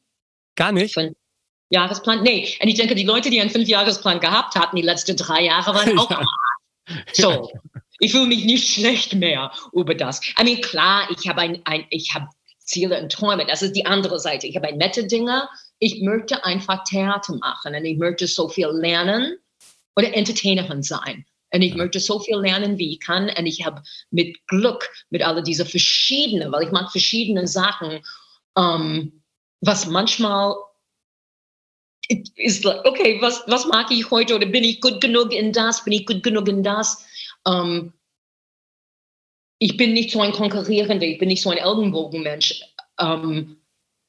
Gar 0.56 0.72
nicht? 0.74 0.94
Fünf 0.94 1.16
Jahresplan? 1.70 2.22
Nee. 2.22 2.58
Und 2.62 2.68
ich 2.68 2.76
denke, 2.76 2.96
die 2.96 3.06
Leute, 3.06 3.30
die 3.30 3.40
einen 3.40 3.50
Fünfjahresplan 3.50 4.20
gehabt 4.20 4.56
hatten, 4.56 4.76
die 4.76 4.82
letzten 4.82 5.16
drei 5.16 5.46
Jahre 5.46 5.74
waren 5.74 5.98
auch 6.00 6.12
ja. 6.12 6.22
So, 7.13 7.50
ich 8.00 8.12
fühle 8.12 8.28
mich 8.28 8.46
nicht 8.46 8.67
schlecht 8.67 9.13
mehr 9.13 9.52
über 9.74 9.96
das. 9.96 10.22
I 10.39 10.44
mean, 10.44 10.62
klar, 10.62 11.08
ich 11.12 11.28
habe 11.28 11.41
ein, 11.41 11.62
ein, 11.65 11.86
ich 11.89 12.13
habe 12.13 12.28
Ziele 12.60 13.02
und 13.02 13.12
Träume. 13.12 13.46
Das 13.46 13.62
ist 13.62 13.74
die 13.74 13.86
andere 13.86 14.20
Seite. 14.20 14.48
Ich 14.48 14.56
habe 14.56 14.67
ein 14.67 14.78
nette 14.78 15.06
Dinge. 15.06 15.48
Ich 15.80 16.02
möchte 16.02 16.44
einfach 16.44 16.84
Theater 16.84 17.36
machen 17.36 17.76
und 17.76 17.86
ich 17.86 17.98
möchte 17.98 18.28
so 18.28 18.48
viel 18.48 18.67
lernen 18.67 19.38
oder 19.96 20.13
Entertainerin 20.13 20.84
sein. 20.84 21.26
Und 21.54 21.62
ich 21.62 21.76
möchte 21.76 22.00
so 22.00 22.20
viel 22.20 22.38
lernen, 22.38 22.78
wie 22.78 22.94
ich 22.94 23.00
kann. 23.02 23.30
Und 23.30 23.46
ich 23.46 23.65
habe 23.65 23.84
mit 24.10 24.38
Glück, 24.48 24.89
mit 25.10 25.22
all 25.22 25.44
diese 25.44 25.65
verschiedenen, 25.65 26.52
weil 26.52 26.63
ich 26.63 26.72
mag 26.72 26.91
verschiedene 26.91 27.46
Sachen, 27.48 28.00
ähm, 28.58 29.22
was 29.60 29.86
manchmal 29.88 30.56
ist 32.36 32.63
like, 32.63 32.86
okay, 32.86 33.17
was, 33.21 33.43
was 33.47 33.65
mag 33.67 33.91
ich 33.91 34.10
heute 34.12 34.36
oder 34.36 34.45
bin 34.45 34.63
ich 34.63 34.82
gut 34.82 35.02
genug 35.02 35.34
in 35.34 35.54
das, 35.54 35.84
bin 35.84 35.93
ich 35.93 36.06
gut 36.06 36.24
genug 36.24 36.47
in 36.47 36.63
das? 36.63 37.06
Um, 37.43 37.93
ich 39.60 39.78
bin 39.78 39.93
nicht 39.93 40.12
so 40.12 40.21
ein 40.21 40.32
Konkurrierender, 40.32 41.06
ich 41.06 41.19
bin 41.19 41.30
nicht 41.30 41.41
so 41.41 41.50
ein 41.50 41.58
Ellenbogenmensch, 41.58 42.62
um, 43.00 43.58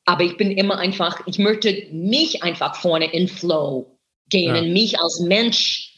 aber 0.04 0.24
ich 0.24 0.36
bin 0.36 0.50
immer 0.50 0.78
einfach, 0.78 1.20
ich 1.26 1.38
möchte 1.38 1.86
mich 1.92 2.42
einfach 2.42 2.76
vorne 2.76 3.12
in 3.12 3.28
Flow 3.28 3.98
gehen 4.28 4.54
ja. 4.54 4.62
mich 4.62 4.98
als 4.98 5.20
Mensch 5.20 5.92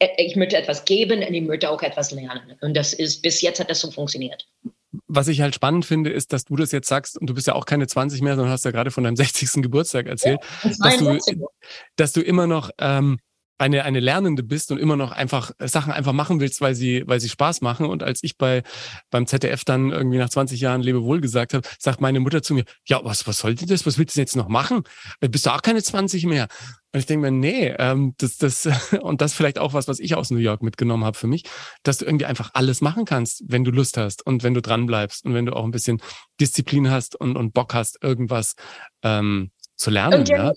ich 0.00 0.36
möchte 0.36 0.56
etwas 0.56 0.84
geben 0.84 1.22
und 1.22 1.34
ich 1.34 1.42
möchte 1.42 1.70
auch 1.70 1.82
etwas 1.82 2.10
lernen. 2.10 2.56
Und 2.60 2.74
das 2.74 2.92
ist, 2.92 3.22
bis 3.22 3.40
jetzt 3.42 3.60
hat 3.60 3.70
das 3.70 3.80
so 3.80 3.90
funktioniert. 3.90 4.46
Was 5.08 5.28
ich 5.28 5.40
halt 5.40 5.54
spannend 5.54 5.84
finde, 5.84 6.10
ist, 6.10 6.32
dass 6.32 6.44
du 6.44 6.56
das 6.56 6.72
jetzt 6.72 6.88
sagst, 6.88 7.18
und 7.18 7.28
du 7.28 7.34
bist 7.34 7.46
ja 7.46 7.54
auch 7.54 7.64
keine 7.64 7.86
20 7.86 8.22
mehr, 8.22 8.34
sondern 8.34 8.52
hast 8.52 8.64
ja 8.64 8.70
gerade 8.70 8.90
von 8.90 9.04
deinem 9.04 9.16
60. 9.16 9.62
Geburtstag 9.62 10.06
erzählt, 10.06 10.40
ja, 10.62 10.70
dass, 10.78 10.96
du, 10.98 11.48
dass 11.96 12.12
du 12.12 12.20
immer 12.20 12.46
noch 12.46 12.70
ähm, 12.78 13.18
eine, 13.58 13.84
eine 13.84 14.00
Lernende 14.00 14.42
bist 14.42 14.70
und 14.70 14.78
immer 14.78 14.96
noch 14.96 15.12
einfach 15.12 15.50
Sachen 15.58 15.92
einfach 15.92 16.12
machen 16.12 16.40
willst, 16.40 16.60
weil 16.60 16.74
sie, 16.74 17.04
weil 17.06 17.20
sie 17.20 17.28
Spaß 17.28 17.62
machen. 17.62 17.86
Und 17.86 18.02
als 18.02 18.22
ich 18.22 18.36
bei, 18.36 18.62
beim 19.10 19.26
ZDF 19.26 19.64
dann 19.64 19.92
irgendwie 19.92 20.18
nach 20.18 20.28
20 20.28 20.60
Jahren 20.60 20.82
Lebewohl 20.82 21.20
gesagt 21.20 21.54
habe, 21.54 21.66
sagt 21.78 22.00
meine 22.00 22.20
Mutter 22.20 22.42
zu 22.42 22.54
mir, 22.54 22.64
ja, 22.86 23.00
was, 23.02 23.26
was 23.26 23.38
soll 23.38 23.54
denn 23.54 23.68
das? 23.68 23.86
Was 23.86 23.98
willst 23.98 24.16
du 24.16 24.20
jetzt 24.20 24.36
noch 24.36 24.48
machen? 24.48 24.82
Bist 25.20 25.46
du 25.46 25.50
auch 25.50 25.62
keine 25.62 25.82
20 25.82 26.26
mehr? 26.26 26.48
Und 26.96 27.00
ich 27.00 27.06
denke 27.06 27.30
mir, 27.30 27.30
nee, 27.30 27.74
ähm, 27.78 28.14
das, 28.16 28.38
das, 28.38 28.66
und 29.02 29.20
das 29.20 29.34
vielleicht 29.34 29.58
auch 29.58 29.74
was, 29.74 29.86
was 29.86 29.98
ich 29.98 30.14
aus 30.14 30.30
New 30.30 30.38
York 30.38 30.62
mitgenommen 30.62 31.04
habe 31.04 31.18
für 31.18 31.26
mich, 31.26 31.42
dass 31.82 31.98
du 31.98 32.06
irgendwie 32.06 32.24
einfach 32.24 32.52
alles 32.54 32.80
machen 32.80 33.04
kannst, 33.04 33.42
wenn 33.46 33.64
du 33.64 33.70
Lust 33.70 33.98
hast 33.98 34.24
und 34.24 34.42
wenn 34.42 34.54
du 34.54 34.62
dran 34.62 34.86
bleibst 34.86 35.26
und 35.26 35.34
wenn 35.34 35.44
du 35.44 35.52
auch 35.52 35.64
ein 35.64 35.72
bisschen 35.72 36.00
Disziplin 36.40 36.90
hast 36.90 37.14
und, 37.14 37.36
und 37.36 37.52
Bock 37.52 37.74
hast, 37.74 38.02
irgendwas 38.02 38.54
ähm, 39.02 39.50
zu 39.74 39.90
lernen. 39.90 40.20
Und 40.20 40.30
dann, 40.30 40.38
ja? 40.38 40.52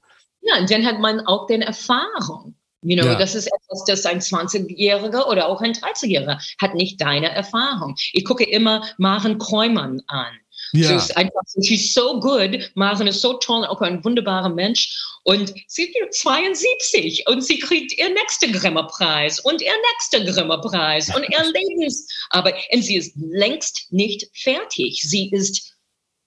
ja, 0.59 0.65
dann 0.65 0.85
hat 0.85 1.01
man 1.01 1.19
auch 1.27 1.45
den 1.45 1.61
Erfahrung. 1.61 2.55
You 2.83 2.95
know, 2.95 3.05
ja. 3.05 3.19
das 3.19 3.35
ist 3.35 3.47
etwas, 3.47 3.83
das 3.85 4.05
ein 4.05 4.21
20-Jähriger 4.21 5.27
oder 5.27 5.49
auch 5.49 5.59
ein 5.59 5.73
30-Jähriger 5.73 6.39
hat 6.61 6.73
nicht 6.73 7.01
deine 7.01 7.29
Erfahrung. 7.29 7.95
Ich 8.13 8.23
gucke 8.23 8.45
immer 8.45 8.87
Maren 8.97 9.39
Kräumann 9.39 10.01
an. 10.07 10.37
Ja. 10.73 10.87
Sie 10.87 10.95
ist 10.95 11.17
einfach, 11.17 11.41
she's 11.63 11.93
so 11.93 12.19
good. 12.19 12.71
Maren 12.75 13.07
ist 13.07 13.21
so 13.21 13.33
toll, 13.33 13.65
auch 13.65 13.81
ein 13.81 14.03
wunderbarer 14.03 14.49
Mensch. 14.49 14.97
Und 15.23 15.53
sie 15.67 15.83
ist 15.83 16.21
72 16.21 17.25
und 17.27 17.43
sie 17.43 17.59
kriegt 17.59 17.97
ihr 17.97 18.09
nächster 18.09 18.47
Grimme-Preis 18.47 19.39
und 19.39 19.61
ihr 19.61 19.73
nächster 19.91 20.23
Grimme-Preis 20.31 21.13
und 21.15 21.23
ihr 21.23 21.43
Lebensarbeit. 21.53 22.55
Und 22.71 22.83
sie 22.83 22.95
ist 22.95 23.13
längst 23.17 23.91
nicht 23.91 24.29
fertig. 24.33 25.01
Sie 25.01 25.29
ist 25.31 25.75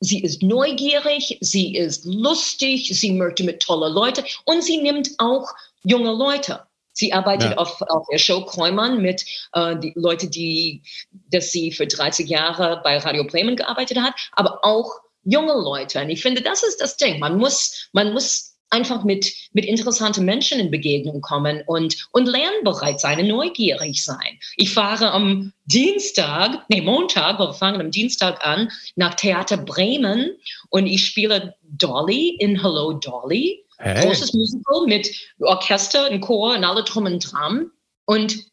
Sie 0.04 0.20
ist 0.20 0.42
neugierig, 0.42 1.38
sie 1.42 1.76
ist 1.76 2.04
lustig, 2.04 2.90
sie 2.92 3.12
möchte 3.12 3.44
mit 3.44 3.62
tollen 3.62 3.92
Leuten 3.92 4.24
und 4.46 4.64
sie 4.64 4.78
nimmt 4.78 5.10
auch 5.18 5.48
junge 5.84 6.10
Leute. 6.10 6.66
Sie 6.92 7.12
arbeitet 7.12 7.52
ja. 7.52 7.56
auf, 7.58 7.80
auf 7.82 8.06
der 8.10 8.18
Show 8.18 8.44
Kräumann 8.44 9.00
mit 9.00 9.24
äh, 9.52 9.76
die 9.76 9.92
Leute, 9.96 10.28
die, 10.28 10.82
dass 11.30 11.50
sie 11.50 11.72
für 11.72 11.86
30 11.86 12.28
Jahre 12.28 12.80
bei 12.84 12.98
Radio 12.98 13.24
Bremen 13.24 13.56
gearbeitet 13.56 14.00
hat, 14.00 14.14
aber 14.32 14.64
auch 14.64 14.90
junge 15.24 15.54
Leute. 15.54 16.00
Und 16.00 16.10
ich 16.10 16.22
finde, 16.22 16.42
das 16.42 16.62
ist 16.62 16.80
das 16.80 16.96
Ding. 16.96 17.20
Man 17.20 17.38
muss, 17.38 17.88
man 17.92 18.12
muss 18.12 18.52
einfach 18.72 19.04
mit, 19.04 19.32
mit 19.52 19.66
interessanten 19.66 20.24
Menschen 20.24 20.58
in 20.58 20.70
Begegnung 20.70 21.20
kommen 21.20 21.62
und, 21.66 22.08
und 22.12 22.26
lernbereit 22.26 23.00
sein 23.00 23.20
und 23.20 23.28
neugierig 23.28 24.02
sein. 24.02 24.38
Ich 24.56 24.72
fahre 24.72 25.10
am 25.12 25.52
Dienstag, 25.66 26.64
nee, 26.68 26.80
Montag, 26.80 27.38
wir 27.38 27.52
fangen 27.52 27.80
am 27.80 27.90
Dienstag 27.90 28.44
an, 28.44 28.70
nach 28.96 29.14
Theater 29.14 29.58
Bremen 29.58 30.36
und 30.70 30.86
ich 30.86 31.04
spiele 31.04 31.54
Dolly 31.62 32.36
in 32.38 32.60
Hello 32.60 32.94
Dolly. 32.94 33.64
Hey. 33.82 34.06
Großes 34.06 34.32
Musical 34.32 34.86
mit 34.86 35.10
Orchester 35.40 36.08
und 36.08 36.20
Chor 36.20 36.54
und 36.54 36.62
alle 36.62 36.84
drum 36.84 37.06
und 37.06 37.18
dran. 37.18 37.68
Und 38.04 38.46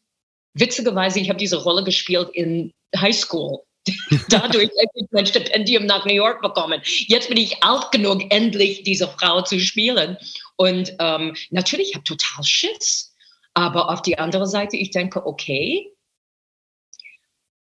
witzigerweise, 0.54 1.20
ich 1.20 1.28
habe 1.28 1.38
diese 1.38 1.62
Rolle 1.62 1.84
gespielt 1.84 2.30
in 2.32 2.72
High 2.96 3.14
School. 3.14 3.60
Dadurch 4.28 4.70
habe 4.70 4.90
ich 4.94 5.06
mein 5.12 5.26
Stipendium 5.26 5.86
nach 5.86 6.04
New 6.04 6.14
York 6.14 6.42
bekommen. 6.42 6.82
Jetzt 6.84 7.28
bin 7.28 7.38
ich 7.38 7.62
alt 7.62 7.92
genug, 7.92 8.24
endlich 8.30 8.82
diese 8.82 9.06
Frau 9.06 9.40
zu 9.42 9.60
spielen. 9.60 10.16
Und 10.56 10.96
ähm, 10.98 11.36
natürlich 11.50 11.94
habe 11.94 12.02
ich 12.04 12.16
total 12.18 12.42
Schiss. 12.42 13.14
Aber 13.54 13.88
auf 13.88 14.02
die 14.02 14.18
andere 14.18 14.48
Seite, 14.48 14.76
ich 14.76 14.90
denke, 14.90 15.24
okay, 15.24 15.92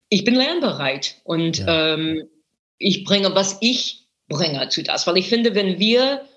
ich 0.10 0.26
bin 0.26 0.36
lernbereit 0.36 1.22
und 1.24 1.60
ja. 1.60 1.94
ähm, 1.94 2.28
ich 2.80 3.06
bringe, 3.06 3.34
was 3.34 3.58
ich 3.62 4.08
bringe 4.28 4.68
zu 4.68 4.84
das. 4.84 5.08
Weil 5.08 5.18
ich 5.18 5.30
finde, 5.30 5.56
wenn 5.56 5.80
wir 5.80 6.28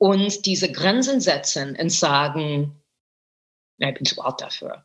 uns 0.00 0.40
diese 0.40 0.72
Grenzen 0.72 1.20
setzen 1.20 1.76
und 1.78 1.90
sagen, 1.90 2.74
ich 3.78 3.94
bin 3.94 4.04
zu 4.04 4.20
alt 4.22 4.40
dafür. 4.40 4.84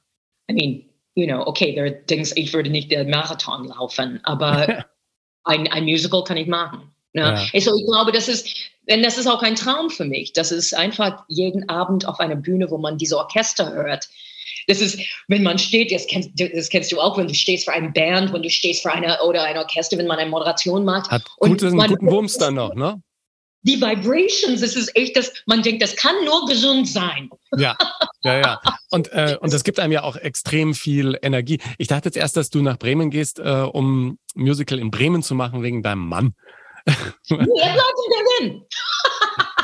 I 0.52 0.54
mean, 0.54 0.90
you 1.16 1.26
know, 1.26 1.42
okay, 1.48 1.74
there 1.74 1.88
are 1.88 2.06
things, 2.06 2.36
ich 2.36 2.54
würde 2.54 2.70
nicht 2.70 2.92
den 2.92 3.10
Marathon 3.10 3.66
laufen, 3.66 4.20
aber 4.24 4.86
ein, 5.46 5.68
ein 5.72 5.86
Musical 5.86 6.24
kann 6.24 6.38
ich 6.38 6.48
machen. 6.48 6.92
Ne? 7.14 7.22
Ja. 7.22 7.48
Also 7.54 7.76
ich 7.78 7.86
glaube, 7.86 8.12
das 8.12 8.28
ist, 8.28 8.48
denn 8.90 9.02
das 9.04 9.18
ist 9.18 9.28
auch 9.28 9.42
ein 9.42 9.56
Traum 9.56 9.90
für 9.90 10.04
mich. 10.04 10.34
Das 10.34 10.52
ist 10.52 10.76
einfach 10.76 11.24
jeden 11.30 11.70
Abend 11.70 12.06
auf 12.08 12.20
einer 12.20 12.36
Bühne, 12.36 12.70
wo 12.70 12.78
man 12.78 12.98
diese 12.98 13.18
Orchester 13.18 13.72
hört. 13.72 14.10
Das 14.68 14.82
ist, 14.82 15.00
wenn 15.30 15.44
man 15.44 15.58
steht, 15.58 15.94
das 15.94 16.08
kennst, 16.08 16.32
das 16.36 16.70
kennst 16.70 16.92
du 16.92 17.00
auch, 17.00 17.18
wenn 17.18 17.28
du 17.28 17.34
stehst 17.34 17.66
für 17.66 17.72
eine 17.72 17.92
Band, 17.92 18.34
wenn 18.34 18.44
du 18.44 18.50
stehst 18.50 18.82
für 18.82 18.92
eine 18.92 19.22
oder 19.24 19.44
ein 19.44 19.58
Orchester, 19.58 19.98
wenn 19.98 20.08
man 20.08 20.20
eine 20.20 20.30
Moderation 20.30 20.84
macht. 20.84 21.10
Hat 21.10 21.24
gutes, 21.38 21.72
und 21.72 21.78
man, 21.78 21.90
guten 21.90 22.12
Wumms 22.12 22.38
dann 22.38 22.56
noch, 22.56 22.76
ne? 22.76 23.02
Die 23.66 23.82
Vibrations, 23.82 24.62
es 24.62 24.76
ist 24.76 24.96
echt, 24.96 25.18
dass 25.18 25.34
man 25.48 25.64
denkt, 25.64 25.82
das 25.82 25.96
kann 25.96 26.16
nur 26.24 26.46
gesund 26.46 26.88
sein. 26.88 27.30
Ja, 27.58 27.76
ja, 28.24 28.40
ja. 28.40 28.62
Und, 28.92 29.12
äh, 29.12 29.38
und 29.42 29.52
das 29.52 29.64
gibt 29.64 29.80
einem 29.80 29.92
ja 29.92 30.04
auch 30.04 30.16
extrem 30.16 30.76
viel 30.76 31.18
Energie. 31.22 31.60
Ich 31.80 31.88
dachte 31.88 32.08
jetzt 32.08 32.18
erst, 32.18 32.38
dass 32.38 32.52
du 32.52 32.62
nach 32.62 32.78
Bremen 32.78 33.10
gehst, 33.10 33.40
äh, 33.40 33.44
um 33.44 34.20
Musical 34.36 34.78
in 34.78 34.92
Bremen 34.92 35.24
zu 35.24 35.34
machen 35.34 35.64
wegen 35.64 35.82
deinem 35.82 36.08
Mann. 36.08 36.36
Nee, 36.86 37.38
er 37.38 37.74
bleibt 37.74 38.00
in 38.06 38.14
Berlin. 38.14 38.66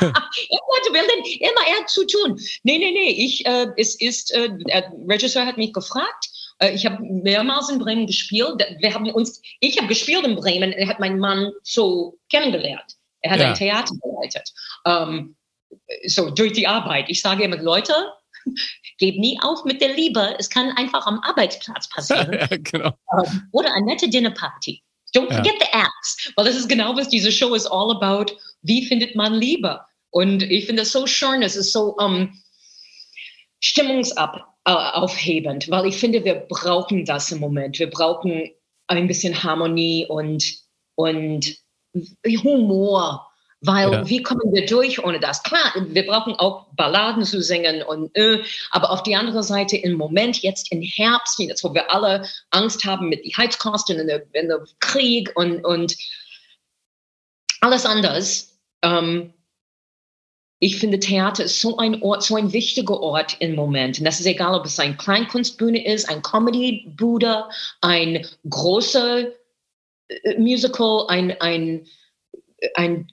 er 0.00 0.10
bleibt 0.10 0.86
in 0.88 0.92
Berlin. 0.92 1.24
Immer 1.38 1.68
er 1.68 1.80
hat 1.80 1.88
zu 1.88 2.04
tun. 2.04 2.36
Nee, 2.64 2.78
nee, 2.78 2.90
nee. 2.90 3.10
Ich, 3.10 3.46
äh, 3.46 3.68
es 3.76 4.00
ist, 4.00 4.34
äh, 4.34 4.48
der 4.66 4.92
Regisseur 5.08 5.46
hat 5.46 5.58
mich 5.58 5.72
gefragt. 5.72 6.28
Äh, 6.58 6.74
ich 6.74 6.84
habe 6.84 6.98
mehrmals 7.00 7.68
in 7.68 7.78
Bremen 7.78 8.08
gespielt. 8.08 8.64
Wir 8.80 8.92
haben 8.92 9.08
uns, 9.10 9.40
ich 9.60 9.78
habe 9.78 9.86
gespielt 9.86 10.24
in 10.24 10.34
Bremen. 10.34 10.72
Er 10.72 10.88
hat 10.88 10.98
meinen 10.98 11.20
Mann 11.20 11.52
so 11.62 12.18
kennengelernt. 12.28 12.96
Er 13.22 13.32
hat 13.32 13.40
ja. 13.40 13.48
ein 13.48 13.54
Theater 13.54 13.94
geleitet. 14.02 14.52
Ähm, 14.86 15.36
so 16.06 16.30
durch 16.30 16.52
die 16.52 16.66
Arbeit. 16.66 17.06
Ich 17.08 17.20
sage 17.20 17.44
immer, 17.44 17.56
Leute, 17.56 17.94
gebt 18.98 19.18
nie 19.18 19.38
auf 19.42 19.64
mit 19.64 19.80
der 19.80 19.94
Liebe. 19.94 20.34
Es 20.38 20.50
kann 20.50 20.70
einfach 20.76 21.06
am 21.06 21.20
Arbeitsplatz 21.20 21.88
passieren. 21.88 22.32
ja, 22.40 22.48
genau. 22.50 22.92
Ähm, 23.18 23.48
oder 23.52 23.72
eine 23.72 23.86
nette 23.86 24.08
Dinnerparty. 24.08 24.82
Don't 25.14 25.32
forget 25.32 25.54
ja. 25.60 25.60
the 25.60 25.78
apps. 25.78 26.32
Weil 26.36 26.46
das 26.46 26.56
ist 26.56 26.68
genau, 26.68 26.96
was 26.96 27.08
diese 27.08 27.30
Show 27.30 27.54
ist 27.54 27.66
all 27.66 27.90
about. 27.90 28.32
Wie 28.62 28.86
findet 28.86 29.14
man 29.14 29.34
Liebe? 29.34 29.80
Und 30.10 30.42
ich 30.42 30.66
finde 30.66 30.82
es 30.82 30.90
so 30.92 31.06
schön, 31.06 31.42
es 31.42 31.56
ist 31.56 31.72
so 31.72 31.94
um, 31.96 32.14
ähm, 32.14 32.38
stimmungsaufhebend, 33.60 35.70
weil 35.70 35.86
ich 35.86 35.96
finde, 35.96 36.24
wir 36.24 36.34
brauchen 36.34 37.04
das 37.04 37.32
im 37.32 37.40
Moment. 37.40 37.78
Wir 37.78 37.88
brauchen 37.88 38.50
ein 38.88 39.06
bisschen 39.06 39.42
Harmonie 39.42 40.04
und, 40.06 40.44
und 40.96 41.56
Humor, 42.42 43.26
weil 43.60 43.92
ja. 43.92 44.08
wie 44.08 44.22
kommen 44.22 44.52
wir 44.52 44.66
durch 44.66 45.02
ohne 45.04 45.20
das? 45.20 45.42
Klar, 45.42 45.72
wir 45.76 46.06
brauchen 46.06 46.34
auch 46.34 46.66
Balladen 46.74 47.24
zu 47.24 47.40
singen 47.40 47.82
und 47.82 48.14
äh, 48.16 48.42
aber 48.70 48.90
auf 48.90 49.02
die 49.02 49.14
andere 49.14 49.42
Seite 49.42 49.76
im 49.76 49.92
Moment 49.92 50.42
jetzt 50.42 50.72
im 50.72 50.82
Herbst, 50.82 51.38
jetzt 51.38 51.62
wo 51.62 51.72
wir 51.72 51.90
alle 51.92 52.26
Angst 52.50 52.84
haben 52.84 53.08
mit 53.08 53.24
den 53.24 53.32
Heizkosten 53.36 54.00
und 54.00 54.08
der, 54.08 54.20
der 54.34 54.64
Krieg 54.80 55.30
und 55.36 55.64
und 55.64 55.96
alles 57.60 57.86
anders. 57.86 58.58
Ähm, 58.82 59.32
ich 60.58 60.76
finde, 60.76 61.00
Theater 61.00 61.44
ist 61.44 61.60
so 61.60 61.76
ein 61.78 62.02
Ort, 62.02 62.22
so 62.22 62.36
ein 62.36 62.52
wichtiger 62.52 63.00
Ort 63.00 63.36
im 63.40 63.56
Moment. 63.56 63.98
Und 63.98 64.04
das 64.04 64.20
ist 64.20 64.26
egal, 64.26 64.54
ob 64.54 64.64
es 64.64 64.78
ein 64.78 64.96
Kleinkunstbühne 64.96 65.84
ist, 65.84 66.08
ein 66.08 66.22
Comedy-Bude, 66.22 67.46
ein 67.80 68.24
großer 68.48 69.26
Musical, 70.38 71.06
ein, 71.08 71.32
ein, 71.40 71.86
ein 72.74 73.08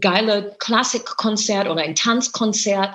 geiler 0.00 0.42
Klassikkonzert 0.58 1.68
oder 1.68 1.82
ein 1.82 1.94
Tanzkonzert. 1.94 2.94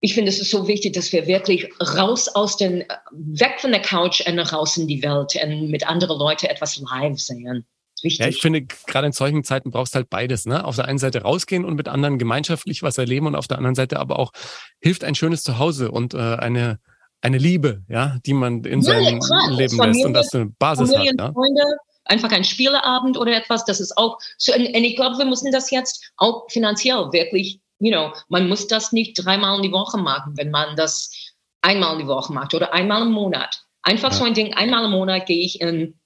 Ich 0.00 0.14
finde, 0.14 0.30
es 0.30 0.38
ist 0.38 0.50
so 0.50 0.68
wichtig, 0.68 0.92
dass 0.92 1.12
wir 1.12 1.26
wirklich 1.26 1.68
raus 1.80 2.28
aus 2.28 2.56
den, 2.56 2.84
weg 3.12 3.60
von 3.60 3.72
der 3.72 3.80
Couch 3.80 4.26
und 4.26 4.38
raus 4.38 4.76
in 4.76 4.86
die 4.86 5.02
Welt 5.02 5.34
und 5.42 5.70
mit 5.70 5.86
anderen 5.86 6.18
Leuten 6.18 6.46
etwas 6.46 6.78
live 6.78 7.18
sehen. 7.18 7.66
Ja, 8.02 8.28
ich 8.28 8.40
finde, 8.40 8.66
gerade 8.86 9.06
in 9.06 9.12
solchen 9.12 9.44
Zeiten 9.44 9.70
brauchst 9.70 9.94
du 9.94 9.96
halt 9.96 10.10
beides. 10.10 10.46
Ne? 10.46 10.64
Auf 10.64 10.76
der 10.76 10.86
einen 10.86 10.98
Seite 10.98 11.22
rausgehen 11.22 11.64
und 11.64 11.74
mit 11.74 11.88
anderen 11.88 12.18
gemeinschaftlich 12.18 12.82
was 12.82 12.98
erleben 12.98 13.26
und 13.26 13.34
auf 13.34 13.48
der 13.48 13.56
anderen 13.56 13.74
Seite 13.74 13.98
aber 13.98 14.18
auch 14.18 14.32
hilft 14.80 15.04
ein 15.04 15.14
schönes 15.14 15.42
Zuhause 15.42 15.90
und 15.90 16.12
äh, 16.12 16.18
eine, 16.18 16.80
eine 17.22 17.38
Liebe, 17.38 17.82
ja, 17.88 18.18
die 18.26 18.34
man 18.34 18.62
in 18.64 18.80
ja, 18.80 18.92
seinem 18.92 19.20
ja, 19.20 19.48
Leben 19.56 19.76
Familie, 19.76 19.94
lässt 19.94 20.06
und 20.06 20.12
dass 20.12 20.28
du 20.28 20.38
eine 20.38 20.52
Basis 20.58 20.90
Familie, 20.90 21.12
hast. 21.12 21.18
Ja? 21.18 21.32
Freunde, 21.32 21.62
einfach 22.04 22.30
ein 22.32 22.44
Spieleabend 22.44 23.16
oder 23.16 23.36
etwas. 23.36 23.64
Das 23.64 23.80
ist 23.80 23.96
auch 23.96 24.18
so. 24.38 24.54
Und 24.54 24.62
ich 24.62 24.96
glaube, 24.96 25.18
wir 25.18 25.24
müssen 25.24 25.52
das 25.52 25.70
jetzt 25.70 26.12
auch 26.16 26.50
finanziell 26.50 27.12
wirklich, 27.12 27.60
you 27.78 27.90
know, 27.90 28.12
man 28.28 28.48
muss 28.48 28.66
das 28.66 28.92
nicht 28.92 29.14
dreimal 29.14 29.56
in 29.56 29.62
die 29.62 29.72
Woche 29.72 29.98
machen, 29.98 30.34
wenn 30.36 30.50
man 30.50 30.76
das 30.76 31.10
einmal 31.62 31.94
in 31.94 32.00
die 32.00 32.06
Woche 32.06 32.32
macht 32.32 32.54
oder 32.54 32.72
einmal 32.72 33.02
im 33.02 33.12
Monat. 33.12 33.64
Einfach 33.82 34.12
ja. 34.12 34.18
so 34.18 34.24
ein 34.24 34.34
Ding, 34.34 34.54
einmal 34.54 34.84
im 34.84 34.92
Monat 34.92 35.26
gehe 35.26 35.44
ich 35.44 35.60
in 35.60 35.98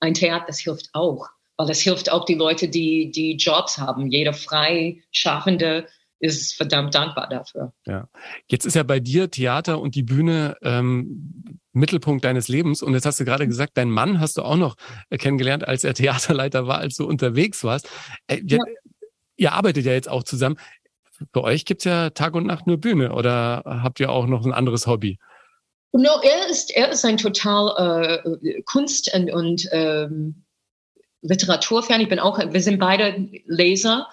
ein 0.00 0.14
Theater, 0.14 0.46
das 0.46 0.60
hilft 0.60 0.88
auch. 0.92 1.26
Weil 1.56 1.66
das 1.66 1.80
hilft 1.80 2.10
auch 2.10 2.24
die 2.24 2.34
Leute, 2.34 2.68
die, 2.68 3.10
die 3.10 3.32
Jobs 3.36 3.78
haben. 3.78 4.10
Jeder 4.10 4.32
Freischaffende 4.32 5.88
ist 6.20 6.56
verdammt 6.56 6.94
dankbar 6.94 7.28
dafür. 7.28 7.72
Ja. 7.86 8.08
Jetzt 8.48 8.66
ist 8.66 8.74
ja 8.74 8.82
bei 8.82 9.00
dir 9.00 9.30
Theater 9.30 9.80
und 9.80 9.94
die 9.94 10.02
Bühne 10.02 10.56
ähm, 10.62 11.60
Mittelpunkt 11.72 12.24
deines 12.24 12.48
Lebens. 12.48 12.82
Und 12.82 12.94
jetzt 12.94 13.06
hast 13.06 13.20
du 13.20 13.24
gerade 13.24 13.46
gesagt, 13.46 13.76
dein 13.76 13.90
Mann 13.90 14.20
hast 14.20 14.36
du 14.36 14.42
auch 14.42 14.56
noch 14.56 14.76
äh, 15.10 15.18
kennengelernt, 15.18 15.66
als 15.66 15.84
er 15.84 15.94
Theaterleiter 15.94 16.66
war, 16.66 16.78
als 16.78 16.96
du 16.96 17.06
unterwegs 17.06 17.64
warst. 17.64 17.88
Äh, 18.26 18.40
ja. 18.44 18.58
Ihr 19.36 19.52
arbeitet 19.52 19.84
ja 19.84 19.92
jetzt 19.92 20.08
auch 20.08 20.24
zusammen. 20.24 20.58
Bei 21.32 21.40
euch 21.40 21.64
gibt's 21.64 21.84
ja 21.84 22.10
Tag 22.10 22.34
und 22.34 22.46
Nacht 22.46 22.66
nur 22.66 22.78
Bühne 22.78 23.12
oder 23.12 23.62
habt 23.64 24.00
ihr 24.00 24.10
auch 24.10 24.26
noch 24.26 24.44
ein 24.44 24.52
anderes 24.52 24.86
Hobby? 24.86 25.18
No, 25.92 26.10
er 26.22 26.48
ist, 26.50 26.70
er 26.76 26.90
ist 26.90 27.04
ein 27.04 27.16
total 27.16 28.20
äh, 28.42 28.62
Kunst- 28.62 29.12
und, 29.14 29.32
und 29.32 29.68
ähm, 29.72 30.44
Literaturfan. 31.22 32.00
Ich 32.00 32.08
bin 32.08 32.18
auch, 32.18 32.38
wir 32.38 32.60
sind 32.60 32.78
beide 32.78 33.28
Leser, 33.46 34.06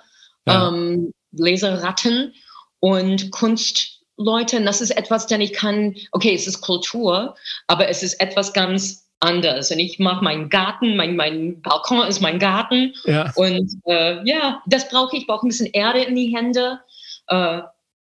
ja. 0.47 0.69
ähm, 0.69 1.11
Leserratten 1.37 2.33
und 2.79 3.31
Kunstleute. 3.31 4.57
Und 4.57 4.65
das 4.65 4.81
ist 4.81 4.91
etwas, 4.91 5.27
denn 5.27 5.41
ich 5.41 5.53
kann, 5.53 5.95
okay, 6.11 6.33
es 6.33 6.47
ist 6.47 6.61
Kultur, 6.61 7.35
aber 7.67 7.89
es 7.89 8.03
ist 8.03 8.19
etwas 8.21 8.53
ganz 8.53 9.05
anders. 9.19 9.71
Und 9.71 9.79
ich 9.79 9.99
mache 9.99 10.23
meinen 10.23 10.49
Garten, 10.49 10.95
mein, 10.95 11.15
mein 11.15 11.61
Balkon 11.61 12.07
ist 12.07 12.21
mein 12.21 12.39
Garten. 12.39 12.93
Ja. 13.05 13.31
Und 13.35 13.71
äh, 13.85 14.23
ja, 14.27 14.61
das 14.67 14.89
brauche 14.89 15.15
ich. 15.15 15.21
Ich 15.21 15.27
brauche 15.27 15.45
ein 15.45 15.49
bisschen 15.49 15.71
Erde 15.71 16.03
in 16.03 16.15
die 16.15 16.35
Hände. 16.35 16.79
Äh, 17.27 17.61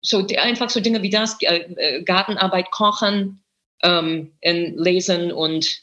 so 0.02 0.26
einfach 0.38 0.70
so 0.70 0.80
Dinge 0.80 1.02
wie 1.02 1.10
das, 1.10 1.38
äh, 1.42 1.66
äh 1.76 2.04
Gartenarbeit, 2.04 2.72
Kochen, 2.72 3.44
ähm, 3.84 4.34
Lesen 4.44 5.32
und 5.32 5.82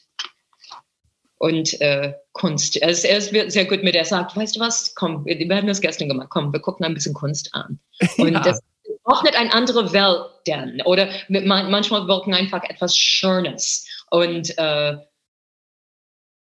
und 1.39 1.79
äh, 1.81 2.13
Kunst. 2.33 2.77
Er 2.77 2.89
ist, 2.89 3.05
er 3.05 3.17
ist 3.17 3.31
sehr 3.53 3.65
gut 3.65 3.83
mit, 3.83 3.95
er 3.95 4.05
sagt, 4.05 4.35
weißt 4.35 4.55
du 4.55 4.59
was, 4.59 4.95
komm, 4.95 5.25
wir, 5.25 5.37
wir 5.37 5.55
haben 5.55 5.67
das 5.67 5.81
gestern 5.81 6.09
gemacht, 6.09 6.29
komm, 6.29 6.51
wir 6.51 6.59
gucken 6.59 6.85
ein 6.85 6.93
bisschen 6.93 7.13
Kunst 7.13 7.53
an. 7.53 7.79
Und 8.17 8.33
ja. 8.33 8.39
das 8.41 8.61
öffnet 9.05 9.35
eine 9.35 9.53
andere 9.53 9.93
Welt 9.93 10.25
dann. 10.45 10.81
Oder 10.85 11.09
manchmal 11.29 12.07
wirken 12.07 12.33
einfach 12.33 12.63
etwas 12.63 12.97
Schönes. 12.97 13.87
Und 14.09 14.57
äh, 14.57 14.97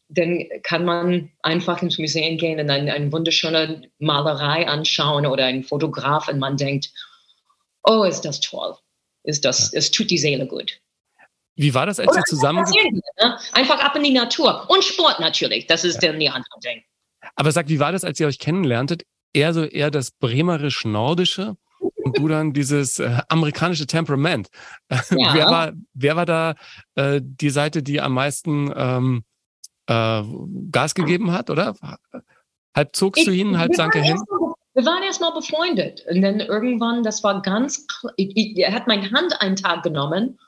dann 0.08 0.44
kann 0.62 0.84
man 0.84 1.30
einfach 1.42 1.82
ins 1.82 1.98
Museum 1.98 2.36
gehen 2.36 2.60
und 2.60 2.70
eine, 2.70 2.92
eine 2.92 3.12
wunderschöne 3.12 3.90
Malerei 3.98 4.66
anschauen 4.68 5.26
oder 5.26 5.46
einen 5.46 5.64
Fotograf 5.64 6.28
und 6.28 6.38
man 6.38 6.56
denkt, 6.56 6.90
oh, 7.82 8.04
ist 8.04 8.22
das 8.22 8.40
toll. 8.40 8.76
Ist 9.24 9.44
das, 9.44 9.72
es 9.72 9.90
tut 9.90 10.10
die 10.10 10.18
Seele 10.18 10.46
gut. 10.46 10.80
Wie 11.56 11.74
war 11.74 11.86
das, 11.86 12.00
als 12.00 12.08
Oder 12.08 12.18
ihr 12.18 12.24
zusammen... 12.24 12.64
Ne? 13.20 13.38
Einfach 13.52 13.78
ab 13.80 13.94
in 13.96 14.02
die 14.02 14.12
Natur. 14.12 14.68
Und 14.68 14.82
Sport 14.82 15.20
natürlich, 15.20 15.66
das 15.66 15.84
ist 15.84 16.02
ja. 16.02 16.10
dann 16.10 16.20
die 16.20 16.28
andere 16.28 16.60
Ding. 16.64 16.82
Aber 17.36 17.52
sag, 17.52 17.68
wie 17.68 17.80
war 17.80 17.92
das, 17.92 18.04
als 18.04 18.18
ihr 18.20 18.26
euch 18.26 18.38
kennenlerntet? 18.38 19.04
Eher 19.32 19.52
so 19.54 19.64
eher 19.64 19.90
das 19.90 20.10
bremerisch-nordische 20.12 21.56
und 21.78 22.18
du 22.18 22.28
dann 22.28 22.52
dieses 22.52 22.98
äh, 22.98 23.20
amerikanische 23.28 23.86
Temperament. 23.86 24.48
Ja. 25.10 25.34
wer, 25.34 25.46
war, 25.46 25.72
wer 25.94 26.16
war 26.16 26.26
da 26.26 26.54
äh, 26.94 27.20
die 27.22 27.50
Seite, 27.50 27.82
die 27.82 28.00
am 28.00 28.14
meisten 28.14 28.72
ähm, 28.74 29.24
äh, 29.86 30.22
Gas 30.70 30.94
gegeben 30.94 31.32
hat, 31.32 31.50
oder? 31.50 31.74
Halb 32.74 32.96
zogst 32.96 33.20
ich, 33.20 33.26
du 33.26 33.32
ihn, 33.32 33.58
halb 33.58 33.74
sank 33.74 33.94
er 33.94 34.02
hin? 34.02 34.20
Wir 34.74 34.84
waren 34.84 35.02
erstmal 35.04 35.32
befreundet. 35.32 36.04
Und 36.10 36.22
dann 36.22 36.40
irgendwann, 36.40 37.04
das 37.04 37.22
war 37.22 37.42
ganz, 37.42 37.86
ich, 38.16 38.36
ich, 38.36 38.58
er 38.58 38.72
hat 38.72 38.86
meine 38.88 39.10
Hand 39.12 39.40
einen 39.40 39.56
Tag 39.56 39.84
genommen 39.84 40.38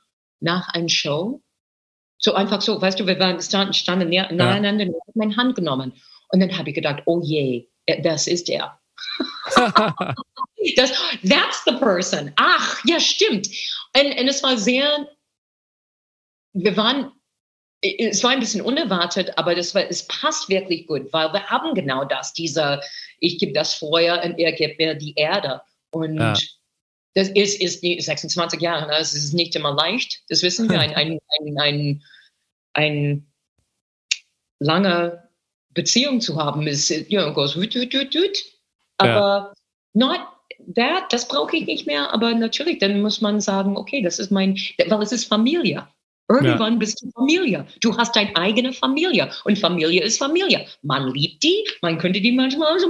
nach 0.41 0.69
einer 0.71 0.89
Show. 0.89 1.43
So 2.19 2.35
einfach 2.35 2.63
so, 2.63 2.81
weißt 2.81 2.99
du, 2.99 3.07
wir 3.07 3.19
waren 3.19 3.41
standen, 3.41 3.75
standen 3.75 4.09
nacheinander 4.09 4.85
ja. 4.85 4.91
und 4.91 5.01
hat 5.07 5.17
meine 5.17 5.37
Hand 5.37 5.55
genommen. 5.55 5.93
Und 6.31 6.41
dann 6.41 6.57
habe 6.57 6.71
ich 6.71 6.75
gedacht, 6.75 7.03
oh 7.07 7.21
je, 7.23 7.69
das 8.03 8.27
ist 8.27 8.49
er. 8.49 8.81
das, 10.77 10.93
that's 11.29 11.63
the 11.67 11.73
person. 11.79 12.33
Ach, 12.37 12.81
ja, 12.85 12.99
stimmt. 12.99 13.49
Und, 13.97 14.19
und 14.19 14.29
es 14.29 14.43
war 14.43 14.57
sehr, 14.57 15.09
wir 16.55 16.77
waren, 16.77 17.13
es 17.83 18.25
war 18.25 18.31
ein 18.31 18.41
bisschen 18.41 18.63
unerwartet, 18.63 19.37
aber 19.37 19.55
das 19.55 19.75
war, 19.75 19.89
es 19.89 20.07
passt 20.09 20.49
wirklich 20.49 20.87
gut, 20.87 21.13
weil 21.13 21.33
wir 21.33 21.45
haben 21.47 21.75
genau 21.75 22.05
das, 22.05 22.33
dieser, 22.33 22.81
ich 23.21 23.39
gebe 23.39 23.53
das 23.53 23.75
Feuer 23.75 24.23
und 24.25 24.39
er 24.39 24.53
gibt 24.53 24.79
mir 24.79 24.95
die 24.95 25.15
Erde. 25.15 25.61
Und 25.91 26.17
ja 26.17 26.35
das 27.17 27.31
ist, 27.31 27.63
ist 27.63 27.83
die 27.83 27.99
26 27.99 28.61
Jahre, 28.61 28.89
das 28.89 29.15
ist 29.15 29.33
nicht 29.33 29.57
immer 29.57 29.75
leicht, 29.75 30.23
das 30.29 30.43
wissen 30.43 30.69
wir, 30.71 30.79
ein, 30.79 30.95
ein, 30.95 31.19
ein, 31.41 31.59
ein, 31.59 32.05
ein 32.75 33.27
lange 34.59 35.27
Beziehung 35.71 36.21
zu 36.21 36.37
haben, 36.37 36.67
ist, 36.67 36.91
you 36.91 37.19
know, 37.19 37.33
goes 37.33 37.57
wüt, 37.57 37.75
wüt, 37.75 37.95
wüt, 37.95 38.15
wüt. 38.15 38.45
Aber 38.99 39.55
ja. 39.95 40.09
not 40.09 40.21
that, 40.75 41.11
das 41.11 41.27
brauche 41.27 41.57
ich 41.57 41.65
nicht 41.65 41.87
mehr, 41.87 42.13
aber 42.13 42.35
natürlich, 42.35 42.81
dann 42.81 43.01
muss 43.01 43.23
man 43.23 43.41
sagen, 43.41 43.79
okay, 43.79 44.03
das 44.03 44.19
ist 44.19 44.31
mein, 44.31 44.55
weil 44.87 45.03
es 45.03 45.13
ist 45.13 45.25
Familie. 45.25 45.89
Irgendwann 46.29 46.75
ja. 46.75 46.79
bist 46.79 47.01
du 47.01 47.11
Familie. 47.13 47.67
Du 47.81 47.97
hast 47.97 48.15
deine 48.15 48.37
eigene 48.37 48.75
Familie. 48.75 49.31
Und 49.45 49.59
Familie 49.59 50.03
ist 50.03 50.19
Familie. 50.19 50.67
Man 50.83 51.09
liebt 51.15 51.43
die, 51.43 51.67
man 51.81 51.97
könnte 51.97 52.21
die 52.21 52.33
manchmal 52.33 52.79
so, 52.79 52.89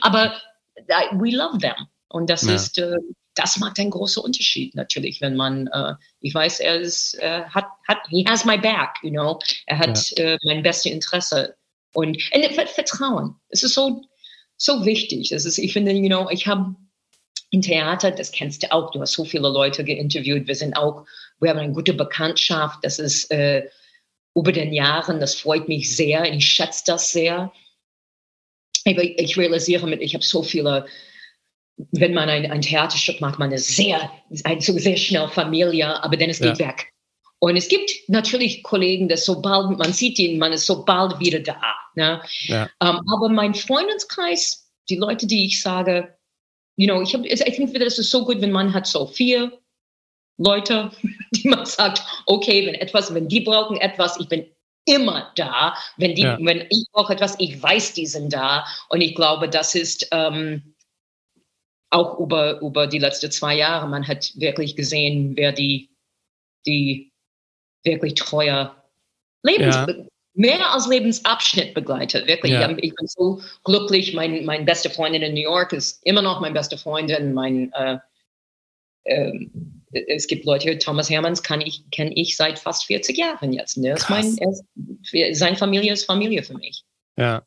aber 0.00 0.32
uh, 0.78 1.20
we 1.20 1.36
love 1.36 1.58
them. 1.58 1.74
Und 2.08 2.30
das 2.30 2.42
ja. 2.46 2.54
ist, 2.54 2.78
äh, 2.78 2.96
das 3.34 3.58
macht 3.58 3.78
einen 3.78 3.90
großen 3.90 4.22
Unterschied 4.22 4.74
natürlich, 4.74 5.20
wenn 5.20 5.36
man, 5.36 5.68
äh, 5.68 5.94
ich 6.20 6.34
weiß, 6.34 6.60
er 6.60 6.80
ist, 6.80 7.14
äh, 7.20 7.42
hat, 7.44 7.66
hat, 7.86 7.98
he 8.08 8.24
has 8.28 8.44
my 8.44 8.58
back, 8.58 8.96
you 9.02 9.10
know, 9.10 9.38
er 9.66 9.78
hat 9.78 10.10
ja. 10.18 10.24
äh, 10.24 10.38
mein 10.44 10.62
bestes 10.62 10.92
Interesse 10.92 11.56
und, 11.94 12.18
und 12.32 12.68
Vertrauen. 12.68 13.36
Es 13.48 13.62
ist 13.62 13.74
so, 13.74 14.02
so 14.56 14.84
wichtig. 14.84 15.32
Es 15.32 15.44
ist, 15.44 15.58
ich 15.58 15.72
finde, 15.72 15.92
you 15.92 16.08
know, 16.08 16.28
ich 16.30 16.46
habe 16.46 16.74
im 17.50 17.62
Theater, 17.62 18.10
das 18.10 18.30
kennst 18.30 18.62
du 18.62 18.72
auch, 18.72 18.90
du 18.90 19.00
hast 19.00 19.12
so 19.12 19.24
viele 19.24 19.48
Leute 19.48 19.84
geinterviewt, 19.84 20.46
wir 20.46 20.54
sind 20.54 20.76
auch, 20.76 21.04
wir 21.40 21.50
haben 21.50 21.58
eine 21.58 21.72
gute 21.72 21.94
Bekanntschaft, 21.94 22.78
das 22.82 22.98
ist 22.98 23.30
äh, 23.30 23.68
über 24.34 24.52
den 24.52 24.72
Jahren, 24.72 25.18
das 25.18 25.34
freut 25.34 25.66
mich 25.66 25.96
sehr, 25.96 26.24
ich 26.32 26.44
schätze 26.44 26.84
das 26.86 27.10
sehr. 27.10 27.52
Aber 28.86 29.02
ich 29.02 29.36
realisiere 29.36 29.86
mit, 29.86 30.00
ich 30.00 30.14
habe 30.14 30.24
so 30.24 30.42
viele 30.42 30.86
wenn 31.92 32.14
man 32.14 32.28
ein, 32.28 32.50
ein 32.50 32.62
Theaterstück 32.62 33.20
macht, 33.20 33.38
man 33.38 33.52
ist 33.52 33.74
sehr, 33.76 34.10
ein, 34.44 34.60
sehr 34.60 34.96
schnell 34.96 35.28
Familie, 35.28 36.02
aber 36.02 36.16
dann 36.16 36.30
es 36.30 36.40
geht 36.40 36.58
ja. 36.58 36.68
weg. 36.68 36.92
Und 37.40 37.56
es 37.56 37.68
gibt 37.68 37.90
natürlich 38.08 38.62
Kollegen, 38.62 39.08
dass 39.08 39.24
sobald 39.24 39.78
man 39.78 39.92
sieht 39.92 40.18
ihn, 40.18 40.38
man 40.38 40.52
ist 40.52 40.66
sobald 40.66 41.18
wieder 41.20 41.40
da. 41.40 41.60
Ne? 41.94 42.20
Ja. 42.42 42.64
Um, 42.80 42.88
ähm, 42.88 43.00
aber 43.12 43.28
mein 43.30 43.54
Freundeskreis, 43.54 44.70
die 44.88 44.96
Leute, 44.96 45.26
die 45.26 45.46
ich 45.46 45.62
sage, 45.62 46.16
you 46.76 46.86
know, 46.86 47.00
ich, 47.00 47.14
hab, 47.14 47.24
ich 47.24 47.54
finde, 47.54 47.78
das 47.78 47.98
ist 47.98 48.10
so 48.10 48.24
gut, 48.24 48.40
wenn 48.40 48.52
man 48.52 48.74
hat 48.74 48.86
so 48.86 49.06
vier 49.06 49.58
Leute, 50.38 50.90
die 51.32 51.48
man 51.48 51.64
sagt, 51.64 52.02
okay, 52.26 52.66
wenn 52.66 52.74
etwas, 52.74 53.12
wenn 53.14 53.28
die 53.28 53.40
brauchen 53.40 53.78
etwas, 53.78 54.20
ich 54.20 54.28
bin 54.28 54.46
immer 54.84 55.32
da. 55.36 55.76
Wenn 55.96 56.14
die, 56.14 56.22
ja. 56.22 56.38
wenn 56.40 56.66
ich 56.68 56.86
brauche 56.92 57.12
etwas, 57.12 57.36
ich 57.38 57.62
weiß, 57.62 57.94
die 57.94 58.06
sind 58.06 58.32
da. 58.32 58.66
Und 58.88 59.00
ich 59.00 59.14
glaube, 59.14 59.48
das 59.48 59.74
ist 59.74 60.08
ähm, 60.10 60.69
auch 61.90 62.18
über, 62.18 62.60
über 62.60 62.86
die 62.86 62.98
letzten 62.98 63.30
zwei 63.30 63.56
Jahre, 63.56 63.88
man 63.88 64.06
hat 64.06 64.32
wirklich 64.36 64.76
gesehen, 64.76 65.36
wer 65.36 65.52
die, 65.52 65.90
die 66.66 67.12
wirklich 67.84 68.14
treue 68.14 68.70
Lebens, 69.42 69.74
ja. 69.74 69.86
mehr 70.34 70.72
als 70.72 70.86
Lebensabschnitt 70.86 71.74
begleitet. 71.74 72.28
Wirklich, 72.28 72.52
ja. 72.52 72.70
ich 72.70 72.94
bin 72.94 73.06
so 73.06 73.40
glücklich. 73.64 74.14
Mein, 74.14 74.44
mein 74.44 74.64
beste 74.64 74.90
Freundin 74.90 75.22
in 75.22 75.34
New 75.34 75.40
York 75.40 75.72
ist 75.72 76.04
immer 76.04 76.22
noch 76.22 76.40
meine 76.40 76.54
beste 76.54 76.78
Freundin. 76.78 77.32
Mein, 77.32 77.72
äh, 77.72 77.98
äh, 79.04 79.46
es 80.06 80.26
gibt 80.26 80.44
Leute, 80.44 80.78
Thomas 80.78 81.10
Hermanns 81.10 81.42
kann 81.42 81.60
ich, 81.60 81.90
kenne 81.90 82.12
ich 82.14 82.36
seit 82.36 82.58
fast 82.58 82.84
40 82.84 83.16
Jahren 83.16 83.52
jetzt. 83.52 83.76
Ne? 83.78 83.96
Mein, 84.08 84.38
er, 84.38 85.34
seine 85.34 85.56
Familie 85.56 85.92
ist 85.92 86.04
Familie 86.04 86.42
für 86.42 86.54
mich. 86.54 86.84
Ja. 87.16 87.42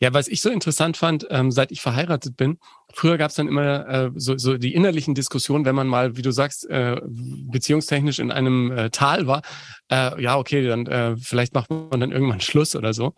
Ja, 0.00 0.12
was 0.12 0.28
ich 0.28 0.40
so 0.40 0.50
interessant 0.50 0.96
fand, 0.96 1.26
ähm, 1.30 1.50
seit 1.50 1.72
ich 1.72 1.80
verheiratet 1.80 2.36
bin, 2.36 2.58
früher 2.92 3.18
gab 3.18 3.30
es 3.30 3.36
dann 3.36 3.48
immer 3.48 3.88
äh, 3.88 4.10
so, 4.14 4.36
so 4.38 4.56
die 4.56 4.74
innerlichen 4.74 5.14
Diskussionen, 5.14 5.64
wenn 5.64 5.74
man 5.74 5.86
mal, 5.86 6.16
wie 6.16 6.22
du 6.22 6.30
sagst, 6.30 6.68
äh, 6.68 7.00
beziehungstechnisch 7.04 8.18
in 8.18 8.30
einem 8.30 8.72
äh, 8.72 8.90
Tal 8.90 9.26
war, 9.26 9.42
äh, 9.90 10.20
ja, 10.22 10.36
okay, 10.36 10.66
dann 10.66 10.86
äh, 10.86 11.16
vielleicht 11.16 11.54
macht 11.54 11.70
man 11.70 12.00
dann 12.00 12.12
irgendwann 12.12 12.40
Schluss 12.40 12.76
oder 12.76 12.94
so. 12.94 13.14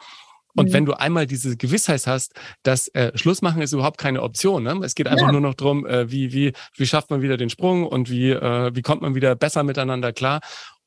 Und 0.55 0.69
mhm. 0.69 0.73
wenn 0.73 0.85
du 0.85 0.93
einmal 0.93 1.27
diese 1.27 1.57
Gewissheit 1.57 2.07
hast, 2.07 2.35
dass 2.63 2.89
äh, 2.89 3.17
Schluss 3.17 3.43
machen 3.43 3.63
ist 3.63 3.73
überhaupt 3.73 3.99
keine 3.99 4.23
Option. 4.23 4.63
Ne? 4.65 4.79
Es 4.85 4.95
geht 4.95 5.09
einfach 5.09 5.27
ja. 5.27 5.33
nur 5.33 5.41
noch 5.41 5.55
drum, 5.55 5.87
äh, 5.87 6.11
wie, 6.11 6.33
wie, 6.33 6.53
wie 6.77 6.87
schafft 6.87 7.11
man 7.11 7.23
wieder 7.23 7.37
den 7.37 7.51
Sprung 7.51 7.87
und 7.87 8.11
wie, 8.11 8.31
äh, 8.31 8.71
wie 8.75 8.83
kommt 8.83 9.03
man 9.03 9.15
wieder 9.15 9.35
besser 9.35 9.63
miteinander 9.63 10.13
klar 10.13 10.41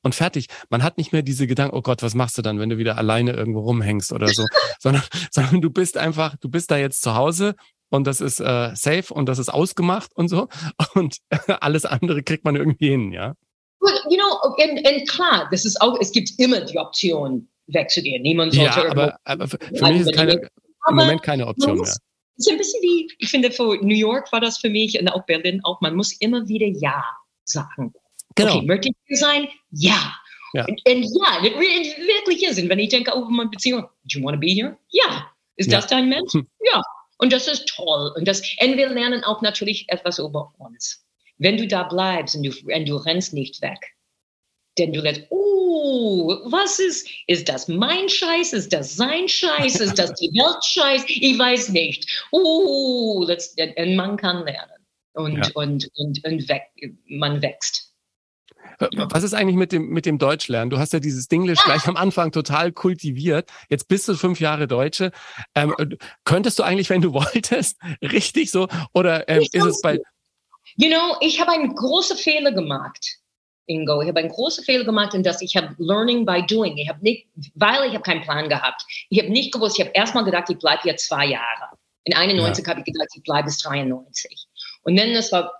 und 0.05 0.13
fertig. 0.13 0.47
Man 0.69 0.83
hat 0.83 0.97
nicht 0.97 1.11
mehr 1.11 1.23
diese 1.23 1.47
Gedanken, 1.47 1.75
oh 1.75 1.81
Gott, 1.81 2.03
was 2.03 2.13
machst 2.13 2.37
du 2.37 2.43
dann, 2.43 2.59
wenn 2.59 2.69
du 2.69 2.77
wieder 2.77 2.97
alleine 2.97 3.33
irgendwo 3.33 3.61
rumhängst 3.61 4.13
oder 4.13 4.27
so, 4.27 4.45
sondern, 4.79 5.03
sondern 5.31 5.61
du 5.61 5.71
bist 5.71 5.97
einfach, 5.97 6.35
du 6.37 6.47
bist 6.47 6.69
da 6.69 6.77
jetzt 6.77 7.01
zu 7.01 7.15
Hause 7.15 7.55
und 7.89 8.05
das 8.05 8.21
ist 8.21 8.39
äh, 8.39 8.71
safe 8.75 9.11
und 9.11 9.27
das 9.27 9.39
ist 9.39 9.49
ausgemacht 9.49 10.11
und 10.15 10.27
so 10.27 10.47
und 10.93 11.17
alles 11.59 11.85
andere 11.85 12.21
kriegt 12.21 12.45
man 12.45 12.55
irgendwie 12.55 12.89
hin, 12.89 13.11
ja. 13.11 13.33
Well, 13.81 13.99
you 14.09 14.17
know, 14.17 14.37
und, 14.45 14.87
und 14.87 15.09
klar, 15.09 15.47
das 15.51 15.65
ist 15.65 15.81
auch, 15.81 15.99
es 15.99 16.11
gibt 16.11 16.31
immer 16.37 16.61
die 16.61 16.77
Option, 16.77 17.49
wegzugehen. 17.67 18.21
Niemand 18.21 18.53
sollte 18.53 18.79
ja, 18.79 18.91
aber, 18.91 19.19
aber 19.23 19.47
für, 19.47 19.57
mich 19.57 20.01
ist 20.01 20.13
keine, 20.13 20.33
im 20.87 20.95
Moment 20.95 21.23
keine 21.23 21.47
Option 21.47 21.77
muss, 21.77 21.87
mehr. 21.87 21.97
ist 22.37 22.51
ein 22.51 22.57
bisschen 22.57 22.81
wie, 22.83 23.11
ich 23.17 23.29
finde, 23.29 23.49
für 23.49 23.77
New 23.81 23.95
York 23.95 24.31
war 24.31 24.39
das 24.39 24.59
für 24.59 24.69
mich 24.69 24.99
und 24.99 25.07
auch 25.09 25.25
Berlin 25.25 25.61
auch, 25.63 25.81
man 25.81 25.95
muss 25.95 26.13
immer 26.19 26.47
wieder 26.47 26.67
Ja 26.67 27.03
sagen. 27.43 27.93
Genau. 28.35 28.57
Okay, 28.57 28.65
möchte 28.65 28.89
ich 28.89 28.95
hier 29.05 29.17
sein? 29.17 29.47
Ja. 29.71 30.15
Ja. 30.53 30.65
Und, 30.65 30.81
und 30.87 31.03
ja, 31.03 31.43
wirklich 31.43 32.43
ist. 32.43 32.59
Und 32.61 32.69
wenn 32.69 32.79
ich 32.79 32.89
denke 32.89 33.11
über 33.11 33.29
meine 33.29 33.49
Beziehung, 33.49 33.81
do 33.81 34.19
you 34.19 34.23
want 34.23 34.35
to 34.35 34.39
be 34.39 34.47
here? 34.47 34.77
Ja. 34.89 35.31
Ist 35.57 35.71
Ja. 35.71 35.77
das 35.79 35.87
dein 35.87 36.07
Mensch? 36.09 36.33
Hm. 36.33 36.47
Ja. 36.71 36.81
Und 37.17 37.31
das 37.33 37.47
ist 37.47 37.67
toll. 37.67 38.13
Und, 38.17 38.27
das, 38.27 38.41
und 38.61 38.77
wir 38.77 38.89
lernen 38.89 39.23
auch 39.23 39.41
natürlich 39.41 39.85
etwas 39.89 40.19
über 40.19 40.53
uns. 40.57 41.05
Wenn 41.37 41.57
du 41.57 41.67
da 41.67 41.83
bleibst 41.83 42.35
und 42.35 42.43
du, 42.43 42.51
und 42.73 42.85
du 42.87 42.95
rennst 42.95 43.33
nicht 43.33 43.61
weg, 43.61 43.79
denn 44.77 44.91
du 44.91 45.01
lässt, 45.01 45.21
oh, 45.29 46.27
was 46.45 46.79
ist, 46.79 47.07
ist 47.27 47.47
das 47.47 47.67
mein 47.69 48.09
Scheiß? 48.09 48.51
Ist 48.53 48.73
das 48.73 48.95
sein 48.95 49.27
Scheiß? 49.29 49.79
Ist 49.79 49.97
das 49.97 50.13
die 50.15 50.27
Welt 50.33 50.63
Scheiß? 50.63 51.05
Ich 51.07 51.37
weiß 51.39 51.69
nicht. 51.69 52.25
Oh, 52.31 53.25
und 53.25 53.95
man 53.95 54.17
kann 54.17 54.43
lernen. 54.45 54.71
Und, 55.13 55.37
Ja. 55.37 55.51
und, 55.53 55.89
und, 55.95 56.25
und 56.25 56.49
weg, 56.49 56.63
man 57.07 57.41
wächst. 57.41 57.84
Was 58.79 59.23
ist 59.23 59.33
eigentlich 59.33 59.55
mit 59.55 59.71
dem, 59.71 59.89
mit 59.89 60.05
dem 60.05 60.17
Deutschlernen? 60.17 60.69
Du 60.69 60.77
hast 60.77 60.93
ja 60.93 60.99
dieses 60.99 61.27
Dinglish 61.27 61.63
gleich 61.63 61.87
am 61.87 61.95
Anfang 61.95 62.31
total 62.31 62.71
kultiviert. 62.71 63.49
Jetzt 63.69 63.87
bist 63.87 64.07
du 64.07 64.15
fünf 64.15 64.39
Jahre 64.39 64.67
Deutsche. 64.67 65.11
Ähm, 65.53 65.73
könntest 66.23 66.59
du 66.59 66.63
eigentlich, 66.63 66.89
wenn 66.89 67.01
du 67.01 67.13
wolltest, 67.13 67.77
richtig 68.01 68.51
so? 68.51 68.67
Oder 68.93 69.29
ähm, 69.29 69.41
ist 69.51 69.65
es 69.65 69.81
bei. 69.81 69.99
You 70.77 70.89
know, 70.89 71.17
ich 71.21 71.39
habe 71.39 71.51
einen 71.51 71.73
großen 71.73 72.17
Fehler 72.17 72.51
gemacht, 72.51 73.17
Ingo. 73.67 74.01
Ich 74.01 74.07
habe 74.07 74.19
einen 74.19 74.29
großen 74.29 74.63
Fehler 74.63 74.83
gemacht, 74.83 75.13
in 75.13 75.23
dass 75.23 75.41
ich 75.41 75.55
habe 75.55 75.75
Learning 75.77 76.25
by 76.25 76.45
Doing. 76.45 76.77
Ich 76.77 76.89
habe 76.89 77.01
nicht, 77.01 77.27
weil 77.53 77.87
ich 77.87 77.93
habe 77.93 78.03
keinen 78.03 78.21
Plan 78.21 78.49
gehabt. 78.49 78.83
Ich 79.09 79.19
habe 79.19 79.31
nicht 79.31 79.53
gewusst, 79.53 79.79
ich 79.79 79.85
habe 79.85 79.95
erstmal 79.95 80.25
gedacht, 80.25 80.49
ich 80.49 80.57
bleibe 80.57 80.81
hier 80.83 80.97
zwei 80.97 81.25
Jahre. 81.25 81.69
In 82.03 82.13
91 82.13 82.65
habe 82.67 82.81
ich 82.81 82.85
gedacht, 82.85 83.09
ich 83.15 83.23
bleibe 83.23 83.45
bis 83.45 83.57
93. 83.59 84.47
Und 84.83 84.95
dann 84.97 85.13
das 85.13 85.31
war, 85.31 85.51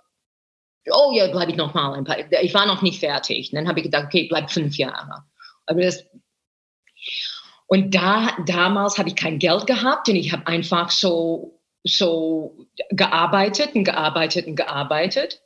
oh 0.90 1.12
ja, 1.12 1.28
bleibe 1.28 1.50
ich 1.50 1.56
noch 1.56 1.74
mal 1.74 1.94
ein 1.94 2.04
paar. 2.04 2.18
Ich 2.42 2.54
war 2.54 2.66
noch 2.66 2.82
nicht 2.82 3.00
fertig. 3.00 3.50
Und 3.52 3.56
dann 3.56 3.68
habe 3.68 3.80
ich 3.80 3.84
gedacht, 3.84 4.06
okay, 4.06 4.22
ich 4.22 4.28
bleibe 4.28 4.48
fünf 4.48 4.76
Jahre. 4.76 5.24
Aber 5.66 5.80
das, 5.82 6.04
und 7.66 7.94
da, 7.94 8.36
damals 8.46 8.98
habe 8.98 9.08
ich 9.08 9.16
kein 9.16 9.38
Geld 9.38 9.66
gehabt 9.66 10.08
und 10.08 10.16
ich 10.16 10.32
habe 10.32 10.46
einfach 10.46 10.90
so, 10.90 11.60
so 11.84 12.66
gearbeitet 12.90 13.74
und 13.74 13.84
gearbeitet 13.84 14.46
und 14.46 14.56
gearbeitet. 14.56 15.42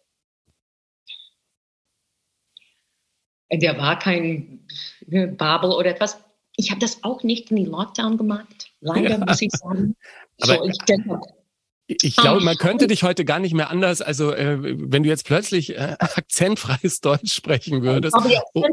Und 3.53 3.63
der 3.63 3.77
war 3.79 3.99
kein 3.99 4.67
äh, 5.11 5.27
Babel 5.27 5.71
oder 5.73 5.91
etwas. 5.91 6.23
Ich 6.57 6.71
habe 6.71 6.81
das 6.81 7.03
auch 7.03 7.23
nicht 7.23 7.51
in 7.51 7.57
die 7.57 7.65
Lockdown 7.65 8.17
gemacht. 8.17 8.71
Leider 8.81 9.11
Ja. 9.11 9.19
muss 9.19 9.43
ich 9.43 9.51
sagen. 9.53 9.97
Aber- 10.43 10.55
so, 10.57 10.65
ich 10.67 10.79
denke, 10.89 11.21
Ich 12.03 12.17
glaube, 12.17 12.41
man 12.43 12.57
könnte 12.57 12.87
dich 12.87 13.03
heute 13.03 13.25
gar 13.25 13.39
nicht 13.39 13.55
mehr 13.55 13.71
anders, 13.71 14.01
also 14.01 14.33
äh, 14.33 14.57
wenn 14.61 15.03
du 15.03 15.09
jetzt 15.09 15.27
plötzlich 15.27 15.77
äh, 15.77 15.97
akzentfreies 15.99 17.01
Deutsch 17.01 17.33
sprechen 17.33 17.83
würdest. 17.83 18.15
Aber 18.15 18.29
die 18.29 18.39
Oh. 18.55 18.65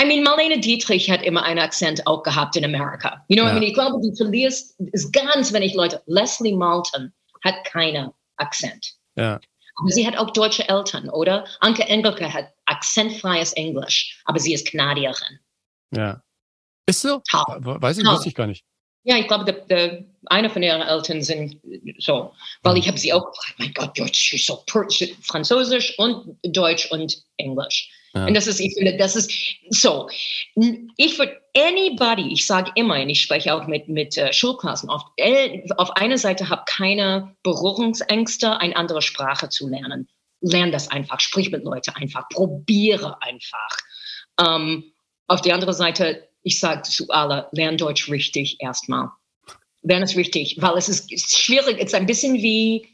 I 0.00 0.06
mean, 0.06 0.24
Marlene 0.24 0.58
Dietrich 0.58 1.10
hat 1.10 1.22
immer 1.22 1.44
einen 1.44 1.60
Akzent 1.60 2.06
auch 2.06 2.22
gehabt 2.22 2.56
in 2.56 2.64
Amerika. 2.64 3.24
You 3.28 3.36
know, 3.36 3.44
Ja. 3.44 3.50
I 3.50 3.54
mean, 3.54 3.62
ich 3.62 3.74
glaube, 3.74 4.00
du 4.02 4.14
verlierst 4.16 4.74
es 4.92 5.12
ganz, 5.12 5.52
wenn 5.52 5.62
ich 5.62 5.74
Leute, 5.74 6.02
Leslie 6.06 6.54
Malton 6.54 7.12
hat 7.44 7.64
keinen 7.64 8.10
Akzent. 8.36 8.94
Ja. 9.16 9.40
Aber 9.76 9.88
sie 9.88 10.06
hat 10.06 10.16
auch 10.16 10.30
deutsche 10.30 10.68
Eltern, 10.68 11.08
oder? 11.08 11.46
Anke 11.60 11.84
Engelke 11.84 12.32
hat 12.32 12.52
akzentfreies 12.66 13.52
Englisch, 13.52 14.20
aber 14.24 14.38
sie 14.38 14.54
ist 14.54 14.70
Kanadierin. 14.70 15.38
Ja. 15.94 16.22
Ist 16.86 17.02
so? 17.02 17.22
Ha. 17.32 17.58
Weiß 17.60 17.98
ich, 17.98 18.04
wusste 18.04 18.28
ich 18.28 18.34
gar 18.34 18.46
nicht. 18.46 18.64
Ja, 19.04 19.16
ich 19.16 19.26
glaube, 19.26 19.44
der, 19.44 19.54
der, 19.66 20.04
eine 20.26 20.48
von 20.48 20.62
ihren 20.62 20.82
Eltern 20.82 21.22
sind 21.22 21.58
so, 21.98 22.32
weil 22.62 22.76
ich 22.76 22.86
habe 22.86 22.98
sie 22.98 23.12
auch 23.12 23.26
gefragt, 23.26 23.54
mein 23.58 23.72
Gott, 23.74 23.98
Deutsch, 23.98 24.18
she's 24.18 24.46
so 24.46 24.62
Französisch 25.22 25.98
und 25.98 26.36
Deutsch 26.44 26.90
und 26.92 27.24
Englisch. 27.36 27.90
Ja. 28.14 28.26
Und 28.26 28.34
das 28.34 28.46
ist, 28.46 28.60
ich 28.60 28.74
finde, 28.74 28.96
das 28.96 29.16
ist 29.16 29.30
so. 29.70 30.08
Ich 30.96 31.18
würde 31.18 31.40
anybody, 31.56 32.32
ich 32.32 32.46
sage 32.46 32.70
immer, 32.74 33.00
und 33.00 33.08
ich 33.08 33.22
spreche 33.22 33.54
auch 33.54 33.66
mit, 33.66 33.88
mit 33.88 34.16
äh, 34.18 34.32
Schulklassen 34.32 34.90
oft, 34.90 35.06
äh, 35.16 35.62
auf 35.76 35.90
einer 35.96 36.18
Seite 36.18 36.48
habe 36.48 36.62
keine 36.66 37.34
Berührungsängste, 37.42 38.58
eine 38.58 38.76
andere 38.76 39.02
Sprache 39.02 39.48
zu 39.48 39.68
lernen. 39.68 40.08
Lern 40.42 40.72
das 40.72 40.88
einfach, 40.88 41.20
sprich 41.20 41.50
mit 41.50 41.64
Leuten 41.64 41.94
einfach, 41.94 42.28
probiere 42.28 43.20
einfach. 43.22 43.78
Ähm, 44.38 44.92
auf 45.26 45.40
die 45.40 45.52
andere 45.52 45.72
Seite, 45.72 46.28
ich 46.42 46.58
sage 46.60 46.82
zu 46.82 47.08
alle, 47.08 47.48
lern 47.52 47.76
Deutsch 47.76 48.10
richtig 48.10 48.60
erstmal. 48.60 49.08
Lern 49.82 50.02
es 50.02 50.16
richtig, 50.16 50.56
weil 50.60 50.76
es 50.76 50.88
ist, 50.88 51.10
ist 51.12 51.36
schwierig, 51.36 51.76
es 51.78 51.86
ist 51.86 51.94
ein 51.94 52.06
bisschen 52.06 52.34
wie, 52.34 52.86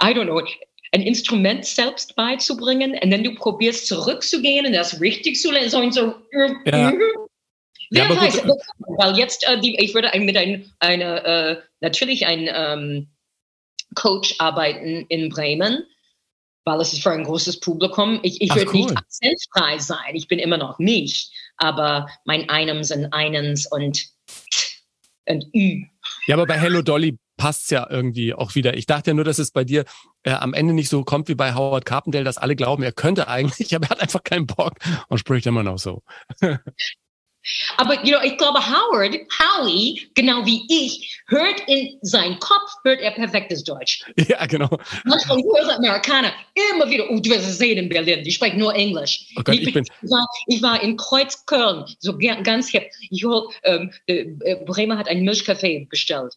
I 0.00 0.06
don't 0.06 0.26
know, 0.26 0.42
ein 0.92 1.02
Instrument 1.02 1.64
selbst 1.64 2.14
beizubringen 2.14 2.96
und 3.02 3.10
dann 3.10 3.24
du 3.24 3.34
probierst 3.34 3.88
zurückzugehen 3.88 4.66
und 4.66 4.72
das 4.72 5.00
richtig 5.00 5.40
zu 5.40 5.50
lernen. 5.50 5.70
So, 5.70 5.78
und 5.78 5.92
so, 5.92 6.14
Ja. 6.66 6.92
mhm. 6.92 7.00
Ja, 7.90 8.08
Wer 8.08 8.16
aber 8.16 8.22
weiß, 8.22 8.42
gut. 8.42 8.58
weil 8.98 9.16
jetzt, 9.18 9.46
äh, 9.46 9.60
die, 9.60 9.76
ich 9.76 9.94
würde 9.94 10.10
mit 10.18 10.36
ein, 10.36 10.72
eine, 10.80 11.24
äh, 11.24 11.62
natürlich 11.80 12.26
ein 12.26 12.48
ähm, 12.50 13.08
Coach 13.94 14.36
arbeiten 14.38 15.04
in 15.08 15.28
Bremen, 15.28 15.84
weil 16.64 16.80
es 16.80 16.92
ist 16.92 17.02
für 17.02 17.10
ein 17.10 17.24
großes 17.24 17.60
Publikum. 17.60 18.20
Ich, 18.22 18.40
ich 18.40 18.54
würde 18.54 18.70
cool. 18.70 18.86
nicht 18.86 18.96
akzentfrei 18.96 19.78
sein, 19.78 20.14
ich 20.14 20.28
bin 20.28 20.38
immer 20.38 20.56
noch 20.56 20.78
mich, 20.78 21.30
aber 21.56 22.08
mein 22.24 22.48
Einens 22.48 22.90
und 22.90 23.12
Einens 23.12 23.70
und, 23.70 24.06
und 25.26 25.44
Ü. 25.54 25.84
Ja, 26.26 26.36
aber 26.36 26.46
bei 26.46 26.58
Hello 26.58 26.82
Dolly 26.82 27.18
passt's 27.36 27.70
ja 27.70 27.86
irgendwie 27.90 28.34
auch 28.34 28.54
wieder. 28.54 28.76
Ich 28.76 28.86
dachte 28.86 29.10
ja 29.10 29.14
nur, 29.14 29.24
dass 29.24 29.38
es 29.38 29.50
bei 29.50 29.64
dir 29.64 29.84
äh, 30.22 30.32
am 30.32 30.54
Ende 30.54 30.72
nicht 30.72 30.88
so 30.88 31.04
kommt 31.04 31.28
wie 31.28 31.34
bei 31.34 31.54
Howard 31.54 31.84
Carpendale, 31.84 32.24
dass 32.24 32.38
alle 32.38 32.56
glauben, 32.56 32.82
er 32.82 32.92
könnte 32.92 33.28
eigentlich, 33.28 33.74
aber 33.76 33.86
er 33.86 33.90
hat 33.90 34.00
einfach 34.00 34.22
keinen 34.22 34.46
Bock 34.46 34.74
und 35.08 35.18
spricht 35.18 35.46
immer 35.46 35.62
noch 35.62 35.78
so. 35.78 36.02
Aber 37.76 37.94
you 38.04 38.12
know, 38.16 38.22
ich 38.24 38.36
glaube, 38.38 38.58
Howard, 38.58 39.14
Howie, 39.38 40.08
genau 40.14 40.44
wie 40.46 40.64
ich, 40.70 41.20
hört 41.28 41.60
in 41.68 41.98
seinen 42.02 42.38
Kopf, 42.38 42.72
hört 42.84 43.00
er 43.00 43.10
perfektes 43.12 43.64
Deutsch. 43.64 44.04
Ja, 44.28 44.46
genau. 44.46 44.68
Manchmal 45.04 45.38
höre 45.38 45.76
Amerikaner 45.76 46.32
immer 46.72 46.88
wieder, 46.88 47.10
oh, 47.10 47.20
du 47.20 47.30
wirst 47.30 47.46
es 47.48 47.58
sehen 47.58 47.76
in 47.78 47.88
Berlin, 47.88 48.24
die 48.24 48.32
sprechen 48.32 48.58
nur 48.58 48.74
Englisch. 48.74 49.26
Oh 49.36 49.42
Gott, 49.42 49.54
ich 49.56 49.72
bin- 49.72 49.84
ich, 49.84 50.10
war, 50.10 50.26
ich 50.46 50.62
war 50.62 50.82
in 50.82 50.96
Kreuzköln, 50.96 51.84
so 51.98 52.16
ga- 52.16 52.40
ganz 52.42 52.68
hip. 52.70 52.90
Ich 53.10 53.22
hol, 53.24 53.48
ähm, 53.64 53.92
äh, 54.06 54.20
äh, 54.40 54.64
Bremer 54.64 54.96
hat 54.96 55.08
einen 55.08 55.24
Milchkaffee 55.24 55.86
bestellt. 55.90 56.34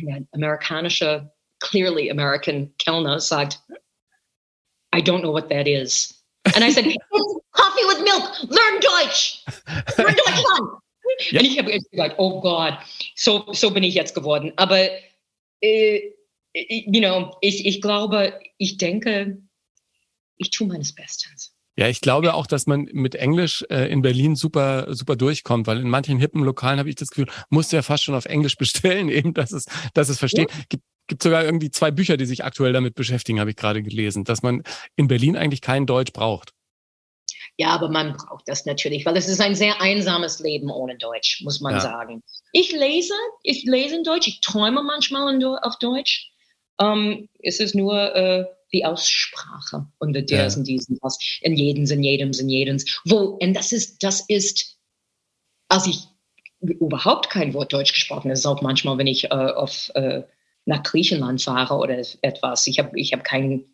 Und 0.00 0.06
Der 0.06 0.20
amerikanische, 0.32 1.30
clearly 1.60 2.10
American 2.10 2.72
Kellner 2.78 3.18
sagt, 3.18 3.60
I 4.94 4.98
don't 5.00 5.20
know 5.22 5.32
what 5.32 5.50
that 5.50 5.66
is. 5.66 6.24
And 6.54 6.64
I 6.64 6.70
said, 6.70 6.86
"It's 6.86 6.96
coffee 7.58 7.86
with 7.88 8.00
milk, 8.00 8.50
learn 8.50 8.80
Deutsch. 8.80 9.44
Learn 9.96 10.16
Deutsch, 10.26 10.42
Mann. 10.48 10.68
Ja. 11.30 11.40
Und 11.40 11.46
ich 11.46 11.58
habe 11.58 11.72
echt 11.72 11.90
gedacht, 11.90 12.14
oh 12.18 12.40
Gott, 12.40 12.78
so, 13.16 13.46
so 13.52 13.70
bin 13.70 13.82
ich 13.82 13.94
jetzt 13.94 14.14
geworden. 14.14 14.52
Aber, 14.56 14.88
äh, 15.60 16.00
you 16.54 17.00
know, 17.00 17.36
ich, 17.40 17.66
ich 17.66 17.80
glaube, 17.80 18.38
ich 18.58 18.76
denke, 18.76 19.38
ich 20.36 20.50
tue 20.50 20.66
meines 20.66 20.94
Bestes. 20.94 21.54
Ja, 21.78 21.88
ich 21.88 22.00
glaube 22.00 22.34
auch, 22.34 22.46
dass 22.46 22.66
man 22.66 22.88
mit 22.92 23.14
Englisch 23.14 23.64
äh, 23.70 23.90
in 23.90 24.02
Berlin 24.02 24.34
super, 24.34 24.92
super 24.94 25.14
durchkommt, 25.14 25.66
weil 25.68 25.78
in 25.78 25.88
manchen 25.88 26.18
hippen 26.18 26.42
Lokalen 26.42 26.80
habe 26.80 26.88
ich 26.88 26.96
das 26.96 27.10
Gefühl, 27.10 27.28
musst 27.50 27.70
du 27.70 27.76
ja 27.76 27.82
fast 27.82 28.02
schon 28.02 28.16
auf 28.16 28.24
Englisch 28.24 28.56
bestellen, 28.56 29.08
eben, 29.08 29.32
dass 29.32 29.52
es, 29.52 29.66
dass 29.94 30.08
es 30.08 30.18
versteht. 30.18 30.50
Gibt, 30.68 30.82
gibt 31.06 31.22
sogar 31.22 31.44
irgendwie 31.44 31.70
zwei 31.70 31.90
Bücher, 31.90 32.16
die 32.16 32.26
sich 32.26 32.44
aktuell 32.44 32.72
damit 32.72 32.96
beschäftigen, 32.96 33.38
habe 33.38 33.50
ich 33.50 33.56
gerade 33.56 33.82
gelesen, 33.82 34.24
dass 34.24 34.42
man 34.42 34.64
in 34.96 35.06
Berlin 35.06 35.36
eigentlich 35.36 35.60
kein 35.60 35.86
Deutsch 35.86 36.12
braucht. 36.12 36.52
Ja, 37.60 37.70
aber 37.70 37.88
man 37.88 38.12
braucht 38.16 38.48
das 38.48 38.66
natürlich, 38.66 39.04
weil 39.04 39.16
es 39.16 39.28
ist 39.28 39.40
ein 39.40 39.56
sehr 39.56 39.80
einsames 39.80 40.38
Leben 40.38 40.70
ohne 40.70 40.96
Deutsch, 40.96 41.42
muss 41.42 41.60
man 41.60 41.74
Ja. 41.74 41.80
sagen. 41.80 42.22
Ich 42.52 42.70
lese, 42.70 43.14
ich 43.42 43.64
lese 43.64 43.96
in 43.96 44.04
Deutsch, 44.04 44.28
ich 44.28 44.40
träume 44.40 44.82
manchmal 44.84 45.34
in, 45.34 45.44
auf 45.44 45.76
Deutsch. 45.80 46.30
Ähm, 46.80 47.28
es 47.42 47.58
ist 47.58 47.74
nur 47.74 48.14
äh, 48.14 48.44
die 48.72 48.84
Aussprache 48.84 49.86
und 49.98 50.12
der 50.12 50.24
Ja. 50.28 50.46
und 50.56 50.68
diesen, 50.68 50.98
das, 51.02 51.18
in 51.40 51.56
jedens, 51.56 51.90
in 51.90 52.04
jedems, 52.04 52.38
in 52.38 52.48
jedens. 52.48 53.00
Wo, 53.04 53.38
und 53.40 53.54
das 53.54 53.72
ist, 53.72 54.04
das 54.04 54.24
ist, 54.28 54.78
als 55.68 55.88
ich 55.88 56.04
überhaupt 56.60 57.28
kein 57.28 57.54
Wort 57.54 57.72
Deutsch 57.72 57.92
gesprochen 57.92 58.24
habe, 58.24 58.34
ist 58.34 58.46
auch 58.46 58.62
manchmal, 58.62 58.98
wenn 58.98 59.08
ich 59.08 59.24
äh, 59.24 59.28
auf, 59.28 59.90
äh, 59.96 60.22
nach 60.64 60.84
Griechenland 60.84 61.42
fahre 61.42 61.74
oder 61.74 61.98
etwas, 62.22 62.68
ich 62.68 62.78
habe 62.78 62.98
ich 62.98 63.12
hab 63.12 63.24
kein, 63.24 63.64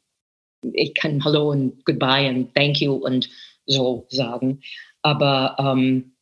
ich 0.63 0.95
kann 0.95 1.23
Hallo 1.23 1.51
und 1.51 1.85
Goodbye 1.85 2.31
und 2.31 2.55
Thank 2.55 2.81
you 2.81 2.95
und 2.95 3.29
so 3.67 4.07
sagen. 4.09 4.63
Aber 5.03 5.57
ähm, 5.59 6.15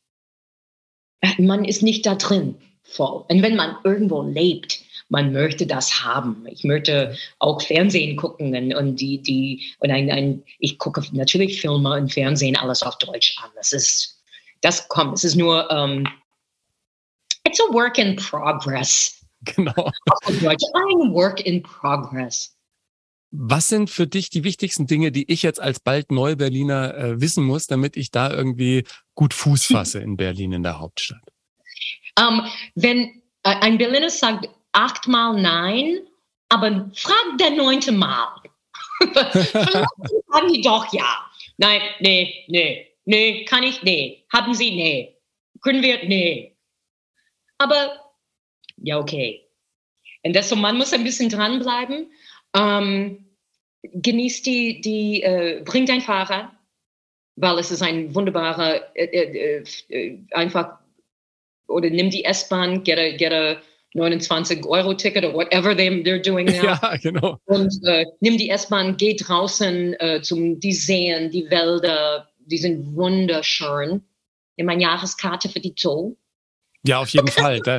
man 1.39 1.65
ist 1.65 1.83
nicht 1.83 2.07
da 2.07 2.15
drin 2.15 2.57
voll. 2.83 3.25
Und 3.29 3.43
wenn 3.43 3.57
man 3.57 3.77
irgendwo 3.85 4.23
lebt, 4.23 4.81
man 5.09 5.33
möchte 5.33 5.67
das 5.67 6.03
haben. 6.03 6.47
Ich 6.51 6.65
möchte 6.65 7.17
auch 7.39 7.61
Fernsehen 7.61 8.17
gucken 8.17 8.55
und, 8.57 8.75
und 8.75 8.97
die, 8.97 9.21
die, 9.21 9.63
und 9.81 9.91
ein, 9.91 10.11
ein, 10.11 10.43
ich 10.59 10.79
gucke 10.79 11.03
natürlich 11.13 11.61
Filme 11.61 11.93
und 11.93 12.13
Fernsehen 12.13 12.57
alles 12.57 12.83
auf 12.83 12.97
Deutsch 12.99 13.37
an. 13.43 13.51
Das 13.55 13.73
ist, 13.73 14.23
das 14.63 14.89
kommt, 14.89 15.19
es 15.19 15.25
ist 15.25 15.37
nur, 15.37 15.71
ähm, 15.71 16.09
it's 17.47 17.61
a 17.61 17.73
work 17.75 17.99
in 17.99 18.17
progress. 18.17 19.23
genau. 19.45 19.91
Ein 20.27 21.13
Work 21.13 21.41
in 21.41 21.63
Progress. 21.63 22.57
Was 23.35 23.69
sind 23.69 23.89
für 23.89 24.07
dich 24.07 24.29
die 24.29 24.45
wichtigsten 24.45 24.87
Dinge, 24.87 25.11
die 25.11 25.31
ich 25.33 25.43
jetzt 25.43 25.59
als 25.59 25.81
bald 25.81 26.13
Neu-Berliner 26.13 26.95
äh, 26.95 27.21
wissen 27.21 27.45
muss, 27.45 27.67
damit 27.67 27.97
ich 27.97 28.11
da 28.11 28.31
irgendwie 28.31 28.85
gut 29.15 29.33
Fuß 29.33 29.67
fasse 29.67 30.01
in 30.01 30.19
Berlin, 30.19 30.53
in 30.53 30.63
der 30.63 30.79
Hauptstadt? 30.79 31.23
Um, 32.19 32.41
ähm, 32.41 32.47
wenn 32.75 33.23
äh, 33.43 33.55
ein 33.61 33.79
Berliner 33.79 34.11
sagt 34.11 34.49
achtmal 34.73 35.41
Nein, 35.41 36.01
aber 36.51 36.91
frag 36.95 37.39
der 37.39 37.53
neunte 37.53 37.93
Mal. 37.93 38.37
sagen 39.13 40.53
die 40.53 40.61
doch 40.61 40.93
ja. 40.93 41.31
Nein, 41.57 41.81
nee, 42.01 42.45
nee, 42.49 42.87
nee, 43.07 43.45
kann 43.47 43.63
ich, 43.63 43.83
nee. 43.83 44.27
Haben 44.31 44.53
Sie, 44.53 44.71
nee. 44.71 45.17
Können 45.63 45.83
wir, 45.83 46.05
nee. 46.05 46.55
Aber, 47.57 48.13
ja, 48.77 48.99
okay. 48.99 49.49
Und 50.23 50.35
das 50.35 50.51
so, 50.51 50.57
man 50.57 50.77
muss 50.77 50.93
ein 50.93 51.05
bisschen 51.05 51.31
dranbleiben. 51.31 52.11
Ähm, 52.55 53.25
genießt 53.83 54.47
die, 54.47 54.81
die 54.81 55.23
äh, 55.23 55.63
bringt 55.65 55.91
ein 55.91 56.01
Fahrrad, 56.01 56.51
weil 57.37 57.59
es 57.59 57.71
ist 57.71 57.83
ein 57.83 58.15
wunderbarer, 58.15 58.97
äh, 58.97 59.05
äh, 59.05 59.65
äh 59.89 60.19
einfach, 60.33 60.79
oder 61.67 61.91
nimm 61.91 62.11
die 62.11 62.25
S-Bahn, 62.25 62.85
get 62.85 62.99
a, 62.99 63.17
get 63.17 63.33
a 63.33 63.57
29-Euro-Ticket 63.95 65.25
oder 65.25 65.35
whatever 65.35 65.75
they, 65.77 65.89
they're 66.03 66.23
doing 66.23 66.47
now. 66.63 66.63
Ja, 66.63 66.97
genau. 66.97 67.39
Und 67.45 67.73
äh, 67.85 68.07
nimm 68.21 68.39
die 68.39 68.51
S-Bahn, 68.51 68.97
geh 68.97 69.15
draußen 69.15 69.95
äh, 70.01 70.23
zum 70.23 70.61
die 70.61 70.73
Seen, 70.73 71.31
die 71.31 71.51
Wälder, 71.51 72.29
die 72.39 72.59
sind 72.59 72.95
wunderschön. 72.95 74.03
Nimm 74.57 74.69
eine 74.69 74.83
Jahreskarte 74.83 75.49
für 75.49 75.61
die 75.61 75.75
Zoo. 75.77 76.17
Ja, 76.85 77.01
auf 77.01 77.09
jeden 77.11 77.29
Fall. 77.29 77.61
Da, 77.61 77.79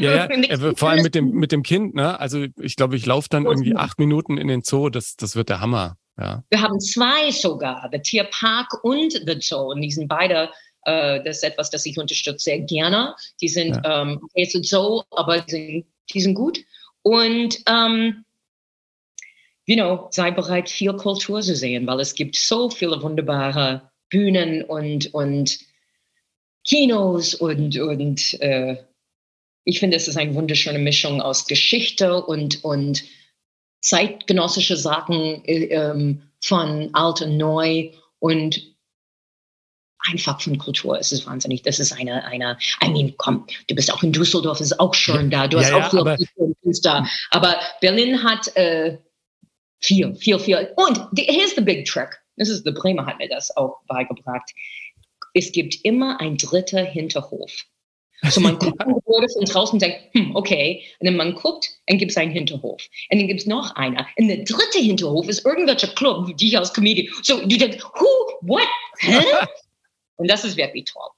ja, 0.00 0.28
ja, 0.30 0.74
vor 0.76 0.90
allem 0.90 1.02
mit 1.02 1.14
dem, 1.14 1.30
mit 1.30 1.52
dem 1.52 1.62
Kind, 1.62 1.94
ne? 1.94 2.18
Also 2.18 2.46
ich 2.60 2.76
glaube, 2.76 2.96
ich 2.96 3.06
laufe 3.06 3.28
dann 3.30 3.44
irgendwie 3.44 3.76
acht 3.76 3.98
Minuten 3.98 4.38
in 4.38 4.48
den 4.48 4.62
Zoo, 4.62 4.88
das, 4.88 5.16
das 5.16 5.36
wird 5.36 5.48
der 5.48 5.60
Hammer. 5.60 5.96
Ja. 6.18 6.44
Wir 6.48 6.60
haben 6.60 6.80
zwei 6.80 7.30
sogar, 7.30 7.88
der 7.90 8.02
Tierpark 8.02 8.84
und 8.84 9.26
der 9.26 9.40
Zoo. 9.40 9.72
Und 9.72 9.80
die 9.80 9.90
sind 9.90 10.08
beide, 10.08 10.50
äh, 10.82 11.22
das 11.24 11.38
ist 11.38 11.44
etwas, 11.44 11.70
das 11.70 11.86
ich 11.86 11.98
unterstütze 11.98 12.44
sehr 12.44 12.60
gerne. 12.60 13.14
Die 13.40 13.48
sind, 13.48 13.76
ja. 13.84 14.02
ähm, 14.02 14.20
okay, 14.22 14.44
Zoo, 14.62 15.02
aber 15.10 15.40
die 15.40 15.50
sind, 15.50 15.86
die 16.12 16.20
sind 16.20 16.34
gut. 16.34 16.58
Und 17.02 17.58
ähm, 17.68 18.24
you 19.66 19.76
know, 19.76 20.08
sei 20.10 20.30
bereit, 20.30 20.68
viel 20.68 20.94
Kultur 20.94 21.40
zu 21.40 21.56
sehen, 21.56 21.86
weil 21.86 22.00
es 22.00 22.14
gibt 22.14 22.36
so 22.36 22.70
viele 22.70 23.02
wunderbare 23.02 23.90
Bühnen 24.10 24.62
und, 24.62 25.12
und 25.14 25.58
Kinos 26.66 27.34
und, 27.34 27.78
und 27.78 28.40
äh, 28.40 28.76
ich 29.64 29.80
finde, 29.80 29.96
es 29.96 30.08
ist 30.08 30.16
eine 30.16 30.34
wunderschöne 30.34 30.78
Mischung 30.78 31.20
aus 31.20 31.46
Geschichte 31.46 32.22
und, 32.24 32.62
und 32.64 33.04
zeitgenössische 33.80 34.76
Sachen 34.76 35.44
äh, 35.44 35.64
ähm, 35.66 36.22
von 36.42 36.90
alt 36.92 37.22
und 37.22 37.36
neu 37.36 37.90
und 38.18 38.74
einfach 40.10 40.40
von 40.40 40.58
Kultur. 40.58 40.98
Es 40.98 41.12
ist 41.12 41.26
wahnsinnig. 41.26 41.62
Das 41.62 41.80
ist 41.80 41.92
eine, 41.92 42.24
eine, 42.24 42.58
I 42.82 42.90
mean, 42.90 43.14
komm, 43.16 43.46
du 43.68 43.74
bist 43.74 43.92
auch 43.92 44.02
in 44.02 44.12
Düsseldorf, 44.12 44.60
ist 44.60 44.78
auch 44.78 44.94
schön 44.94 45.30
da. 45.30 45.48
Du 45.48 45.58
hast 45.58 45.70
ja, 45.70 45.78
auch 45.78 45.90
viel 45.90 46.00
aber, 46.00 46.16
da. 46.82 47.06
Aber 47.30 47.56
Berlin 47.80 48.22
hat 48.22 48.54
äh, 48.56 48.98
viel, 49.80 50.14
viel, 50.14 50.38
viel. 50.38 50.72
Und 50.76 51.08
the, 51.12 51.22
here's 51.22 51.54
the 51.54 51.62
big 51.62 51.86
trick. 51.86 52.10
Das 52.36 52.48
ist, 52.48 52.64
der 52.64 52.72
Bremer 52.72 53.06
hat 53.06 53.18
mir 53.18 53.28
das 53.28 53.56
auch 53.56 53.78
beigebracht. 53.86 54.50
Es 55.32 55.52
gibt 55.52 55.76
immer 55.84 56.20
ein 56.20 56.36
dritter 56.36 56.84
Hinterhof. 56.84 57.64
So 58.30 58.40
man 58.40 58.58
guckt 58.58 58.80
ein 58.80 58.94
Gebäude 58.94 59.28
von 59.28 59.44
draußen 59.44 59.74
und 59.74 59.82
denkt, 59.82 59.98
hm, 60.12 60.34
okay. 60.34 60.82
Und 60.98 61.06
dann 61.06 61.16
man 61.16 61.34
guckt, 61.34 61.70
dann 61.86 61.98
gibt 61.98 62.10
es 62.10 62.16
einen 62.16 62.32
Hinterhof. 62.32 62.82
Und 63.10 63.18
dann 63.18 63.28
gibt 63.28 63.40
es 63.40 63.46
noch 63.46 63.74
einer. 63.76 64.06
Und 64.16 64.28
der 64.28 64.38
dritte 64.38 64.78
Hinterhof 64.78 65.28
ist 65.28 65.44
irgendwelcher 65.44 65.88
Club, 65.88 66.36
die 66.36 66.48
ich 66.48 66.58
als 66.58 66.72
Comedian. 66.72 67.12
So, 67.22 67.40
du 67.40 67.56
denkst, 67.56 67.78
who, 67.82 68.06
what, 68.42 68.68
hä? 68.98 69.22
und 70.16 70.30
das 70.30 70.44
ist 70.44 70.56
wirklich 70.56 70.84
toll. 70.84 71.08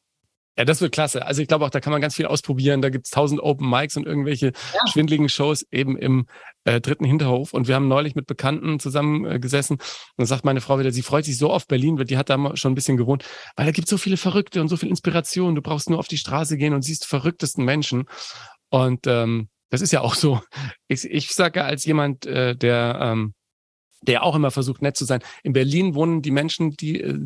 Ja, 0.59 0.65
das 0.65 0.81
wird 0.81 0.93
klasse. 0.93 1.27
Also 1.27 1.43
ich 1.43 1.49
glaube 1.49 1.65
auch, 1.67 1.71
da 1.71 1.81
kann 1.81 1.93
man 1.93 2.01
ganz 2.01 2.15
viel 2.15 2.27
ausprobieren. 2.27 2.81
Da 2.81 2.89
gibt's 2.89 3.11
tausend 3.11 3.41
Open 3.43 3.69
Mics 3.69 3.97
und 3.97 4.07
irgendwelche 4.07 4.47
ja. 4.47 4.81
schwindligen 4.91 5.29
Shows 5.29 5.67
eben 5.71 5.99
im 5.99 6.27
äh, 6.65 6.81
dritten 6.81 7.05
Hinterhof. 7.05 7.53
Und 7.53 7.69
wir 7.69 7.75
haben 7.75 7.89
neulich 7.89 8.15
mit 8.15 8.27
Bekannten 8.27 8.81
zusammengesessen. 8.81 9.77
Äh, 9.77 9.83
und 9.83 10.19
dann 10.19 10.27
sagt 10.27 10.47
meine 10.47 10.63
Frau 10.63 10.79
wieder, 10.79 10.93
sie 10.93 11.03
freut 11.03 11.27
sich 11.27 11.37
so 11.37 11.51
auf 11.51 11.67
Berlin, 11.67 11.99
weil 11.99 12.07
die 12.07 12.17
hat 12.17 12.31
da 12.31 12.57
schon 12.57 12.73
ein 12.73 12.75
bisschen 12.75 12.97
gewohnt, 12.97 13.25
weil 13.57 13.67
da 13.67 13.73
gibt's 13.73 13.91
so 13.91 13.99
viele 13.99 14.17
Verrückte 14.17 14.63
und 14.63 14.69
so 14.69 14.79
viel 14.79 14.89
Inspiration. 14.89 15.55
Du 15.55 15.63
brauchst 15.63 15.91
nur 15.91 15.99
auf 15.99 16.09
die 16.09 16.19
Straße 16.19 16.57
gehen 16.57 16.73
und 16.73 16.83
siehst 16.83 17.05
verrücktesten 17.05 17.65
Menschen. 17.65 18.07
Und 18.71 19.07
ähm, 19.07 19.49
das 19.69 19.83
ist 19.83 19.93
ja 19.93 20.01
auch 20.01 20.15
so. 20.15 20.41
Ich, 20.89 21.05
ich 21.05 21.35
sage 21.35 21.65
als 21.65 21.85
jemand, 21.85 22.25
äh, 22.25 22.57
der 22.57 22.99
ähm, 23.03 23.35
der 24.07 24.23
auch 24.23 24.35
immer 24.35 24.51
versucht, 24.51 24.83
nett 24.83 24.97
zu 24.97 25.05
sein. 25.05 25.21
In 25.43 25.53
Berlin 25.53 25.95
wohnen 25.95 26.23
die 26.23 26.31
Menschen, 26.31 26.73
die 26.73 27.01
äh, 27.01 27.19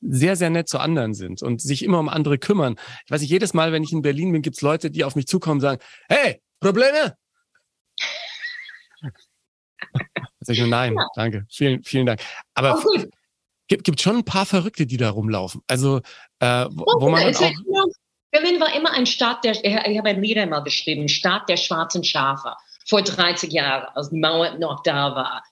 sehr, 0.00 0.36
sehr 0.36 0.50
nett 0.50 0.68
zu 0.68 0.78
anderen 0.78 1.14
sind 1.14 1.42
und 1.42 1.60
sich 1.60 1.82
immer 1.84 1.98
um 1.98 2.08
andere 2.08 2.38
kümmern. 2.38 2.76
Ich 3.04 3.10
weiß 3.10 3.20
nicht, 3.20 3.30
jedes 3.30 3.54
Mal, 3.54 3.72
wenn 3.72 3.82
ich 3.82 3.92
in 3.92 4.02
Berlin 4.02 4.32
bin, 4.32 4.42
gibt's 4.42 4.62
Leute, 4.62 4.90
die 4.90 5.04
auf 5.04 5.16
mich 5.16 5.26
zukommen 5.26 5.56
und 5.56 5.62
sagen, 5.62 5.80
hey, 6.08 6.40
Probleme? 6.60 7.16
Sag 10.40 10.54
ich 10.54 10.60
nur, 10.60 10.68
nein, 10.68 10.94
ja. 10.94 11.06
danke, 11.14 11.46
vielen, 11.50 11.82
vielen 11.84 12.06
Dank. 12.06 12.20
Aber 12.54 12.78
oh, 12.78 13.04
gibt, 13.68 13.84
gibt 13.84 14.00
schon 14.00 14.16
ein 14.16 14.24
paar 14.24 14.46
Verrückte, 14.46 14.86
die 14.86 14.96
da 14.96 15.10
rumlaufen. 15.10 15.62
Also, 15.66 16.00
äh, 16.40 16.66
wo, 16.70 16.84
oh, 16.86 17.00
wo 17.00 17.08
man 17.08 17.34
auch... 17.34 17.52
Berlin 18.30 18.60
war 18.60 18.74
immer 18.74 18.92
ein 18.92 19.06
Staat 19.06 19.44
der, 19.44 19.52
ich 19.64 19.98
habe 19.98 20.08
ein 20.08 20.20
Lied 20.20 20.36
einmal 20.38 20.64
geschrieben, 20.64 21.08
Staat 21.08 21.48
der 21.48 21.56
schwarzen 21.56 22.02
Schafe 22.02 22.54
vor 22.86 23.02
30 23.02 23.52
Jahren, 23.52 23.86
als 23.94 24.10
die 24.10 24.18
Mauer 24.18 24.58
noch 24.58 24.82
da 24.82 25.14
war. 25.14 25.44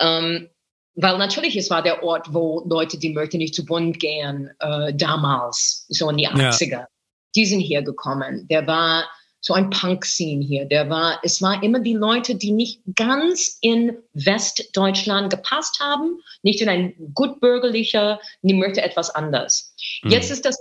Ähm, 0.00 0.48
weil 0.96 1.18
natürlich, 1.18 1.56
es 1.56 1.70
war 1.70 1.82
der 1.82 2.04
Ort, 2.04 2.32
wo 2.32 2.62
Leute, 2.68 2.98
die 2.98 3.12
möchten 3.12 3.38
nicht 3.38 3.54
zu 3.54 3.64
Bund 3.64 3.98
gehen, 3.98 4.50
äh, 4.60 4.94
damals, 4.94 5.86
so 5.88 6.08
in 6.08 6.18
die 6.18 6.28
80er, 6.28 6.70
ja. 6.70 6.88
die 7.34 7.46
sind 7.46 7.60
hier 7.60 7.82
gekommen. 7.82 8.46
Der 8.48 8.66
war 8.66 9.04
so 9.44 9.52
ein 9.52 9.68
Punk-Scene 9.68 10.42
hier. 10.42 10.64
Der 10.64 10.88
war, 10.88 11.20
es 11.22 11.42
war 11.42 11.62
immer 11.62 11.80
die 11.80 11.92
Leute, 11.92 12.34
die 12.34 12.50
nicht 12.50 12.80
ganz 12.94 13.58
in 13.60 13.94
Westdeutschland 14.14 15.30
gepasst 15.30 15.80
haben, 15.80 16.18
nicht 16.42 16.62
in 16.62 16.68
ein 16.70 16.94
gut 17.12 17.40
bürgerlicher, 17.40 18.20
die 18.40 18.54
möchte 18.54 18.80
etwas 18.80 19.10
anders. 19.10 19.74
Mhm. 20.02 20.10
Jetzt 20.10 20.30
ist 20.30 20.46
das 20.46 20.56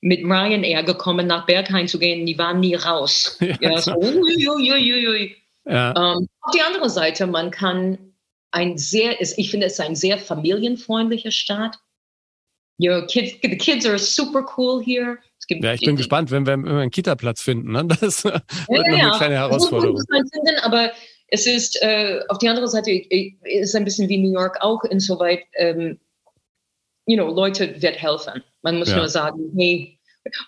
mit 0.00 0.20
Ryanair 0.22 0.82
gekommen, 0.82 1.26
nach 1.26 1.46
Berghain 1.46 1.88
zu 1.88 1.98
gehen, 1.98 2.26
die 2.26 2.38
waren 2.38 2.60
nie 2.60 2.74
raus. 2.74 3.38
Ja, 3.40 3.56
ja, 3.60 3.80
so, 3.80 3.94
ui, 3.94 4.48
ui, 4.48 5.08
ui, 5.08 5.34
ja. 5.64 5.94
Ähm, 5.96 6.28
auf 6.40 6.52
die 6.54 6.60
andere 6.60 6.90
Seite, 6.90 7.26
man 7.26 7.50
kann 7.50 7.98
ein 8.50 8.76
sehr, 8.78 9.20
ich 9.20 9.50
finde 9.50 9.66
es 9.66 9.80
ein 9.80 9.96
sehr 9.96 10.18
familienfreundlicher 10.18 11.32
Staat. 11.32 11.78
You 12.78 12.90
know, 12.90 13.06
kids, 13.06 13.34
the 13.42 13.56
kids 13.56 13.86
are 13.86 13.98
super 13.98 14.44
cool 14.56 14.82
here. 14.82 15.18
ja, 15.48 15.74
ich 15.74 15.82
bin 15.82 15.96
gespannt, 15.96 16.30
wenn 16.30 16.46
wir 16.46 16.54
einen 16.54 16.90
Kita-Platz 16.90 17.42
finden. 17.42 17.72
Ne? 17.72 17.86
Das 18.00 18.24
wird 18.24 18.42
ja, 18.68 18.78
noch 18.78 18.98
eine 18.98 19.10
kleine 19.16 19.34
Herausforderung. 19.36 20.00
Finden, 20.08 20.58
aber 20.62 20.90
es 21.28 21.46
ist 21.46 21.80
äh, 21.82 22.20
auf 22.28 22.38
die 22.38 22.48
andere 22.48 22.68
Seite 22.68 22.90
ist 22.90 23.74
ein 23.74 23.84
bisschen 23.84 24.08
wie 24.08 24.18
New 24.18 24.32
York 24.32 24.56
auch 24.60 24.82
insoweit, 24.84 25.40
ähm, 25.56 25.98
you 27.06 27.16
know, 27.16 27.28
Leute 27.28 27.80
wird 27.80 28.00
helfen. 28.00 28.42
Man 28.62 28.78
muss 28.78 28.90
ja. 28.90 28.96
nur 28.96 29.08
sagen, 29.08 29.52
hey, 29.56 29.98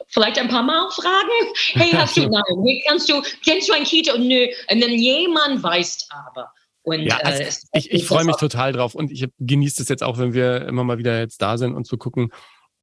vielleicht 0.08 0.38
ein 0.38 0.48
paar 0.48 0.62
Mal 0.62 0.90
fragen, 0.90 1.52
hey, 1.72 1.90
hast 1.96 2.16
du, 2.16 2.28
nein, 2.28 2.82
kannst 2.88 3.08
du, 3.08 3.22
kennst 3.44 3.68
du 3.68 3.72
ein 3.74 3.84
Kita? 3.84 4.16
Nö. 4.16 4.46
Und 4.70 4.80
dann 4.80 4.92
jemand 4.92 5.62
weiß 5.62 6.08
aber. 6.10 6.50
Und, 6.86 7.02
ja, 7.02 7.16
also 7.16 7.42
äh, 7.42 7.78
ich, 7.78 7.90
ich 7.90 8.06
freue 8.06 8.24
mich 8.24 8.36
total 8.36 8.72
drauf 8.72 8.94
und 8.94 9.10
ich 9.10 9.26
genieße 9.40 9.82
es 9.82 9.88
jetzt 9.88 10.04
auch, 10.04 10.18
wenn 10.18 10.34
wir 10.34 10.66
immer 10.66 10.84
mal 10.84 10.98
wieder 10.98 11.18
jetzt 11.18 11.42
da 11.42 11.58
sind 11.58 11.74
und 11.74 11.84
zu 11.84 11.98
gucken, 11.98 12.30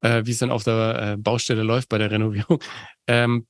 äh, 0.02 0.26
wie 0.26 0.30
es 0.30 0.38
dann 0.38 0.50
auf 0.50 0.62
der 0.62 1.14
äh, 1.14 1.16
Baustelle 1.16 1.62
läuft 1.62 1.88
bei 1.88 1.98
der 1.98 2.10
Renovierung. 2.10 2.62
Ähm, 3.06 3.46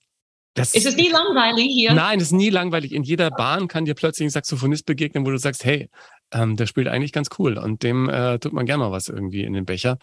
das, 0.54 0.74
ist 0.74 0.84
es 0.84 0.96
nie 0.96 1.10
langweilig 1.10 1.66
hier? 1.72 1.94
Nein, 1.94 2.18
es 2.18 2.26
ist 2.26 2.32
nie 2.32 2.50
langweilig. 2.50 2.92
In 2.92 3.04
jeder 3.04 3.30
Bahn 3.30 3.68
kann 3.68 3.84
dir 3.84 3.94
plötzlich 3.94 4.26
ein 4.26 4.30
Saxophonist 4.30 4.84
begegnen, 4.84 5.24
wo 5.24 5.30
du 5.30 5.38
sagst, 5.38 5.64
hey, 5.64 5.88
ähm, 6.32 6.56
der 6.56 6.66
spielt 6.66 6.88
eigentlich 6.88 7.12
ganz 7.12 7.28
cool 7.38 7.56
und 7.56 7.84
dem 7.84 8.08
äh, 8.08 8.40
tut 8.40 8.52
man 8.52 8.66
gerne 8.66 8.82
mal 8.82 8.90
was 8.90 9.08
irgendwie 9.08 9.44
in 9.44 9.52
den 9.52 9.64
Becher. 9.64 9.96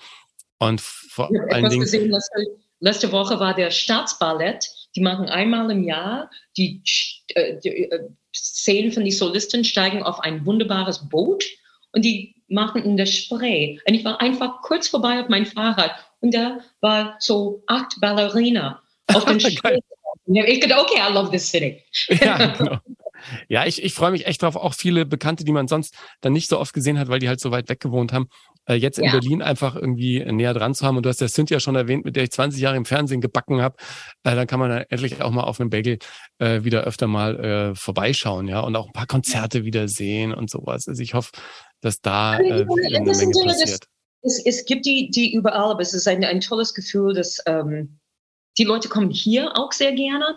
Und 0.58 0.80
vor 0.80 1.30
allen 1.50 1.70
Dingen. 1.70 1.82
Gesehen, 1.82 2.12
letzte, 2.12 2.46
letzte 2.80 3.12
Woche 3.12 3.42
war 3.42 3.54
der 3.56 3.72
Staatsballett. 3.72 4.70
Die 4.96 5.02
machen 5.02 5.28
einmal 5.28 5.70
im 5.70 5.84
Jahr 5.84 6.30
die, 6.56 6.82
äh, 7.36 7.58
die 7.62 7.92
äh, 7.92 8.10
Szenen 8.42 8.92
von 8.92 9.04
den 9.04 9.14
Solisten 9.14 9.64
steigen 9.64 10.02
auf 10.04 10.20
ein 10.20 10.46
wunderbares 10.46 11.08
Boot 11.10 11.46
und 11.92 12.04
die 12.04 12.36
machen 12.48 12.84
in 12.84 12.98
der 12.98 13.06
Spree. 13.06 13.78
Und 13.88 13.94
ich 13.94 14.04
war 14.04 14.20
einfach 14.20 14.62
kurz 14.62 14.88
vorbei 14.88 15.22
auf 15.22 15.30
mein 15.30 15.46
Fahrrad 15.46 15.92
und 16.22 16.34
da 16.34 16.60
war 16.82 17.16
so 17.20 17.64
acht 17.68 18.00
Ballerina 18.02 18.82
auf 19.08 19.26
den 19.26 19.40
Spree. 19.40 19.80
Ich 20.26 20.60
dachte, 20.60 20.80
okay, 20.80 21.00
I 21.08 21.14
love 21.14 21.32
this 21.32 21.50
city. 21.50 21.84
ja, 22.10 22.54
genau. 22.54 22.78
Ja, 23.48 23.66
ich, 23.66 23.84
ich 23.84 23.94
freue 23.94 24.12
mich 24.12 24.26
echt 24.28 24.42
drauf. 24.42 24.56
Auch 24.56 24.74
viele 24.74 25.06
Bekannte, 25.06 25.44
die 25.44 25.52
man 25.52 25.68
sonst 25.68 25.96
dann 26.22 26.34
nicht 26.34 26.50
so 26.50 26.60
oft 26.60 26.74
gesehen 26.74 27.00
hat, 27.00 27.08
weil 27.08 27.20
die 27.20 27.28
halt 27.28 27.40
so 27.40 27.52
weit 27.52 27.70
weg 27.70 27.80
gewohnt 27.80 28.14
haben, 28.14 28.28
äh, 28.68 28.76
jetzt 28.76 29.00
in 29.00 29.06
ja. 29.06 29.12
Berlin 29.12 29.42
einfach 29.42 29.76
irgendwie 29.76 30.24
näher 30.26 30.54
dran 30.54 30.74
zu 30.74 30.86
haben. 30.86 30.98
Und 30.98 31.06
du 31.06 31.10
hast 31.10 31.22
ja 31.22 31.28
Cynthia 31.28 31.60
schon 31.60 31.76
erwähnt, 31.76 32.06
mit 32.06 32.16
der 32.16 32.24
ich 32.24 32.32
20 32.32 32.62
Jahre 32.62 32.78
im 32.78 32.86
Fernsehen 32.86 33.22
gebacken 33.22 33.62
habe. 33.62 33.76
Äh, 34.24 34.36
dann 34.36 34.48
kann 34.48 34.60
man 34.60 34.70
dann 34.70 34.84
endlich 34.90 35.22
auch 35.22 35.32
mal 35.32 35.44
auf 35.44 35.60
einem 35.60 35.70
Bagel 35.70 36.00
äh, 36.40 36.64
wieder 36.64 36.84
öfter 36.84 37.08
mal 37.08 37.40
äh, 37.40 37.76
vorbeischauen, 37.76 38.48
ja, 38.48 38.60
und 38.62 38.76
auch 38.76 38.88
ein 38.88 38.94
paar 38.94 39.08
Konzerte 39.08 39.66
wieder 39.66 39.88
sehen 39.88 40.34
und 40.34 40.50
sowas. 40.50 40.88
Also 40.88 41.02
ich 41.02 41.14
hoffe, 41.14 41.32
dass 41.82 42.02
da 42.02 42.40
äh, 42.40 42.66
eine 42.66 43.02
Menge 43.02 43.46
passiert. 43.46 43.86
Es, 44.24 44.44
es 44.46 44.66
gibt 44.66 44.86
die, 44.86 45.10
die 45.10 45.34
überall, 45.34 45.72
aber 45.72 45.82
es 45.82 45.94
ist 45.94 46.08
ein, 46.08 46.24
ein 46.24 46.42
tolles 46.42 46.74
Gefühl, 46.74 47.14
dass 47.14 47.40
ähm, 47.48 48.00
die 48.58 48.66
Leute 48.66 48.90
kommen 48.90 49.10
hier 49.10 49.58
auch 49.58 49.72
sehr 49.72 49.94
gerne. 49.94 50.36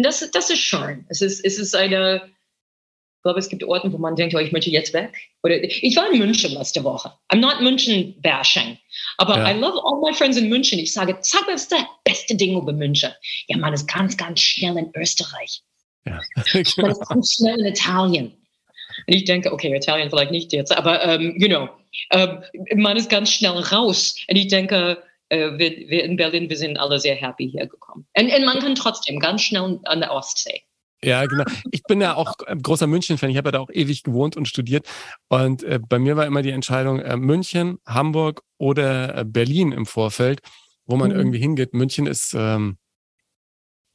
Und 0.00 0.06
das, 0.06 0.26
das 0.30 0.48
ist 0.48 0.60
schön. 0.60 1.04
Es 1.10 1.20
ist, 1.20 1.44
es 1.44 1.58
ist 1.58 1.76
eine, 1.76 2.22
ich 2.24 3.22
glaube, 3.22 3.38
es 3.38 3.50
gibt 3.50 3.62
Orte, 3.64 3.92
wo 3.92 3.98
man 3.98 4.16
denkt, 4.16 4.34
oh, 4.34 4.38
ich 4.38 4.50
möchte 4.50 4.70
jetzt 4.70 4.94
weg. 4.94 5.12
Oder 5.42 5.62
ich 5.62 5.94
war 5.94 6.10
in 6.10 6.18
München 6.18 6.54
letzte 6.54 6.82
Woche. 6.84 7.12
I'm 7.30 7.40
not 7.40 7.60
München 7.60 8.18
bashing. 8.22 8.78
Aber 9.18 9.36
ja. 9.36 9.50
I 9.50 9.58
love 9.60 9.78
all 9.84 10.00
my 10.00 10.16
friends 10.16 10.38
in 10.38 10.48
München. 10.48 10.78
Ich 10.78 10.94
sage, 10.94 11.18
sag 11.20 11.46
mir, 11.46 11.52
was 11.52 11.64
ist 11.64 11.72
das 11.72 11.84
beste 12.02 12.34
Ding 12.34 12.56
über 12.56 12.72
München? 12.72 13.10
Ja, 13.48 13.58
man 13.58 13.74
ist 13.74 13.86
ganz, 13.88 14.16
ganz 14.16 14.40
schnell 14.40 14.78
in 14.78 14.90
Österreich. 14.96 15.60
Ja. 16.06 16.22
man 16.78 16.92
ist 16.92 17.06
ganz 17.06 17.34
schnell 17.34 17.60
in 17.60 17.66
Italien. 17.66 18.28
Und 19.06 19.14
ich 19.14 19.26
denke, 19.26 19.52
okay, 19.52 19.76
Italien 19.76 20.08
vielleicht 20.08 20.30
nicht 20.30 20.50
jetzt, 20.54 20.74
aber, 20.74 21.04
um, 21.04 21.10
ähm, 21.10 21.34
you 21.36 21.48
know, 21.48 21.68
um, 22.14 22.42
ähm, 22.70 22.80
man 22.80 22.96
ist 22.96 23.10
ganz 23.10 23.30
schnell 23.30 23.52
raus. 23.52 24.16
Und 24.28 24.36
ich 24.36 24.48
denke, 24.48 25.02
äh, 25.30 25.58
wir, 25.58 25.88
wir, 25.88 26.04
in 26.04 26.16
Berlin, 26.16 26.50
wir 26.50 26.56
sind 26.56 26.78
alle 26.78 27.00
sehr 27.00 27.14
happy 27.14 27.50
hier 27.50 27.66
gekommen. 27.66 28.06
Und, 28.16 28.32
und 28.32 28.44
man 28.44 28.58
kann 28.58 28.74
trotzdem 28.74 29.18
ganz 29.18 29.42
schnell 29.42 29.80
an 29.84 30.00
der 30.00 30.12
Ostsee. 30.12 30.62
Ja, 31.02 31.24
genau. 31.24 31.44
Ich 31.70 31.82
bin 31.84 32.00
ja 32.00 32.14
auch 32.14 32.34
großer 32.36 32.86
München-Fan. 32.86 33.30
Ich 33.30 33.38
habe 33.38 33.48
ja 33.48 33.52
da 33.52 33.60
auch 33.60 33.70
ewig 33.70 34.02
gewohnt 34.02 34.36
und 34.36 34.46
studiert. 34.48 34.86
Und 35.28 35.62
äh, 35.62 35.78
bei 35.78 35.98
mir 35.98 36.16
war 36.16 36.26
immer 36.26 36.42
die 36.42 36.50
Entscheidung 36.50 37.00
äh, 37.00 37.16
München, 37.16 37.78
Hamburg 37.86 38.42
oder 38.58 39.16
äh, 39.16 39.24
Berlin 39.24 39.72
im 39.72 39.86
Vorfeld, 39.86 40.40
wo 40.84 40.96
man 40.96 41.10
mhm. 41.10 41.16
irgendwie 41.16 41.38
hingeht. 41.38 41.72
München 41.72 42.06
ist 42.06 42.34
ähm, 42.36 42.76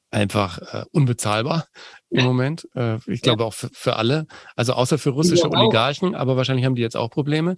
einfach 0.09 0.57
äh, 0.73 0.86
unbezahlbar 0.91 1.67
im 2.09 2.25
Moment. 2.25 2.67
Äh, 2.73 2.97
ich 3.05 3.21
glaube 3.21 3.43
ja. 3.43 3.47
auch 3.47 3.53
für, 3.53 3.69
für 3.71 3.97
alle. 3.97 4.25
Also 4.55 4.73
außer 4.73 4.97
für 4.97 5.11
russische 5.11 5.51
Oligarchen, 5.51 6.15
aber 6.15 6.38
wahrscheinlich 6.38 6.65
haben 6.65 6.75
die 6.75 6.81
jetzt 6.81 6.97
auch 6.97 7.11
Probleme. 7.11 7.55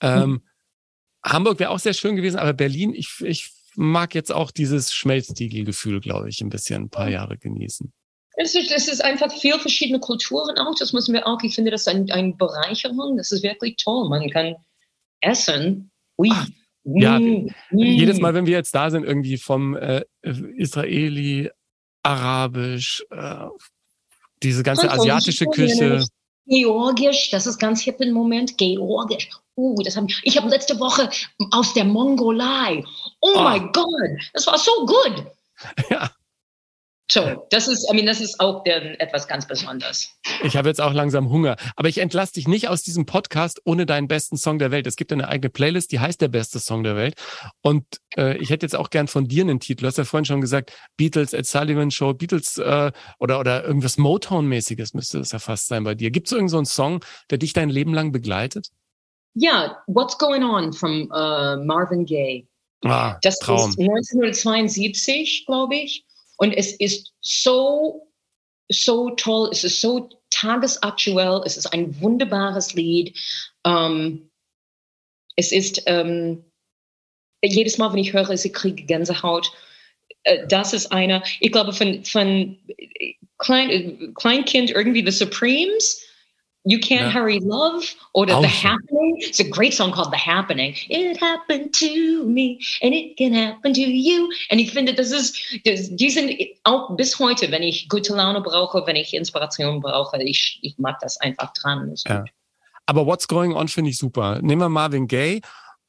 Ähm, 0.00 0.30
mhm. 0.30 0.42
Hamburg 1.24 1.58
wäre 1.58 1.70
auch 1.70 1.78
sehr 1.78 1.94
schön 1.94 2.16
gewesen, 2.16 2.38
aber 2.38 2.52
Berlin, 2.52 2.94
ich, 2.94 3.20
ich 3.20 3.50
mag 3.76 4.14
jetzt 4.14 4.32
auch 4.32 4.50
dieses 4.50 4.92
Schmelztiegelgefühl, 4.92 6.00
glaube 6.00 6.28
ich, 6.28 6.40
ein 6.40 6.50
bisschen 6.50 6.84
ein 6.84 6.90
paar 6.90 7.08
Jahre 7.08 7.38
genießen. 7.38 7.92
Es 8.36 8.54
ist, 8.54 8.72
es 8.72 8.88
ist 8.88 9.02
einfach 9.02 9.32
viel 9.32 9.58
verschiedene 9.58 10.00
Kulturen 10.00 10.58
auch. 10.58 10.74
Das 10.78 10.92
müssen 10.92 11.14
wir 11.14 11.26
auch. 11.26 11.40
Ich 11.42 11.54
finde 11.54 11.70
das 11.70 11.82
ist 11.82 11.88
ein, 11.88 12.10
eine 12.10 12.34
Bereicherung. 12.34 13.16
Das 13.16 13.30
ist 13.30 13.42
wirklich 13.42 13.76
toll. 13.76 14.08
Man 14.08 14.28
kann 14.30 14.56
essen. 15.20 15.90
Ui. 16.18 16.28
Ach, 16.32 16.46
ja, 16.84 17.18
mm, 17.18 17.48
jedes 17.70 18.20
Mal, 18.20 18.34
wenn 18.34 18.46
wir 18.46 18.52
jetzt 18.52 18.74
da 18.74 18.90
sind, 18.90 19.04
irgendwie 19.04 19.38
vom 19.38 19.74
äh, 19.76 20.04
Israeli, 20.22 21.50
Arabisch, 22.02 23.04
äh, 23.10 23.46
diese 24.42 24.62
ganze 24.62 24.90
asiatische 24.90 25.46
Küche. 25.46 26.04
Georgisch, 26.46 27.30
das 27.30 27.46
ist 27.46 27.58
ganz 27.58 27.80
hip 27.80 28.00
im 28.00 28.12
Moment. 28.12 28.58
Georgisch. 28.58 29.30
Uh, 29.56 29.80
das 29.82 29.96
hab 29.96 30.04
ich. 30.08 30.20
Ich 30.24 30.36
habe 30.36 30.48
letzte 30.48 30.78
Woche 30.80 31.08
aus 31.52 31.74
der 31.74 31.84
Mongolei. 31.84 32.84
Oh, 33.20 33.32
oh. 33.34 33.42
my 33.42 33.60
God, 33.72 34.20
das 34.32 34.46
war 34.46 34.58
so 34.58 34.72
gut. 34.86 35.26
Ja. 35.88 36.10
So, 37.10 37.46
das 37.50 37.68
ist, 37.68 37.86
I 37.90 37.94
mean, 37.94 38.06
das 38.06 38.20
ist 38.20 38.40
auch 38.40 38.64
der, 38.64 38.98
etwas 39.00 39.28
ganz 39.28 39.46
Besonderes. 39.46 40.08
Ich 40.42 40.56
habe 40.56 40.68
jetzt 40.68 40.80
auch 40.80 40.94
langsam 40.94 41.28
Hunger. 41.28 41.56
Aber 41.76 41.88
ich 41.88 41.98
entlasse 41.98 42.32
dich 42.32 42.48
nicht 42.48 42.68
aus 42.68 42.82
diesem 42.82 43.04
Podcast 43.04 43.60
ohne 43.66 43.84
deinen 43.84 44.08
besten 44.08 44.38
Song 44.38 44.58
der 44.58 44.70
Welt. 44.70 44.86
Es 44.86 44.96
gibt 44.96 45.12
eine 45.12 45.28
eigene 45.28 45.50
Playlist, 45.50 45.92
die 45.92 46.00
heißt 46.00 46.20
der 46.22 46.28
beste 46.28 46.60
Song 46.60 46.82
der 46.82 46.96
Welt. 46.96 47.14
Und 47.60 47.84
äh, 48.16 48.38
ich 48.38 48.48
hätte 48.48 48.64
jetzt 48.64 48.74
auch 48.74 48.88
gern 48.88 49.06
von 49.06 49.28
dir 49.28 49.42
einen 49.42 49.60
Titel. 49.60 49.82
Du 49.82 49.86
hast 49.88 49.98
ja 49.98 50.04
vorhin 50.04 50.24
schon 50.24 50.40
gesagt, 50.40 50.72
Beatles, 50.96 51.34
Ed 51.34 51.46
Sullivan 51.46 51.90
Show, 51.90 52.14
Beatles 52.14 52.56
äh, 52.56 52.90
oder, 53.18 53.38
oder 53.38 53.64
irgendwas 53.64 53.98
Motown-mäßiges 53.98 54.94
müsste 54.94 55.18
das 55.18 55.32
ja 55.32 55.38
fast 55.38 55.68
sein 55.68 55.84
bei 55.84 55.94
dir. 55.94 56.10
Gibt 56.10 56.28
es 56.28 56.32
irgendeinen 56.32 56.64
so 56.64 56.72
Song, 56.72 57.04
der 57.28 57.36
dich 57.36 57.52
dein 57.52 57.68
Leben 57.68 57.92
lang 57.92 58.12
begleitet? 58.12 58.70
Ja, 59.34 59.82
What's 59.86 60.16
Going 60.18 60.44
On 60.44 60.72
von 60.72 61.10
uh, 61.10 61.62
Marvin 61.64 62.04
Gaye. 62.04 62.46
Ah, 62.84 63.18
das 63.22 63.38
Traum. 63.38 63.70
ist 63.70 63.78
1972, 63.78 65.46
glaube 65.46 65.76
ich. 65.76 66.04
Und 66.36 66.52
es 66.52 66.72
ist 66.72 67.12
so, 67.20 68.08
so 68.70 69.10
toll, 69.10 69.48
es 69.52 69.64
ist 69.64 69.80
so 69.80 70.08
tagesaktuell, 70.30 71.42
es 71.44 71.56
ist 71.56 71.72
ein 71.72 72.00
wunderbares 72.00 72.74
Lied. 72.74 73.16
Ähm, 73.64 74.30
es 75.36 75.52
ist, 75.52 75.82
ähm, 75.86 76.44
jedes 77.42 77.78
Mal, 77.78 77.92
wenn 77.92 77.98
ich 77.98 78.12
höre, 78.12 78.30
ich 78.30 78.52
kriege 78.52 78.84
Gänsehaut. 78.84 79.50
Äh, 80.24 80.46
das 80.46 80.72
ist 80.72 80.92
einer, 80.92 81.22
ich 81.40 81.52
glaube, 81.52 81.72
von, 81.72 82.04
von 82.04 82.58
Klein, 83.38 84.14
Kleinkind 84.14 84.70
irgendwie 84.70 85.04
The 85.04 85.10
Supremes 85.10 86.03
You 86.66 86.78
Can't 86.78 87.12
ja. 87.12 87.12
Hurry 87.12 87.40
Love 87.40 87.84
oder 88.12 88.40
The 88.40 88.48
Happening. 88.48 89.16
It's 89.18 89.38
a 89.38 89.44
great 89.44 89.74
song 89.74 89.92
called 89.92 90.10
The 90.12 90.18
Happening. 90.18 90.74
It 90.88 91.20
happened 91.20 91.74
to 91.74 92.24
me 92.24 92.58
and 92.82 92.94
it 92.94 93.18
can 93.18 93.34
happen 93.34 93.74
to 93.74 93.80
you. 93.80 94.30
Und 94.50 94.58
ich 94.58 94.72
finde, 94.72 94.94
das 94.94 95.10
ist, 95.10 95.36
das, 95.66 95.90
die 95.90 96.08
sind 96.08 96.32
auch 96.64 96.96
bis 96.96 97.18
heute, 97.18 97.50
wenn 97.50 97.62
ich 97.62 97.88
gute 97.90 98.14
Laune 98.14 98.40
brauche, 98.40 98.82
wenn 98.86 98.96
ich 98.96 99.12
Inspiration 99.12 99.80
brauche, 99.80 100.22
ich, 100.22 100.58
ich 100.62 100.78
mag 100.78 100.98
das 101.00 101.20
einfach 101.20 101.52
dran. 101.52 101.94
Ja. 102.06 102.24
Aber 102.86 103.06
What's 103.06 103.28
Going 103.28 103.54
On 103.54 103.68
finde 103.68 103.90
ich 103.90 103.98
super. 103.98 104.40
Nehmen 104.40 104.62
wir 104.62 104.68
Marvin 104.70 105.06
Gaye 105.06 105.42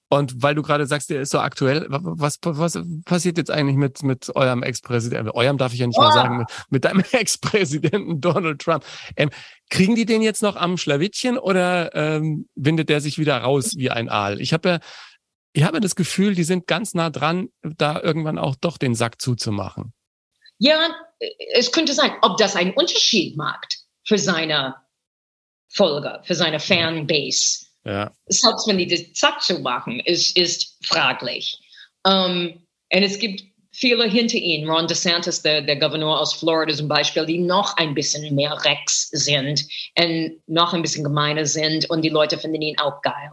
und 0.09 0.43
weil 0.43 0.53
du 0.53 0.61
gerade 0.61 0.85
sagst, 0.85 1.09
der 1.09 1.21
ist 1.21 1.31
so 1.31 1.39
aktuell, 1.39 1.87
was, 1.89 2.37
was 2.43 2.79
passiert 3.05 3.37
jetzt 3.37 3.49
eigentlich 3.49 3.75
mit, 3.75 4.03
mit 4.03 4.35
eurem 4.35 4.61
Ex-Präsidenten? 4.61 5.31
Eurem 5.31 5.57
darf 5.57 5.73
ich 5.73 5.79
ja 5.79 5.87
nicht 5.87 5.97
oh. 5.97 6.01
mehr 6.01 6.11
sagen, 6.11 6.37
mit, 6.37 6.47
mit 6.69 6.85
deinem 6.85 7.03
Ex-Präsidenten 7.11 8.21
Donald 8.21 8.61
Trump. 8.61 8.85
Ähm, 9.15 9.31
kriegen 9.69 9.95
die 9.95 10.05
den 10.05 10.21
jetzt 10.21 10.43
noch 10.43 10.55
am 10.55 10.77
Schlawittchen 10.77 11.37
oder 11.37 11.93
ähm, 11.95 12.47
windet 12.55 12.89
der 12.89 13.01
sich 13.01 13.17
wieder 13.17 13.37
raus 13.37 13.73
wie 13.77 13.89
ein 13.89 14.09
Aal? 14.09 14.39
Ich 14.41 14.53
habe 14.53 14.69
ja, 14.69 14.79
ich 15.53 15.63
habe 15.63 15.79
das 15.79 15.95
Gefühl, 15.95 16.35
die 16.35 16.43
sind 16.43 16.67
ganz 16.67 16.93
nah 16.93 17.09
dran, 17.09 17.49
da 17.61 17.99
irgendwann 17.99 18.37
auch 18.37 18.55
doch 18.55 18.77
den 18.77 18.93
Sack 18.93 19.21
zuzumachen. 19.21 19.93
Ja, 20.57 20.93
es 21.53 21.71
könnte 21.71 21.93
sein, 21.93 22.11
ob 22.21 22.37
das 22.37 22.55
einen 22.55 22.73
Unterschied 22.73 23.37
macht 23.37 23.79
für 24.05 24.17
seine 24.17 24.75
Folger, 25.69 26.21
für 26.23 26.35
seine 26.35 26.59
Fanbase. 26.59 27.64
Ja. 27.85 28.11
Selbst 28.27 28.67
wenn 28.67 28.77
die 28.77 28.87
das 28.87 29.13
zack 29.13 29.41
so 29.41 29.59
machen, 29.59 29.99
ist, 30.01 30.35
ist 30.37 30.77
fraglich. 30.85 31.59
Um, 32.03 32.65
und 32.93 33.03
es 33.03 33.17
gibt 33.19 33.43
viele 33.71 34.05
hinter 34.05 34.37
ihm, 34.37 34.69
Ron 34.69 34.87
DeSantis, 34.87 35.41
der, 35.41 35.61
der 35.61 35.75
Gouverneur 35.75 36.19
aus 36.19 36.33
Florida 36.33 36.73
zum 36.73 36.87
Beispiel, 36.87 37.25
die 37.25 37.37
noch 37.37 37.75
ein 37.77 37.93
bisschen 37.93 38.33
mehr 38.33 38.57
Rex 38.63 39.09
sind 39.09 39.65
und 39.97 40.41
noch 40.47 40.73
ein 40.73 40.81
bisschen 40.81 41.03
gemeiner 41.03 41.45
sind 41.45 41.89
und 41.89 42.01
die 42.01 42.09
Leute 42.09 42.37
finden 42.37 42.61
ihn 42.61 42.79
auch 42.79 43.01
geil. 43.01 43.29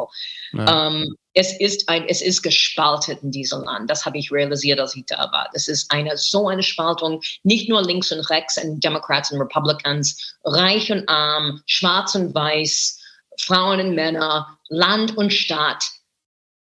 Ja. 0.53 0.89
Um, 0.89 1.17
es 1.35 1.59
ist 1.61 1.89
ein, 1.89 2.07
es 2.09 2.21
ist 2.21 2.43
gespalten 2.43 3.19
in 3.23 3.31
diesem 3.31 3.63
Land. 3.63 3.89
Das 3.89 4.05
habe 4.05 4.19
ich 4.19 4.31
realisiert, 4.31 4.81
als 4.81 4.95
ich 4.95 5.07
da 5.07 5.31
war. 5.33 5.49
Das 5.55 5.69
ist 5.69 5.91
eine, 5.91 6.17
so 6.19 6.49
eine 6.49 6.63
Spaltung, 6.63 7.23
nicht 7.43 7.71
nur 7.71 7.83
links 7.83 8.13
und 8.13 8.21
rechts 8.29 8.63
und 8.63 8.83
Democrats 8.85 9.31
und 9.33 9.41
Republicans, 9.41 10.37
reich 10.45 10.93
und 10.93 11.09
arm, 11.09 11.63
schwarz 11.67 12.15
und 12.15 12.35
weiß, 12.35 12.99
Frauen 13.41 13.81
und 13.81 13.95
Männer, 13.95 14.59
Land 14.69 15.17
und 15.17 15.33
Stadt, 15.33 15.85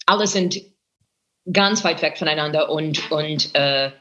alle 0.06 0.28
sind 0.28 0.62
ganz 1.52 1.84
weit 1.84 2.02
weg 2.02 2.18
voneinander 2.18 2.70
und, 2.70 3.12
und 3.12 3.54
äh, 3.56 3.92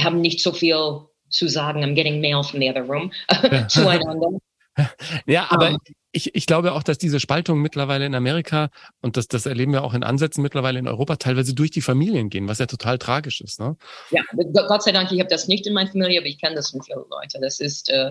haben 0.00 0.20
nicht 0.20 0.40
so 0.40 0.52
viel 0.52 1.00
zu 1.28 1.48
sagen. 1.48 1.82
I'm 1.84 1.94
getting 1.94 2.20
mail 2.20 2.42
from 2.42 2.60
the 2.60 2.70
other 2.70 2.82
room 2.82 3.12
zueinander. 3.68 4.38
Ja, 5.26 5.46
aber 5.50 5.70
um, 5.70 5.78
ich, 6.10 6.34
ich 6.34 6.46
glaube 6.46 6.72
auch, 6.72 6.82
dass 6.82 6.98
diese 6.98 7.20
Spaltung 7.20 7.62
mittlerweile 7.62 8.06
in 8.06 8.14
Amerika 8.16 8.70
und 9.02 9.16
das, 9.16 9.28
das 9.28 9.46
erleben 9.46 9.72
wir 9.72 9.84
auch 9.84 9.94
in 9.94 10.02
Ansätzen 10.02 10.42
mittlerweile 10.42 10.80
in 10.80 10.88
Europa 10.88 11.14
teilweise 11.14 11.54
durch 11.54 11.70
die 11.70 11.80
Familien 11.80 12.28
gehen, 12.28 12.48
was 12.48 12.58
ja 12.58 12.66
total 12.66 12.98
tragisch 12.98 13.40
ist. 13.40 13.60
Ne? 13.60 13.76
Ja, 14.10 14.22
Gott 14.66 14.82
sei 14.82 14.90
Dank, 14.90 15.12
ich 15.12 15.20
habe 15.20 15.30
das 15.30 15.46
nicht 15.46 15.66
in 15.68 15.74
meiner 15.74 15.90
Familie, 15.90 16.18
aber 16.18 16.26
ich 16.26 16.40
kenne 16.40 16.56
das 16.56 16.70
von 16.70 16.82
vielen 16.82 17.04
Leuten. 17.08 17.40
Das 17.40 17.60
ist, 17.60 17.88
äh, 17.88 18.10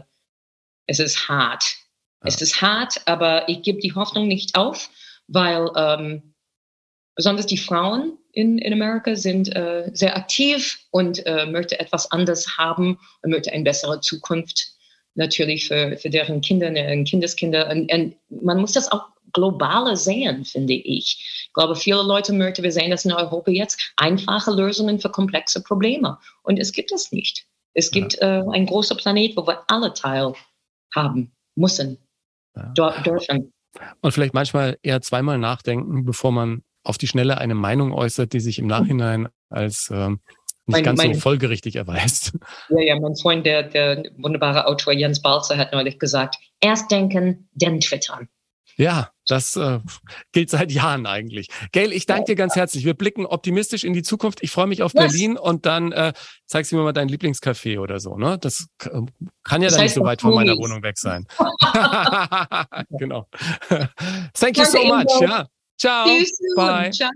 es 0.88 1.00
ist 1.00 1.28
hart. 1.28 1.76
Es 2.24 2.42
ist 2.42 2.62
hart, 2.62 3.02
aber 3.06 3.50
ich 3.50 3.62
gebe 3.62 3.80
die 3.80 3.94
Hoffnung 3.94 4.28
nicht 4.28 4.56
auf, 4.56 4.90
weil 5.28 5.70
ähm, 5.76 6.34
besonders 7.16 7.46
die 7.46 7.58
Frauen 7.58 8.18
in, 8.32 8.58
in 8.58 8.74
Amerika 8.74 9.16
sind 9.16 9.56
äh, 9.56 9.92
sehr 9.94 10.16
aktiv 10.18 10.80
und 10.92 11.26
äh, 11.26 11.46
möchte 11.46 11.80
etwas 11.80 12.12
anders 12.12 12.58
haben 12.58 13.00
und 13.22 13.32
möchte 13.32 13.52
eine 13.52 13.64
bessere 13.64 14.00
Zukunft 14.02 14.74
natürlich 15.16 15.68
für, 15.68 15.98
für 15.98 16.10
deren 16.10 16.42
Kinder 16.42 16.68
äh, 16.68 17.04
Kindeskinder. 17.04 17.70
Und, 17.70 17.92
und 17.94 18.16
man 18.30 18.60
muss 18.60 18.74
das 18.74 18.92
auch 18.92 19.06
globaler 19.34 19.98
sehen, 19.98 20.46
finde 20.46 20.74
ich. 20.74 21.46
Ich 21.48 21.54
glaube, 21.54 21.76
viele 21.76 22.04
Leute 22.04 22.34
möchten, 22.34 22.64
wir 22.64 22.72
sehen 22.72 22.92
das 22.92 23.06
in 23.06 23.12
Europa 23.12 23.52
jetzt, 23.52 23.94
einfache 23.98 24.52
Lösungen 24.52 25.00
für 25.00 25.10
komplexe 25.10 25.62
Probleme. 25.62 26.18
Und 26.44 26.60
es 26.60 26.72
gibt 26.72 26.92
es 26.92 27.12
nicht. 27.12 27.46
Es 27.74 27.92
gibt 27.92 28.14
ja. 28.22 28.40
äh, 28.40 28.50
einen 28.52 28.68
großen 28.68 28.98
Planet, 28.98 29.36
wo 29.36 29.46
wir 29.48 29.64
alle 29.68 29.94
teilhaben 29.94 31.36
müssen, 31.56 31.98
ja. 32.56 33.02
dürfen. 33.02 33.54
Und 34.02 34.12
vielleicht 34.12 34.34
manchmal 34.34 34.78
eher 34.84 35.02
zweimal 35.02 35.38
nachdenken, 35.38 36.06
bevor 36.06 36.32
man 36.32 36.64
auf 36.84 36.98
die 36.98 37.08
Schnelle 37.08 37.38
eine 37.38 37.56
Meinung 37.56 37.94
äußert, 37.94 38.34
die 38.34 38.40
sich 38.40 38.60
im 38.60 38.68
Nachhinein 38.68 39.30
als 39.50 39.90
ähm, 39.92 40.20
nicht 40.66 40.78
mein, 40.78 40.84
ganz 40.84 40.98
mein, 40.98 41.14
so 41.14 41.20
folgerichtig 41.20 41.76
erweist. 41.76 42.38
Ja, 42.70 42.82
ja, 42.82 43.00
mein 43.00 43.16
Freund, 43.16 43.46
der, 43.46 43.64
der 43.64 44.04
wunderbare 44.18 44.68
Autor 44.68 44.94
Jens 44.94 45.22
Balzer, 45.22 45.58
hat 45.58 45.74
neulich 45.74 46.00
gesagt, 46.00 46.38
erst 46.62 46.92
denken, 46.92 47.50
dann 47.54 47.80
twittern. 47.80 48.30
Ja, 48.78 49.10
das 49.28 49.56
äh, 49.56 49.80
gilt 50.32 50.50
seit 50.50 50.72
Jahren 50.72 51.06
eigentlich. 51.06 51.48
Gail, 51.72 51.92
ich 51.92 52.06
danke 52.06 52.26
dir 52.26 52.36
ganz 52.36 52.56
herzlich. 52.56 52.86
Wir 52.86 52.94
blicken 52.94 53.26
optimistisch 53.26 53.84
in 53.84 53.94
die 53.94 54.04
Zukunft. 54.04 54.44
Ich 54.44 54.52
freue 54.52 54.68
mich 54.68 54.84
auf 54.84 54.94
yes. 54.94 55.04
Berlin 55.04 55.38
und 55.38 55.66
dann 55.66 55.92
äh, 55.92 56.14
zeigst 56.46 56.72
du 56.72 56.78
mir 56.78 56.84
mal 56.84 56.94
dein 56.94 57.08
Lieblingscafé 57.08 57.80
oder 57.80 58.00
so. 58.00 58.18
Ne? 58.18 58.38
Das 58.40 58.68
kann 58.78 59.62
ja 59.62 59.68
das 59.68 59.76
dann 59.76 59.84
nicht 59.84 59.94
so 59.94 60.04
weit 60.04 60.22
von 60.22 60.34
meiner 60.36 60.58
Wohnung 60.58 60.84
weg 60.84 60.98
sein. 60.98 61.26
genau. 62.90 63.28
Thank 64.34 64.58
you 64.58 64.66
so 64.66 64.84
much. 64.84 65.22
Ja. 65.22 65.48
Ciao. 65.78 66.08
Bye. 66.56 66.92
Ciao. 66.92 67.12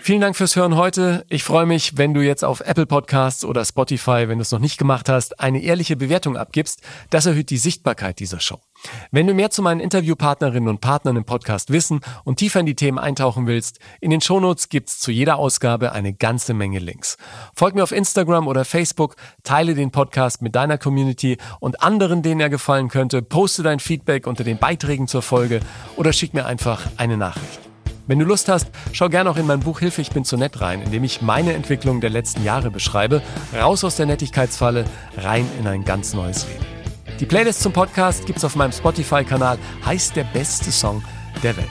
Vielen 0.00 0.20
Dank 0.20 0.36
fürs 0.36 0.54
Hören 0.54 0.76
heute. 0.76 1.24
Ich 1.28 1.42
freue 1.42 1.66
mich, 1.66 1.96
wenn 1.96 2.14
du 2.14 2.20
jetzt 2.20 2.44
auf 2.44 2.60
Apple 2.60 2.86
Podcasts 2.86 3.44
oder 3.44 3.64
Spotify, 3.64 4.28
wenn 4.28 4.38
du 4.38 4.42
es 4.42 4.52
noch 4.52 4.60
nicht 4.60 4.78
gemacht 4.78 5.08
hast, 5.08 5.40
eine 5.40 5.62
ehrliche 5.62 5.96
Bewertung 5.96 6.36
abgibst. 6.36 6.82
Das 7.10 7.26
erhöht 7.26 7.50
die 7.50 7.58
Sichtbarkeit 7.58 8.20
dieser 8.20 8.38
Show. 8.40 8.60
Wenn 9.10 9.26
du 9.26 9.34
mehr 9.34 9.50
zu 9.50 9.62
meinen 9.62 9.80
Interviewpartnerinnen 9.80 10.68
und 10.68 10.80
Partnern 10.80 11.16
im 11.16 11.24
Podcast 11.24 11.70
wissen 11.70 12.00
und 12.24 12.36
tiefer 12.36 12.60
in 12.60 12.66
die 12.66 12.74
Themen 12.74 12.98
eintauchen 12.98 13.46
willst, 13.46 13.78
in 14.00 14.10
den 14.10 14.20
Shownotes 14.20 14.68
gibt's 14.68 14.98
zu 14.98 15.10
jeder 15.10 15.36
Ausgabe 15.36 15.92
eine 15.92 16.12
ganze 16.12 16.54
Menge 16.54 16.78
Links. 16.78 17.16
Folg 17.54 17.74
mir 17.74 17.82
auf 17.82 17.92
Instagram 17.92 18.48
oder 18.48 18.64
Facebook, 18.64 19.16
teile 19.42 19.74
den 19.74 19.90
Podcast 19.90 20.42
mit 20.42 20.54
deiner 20.54 20.78
Community 20.78 21.38
und 21.60 21.82
anderen, 21.82 22.22
denen 22.22 22.40
er 22.40 22.50
gefallen 22.50 22.88
könnte, 22.88 23.22
poste 23.22 23.62
dein 23.62 23.80
Feedback 23.80 24.26
unter 24.26 24.44
den 24.44 24.58
Beiträgen 24.58 25.08
zur 25.08 25.22
Folge 25.22 25.60
oder 25.96 26.12
schick 26.12 26.34
mir 26.34 26.46
einfach 26.46 26.86
eine 26.96 27.16
Nachricht. 27.16 27.60
Wenn 28.08 28.18
du 28.18 28.24
Lust 28.24 28.48
hast, 28.48 28.70
schau 28.92 29.08
gerne 29.08 29.30
auch 29.30 29.36
in 29.36 29.46
mein 29.46 29.60
Buch 29.60 29.78
Hilfe, 29.78 30.02
ich 30.02 30.10
bin 30.10 30.24
zu 30.24 30.36
nett 30.36 30.60
rein, 30.60 30.82
in 30.82 30.90
dem 30.90 31.04
ich 31.04 31.22
meine 31.22 31.52
Entwicklung 31.52 32.00
der 32.00 32.10
letzten 32.10 32.44
Jahre 32.44 32.70
beschreibe, 32.70 33.22
raus 33.54 33.84
aus 33.84 33.96
der 33.96 34.06
Nettigkeitsfalle, 34.06 34.84
rein 35.16 35.46
in 35.60 35.68
ein 35.68 35.84
ganz 35.84 36.12
neues 36.12 36.46
Leben. 36.48 36.71
Die 37.20 37.26
Playlist 37.26 37.62
zum 37.62 37.72
Podcast 37.72 38.26
gibt's 38.26 38.44
auf 38.44 38.56
meinem 38.56 38.72
Spotify-Kanal, 38.72 39.58
heißt 39.84 40.16
der 40.16 40.24
beste 40.24 40.72
Song 40.72 41.02
der 41.42 41.56
Welt. 41.56 41.68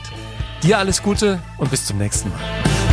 Dir 0.64 0.78
alles 0.78 1.02
Gute 1.02 1.42
und 1.58 1.72
bis 1.72 1.86
zum 1.86 1.98
nächsten 1.98 2.30
Mal. 2.30 2.91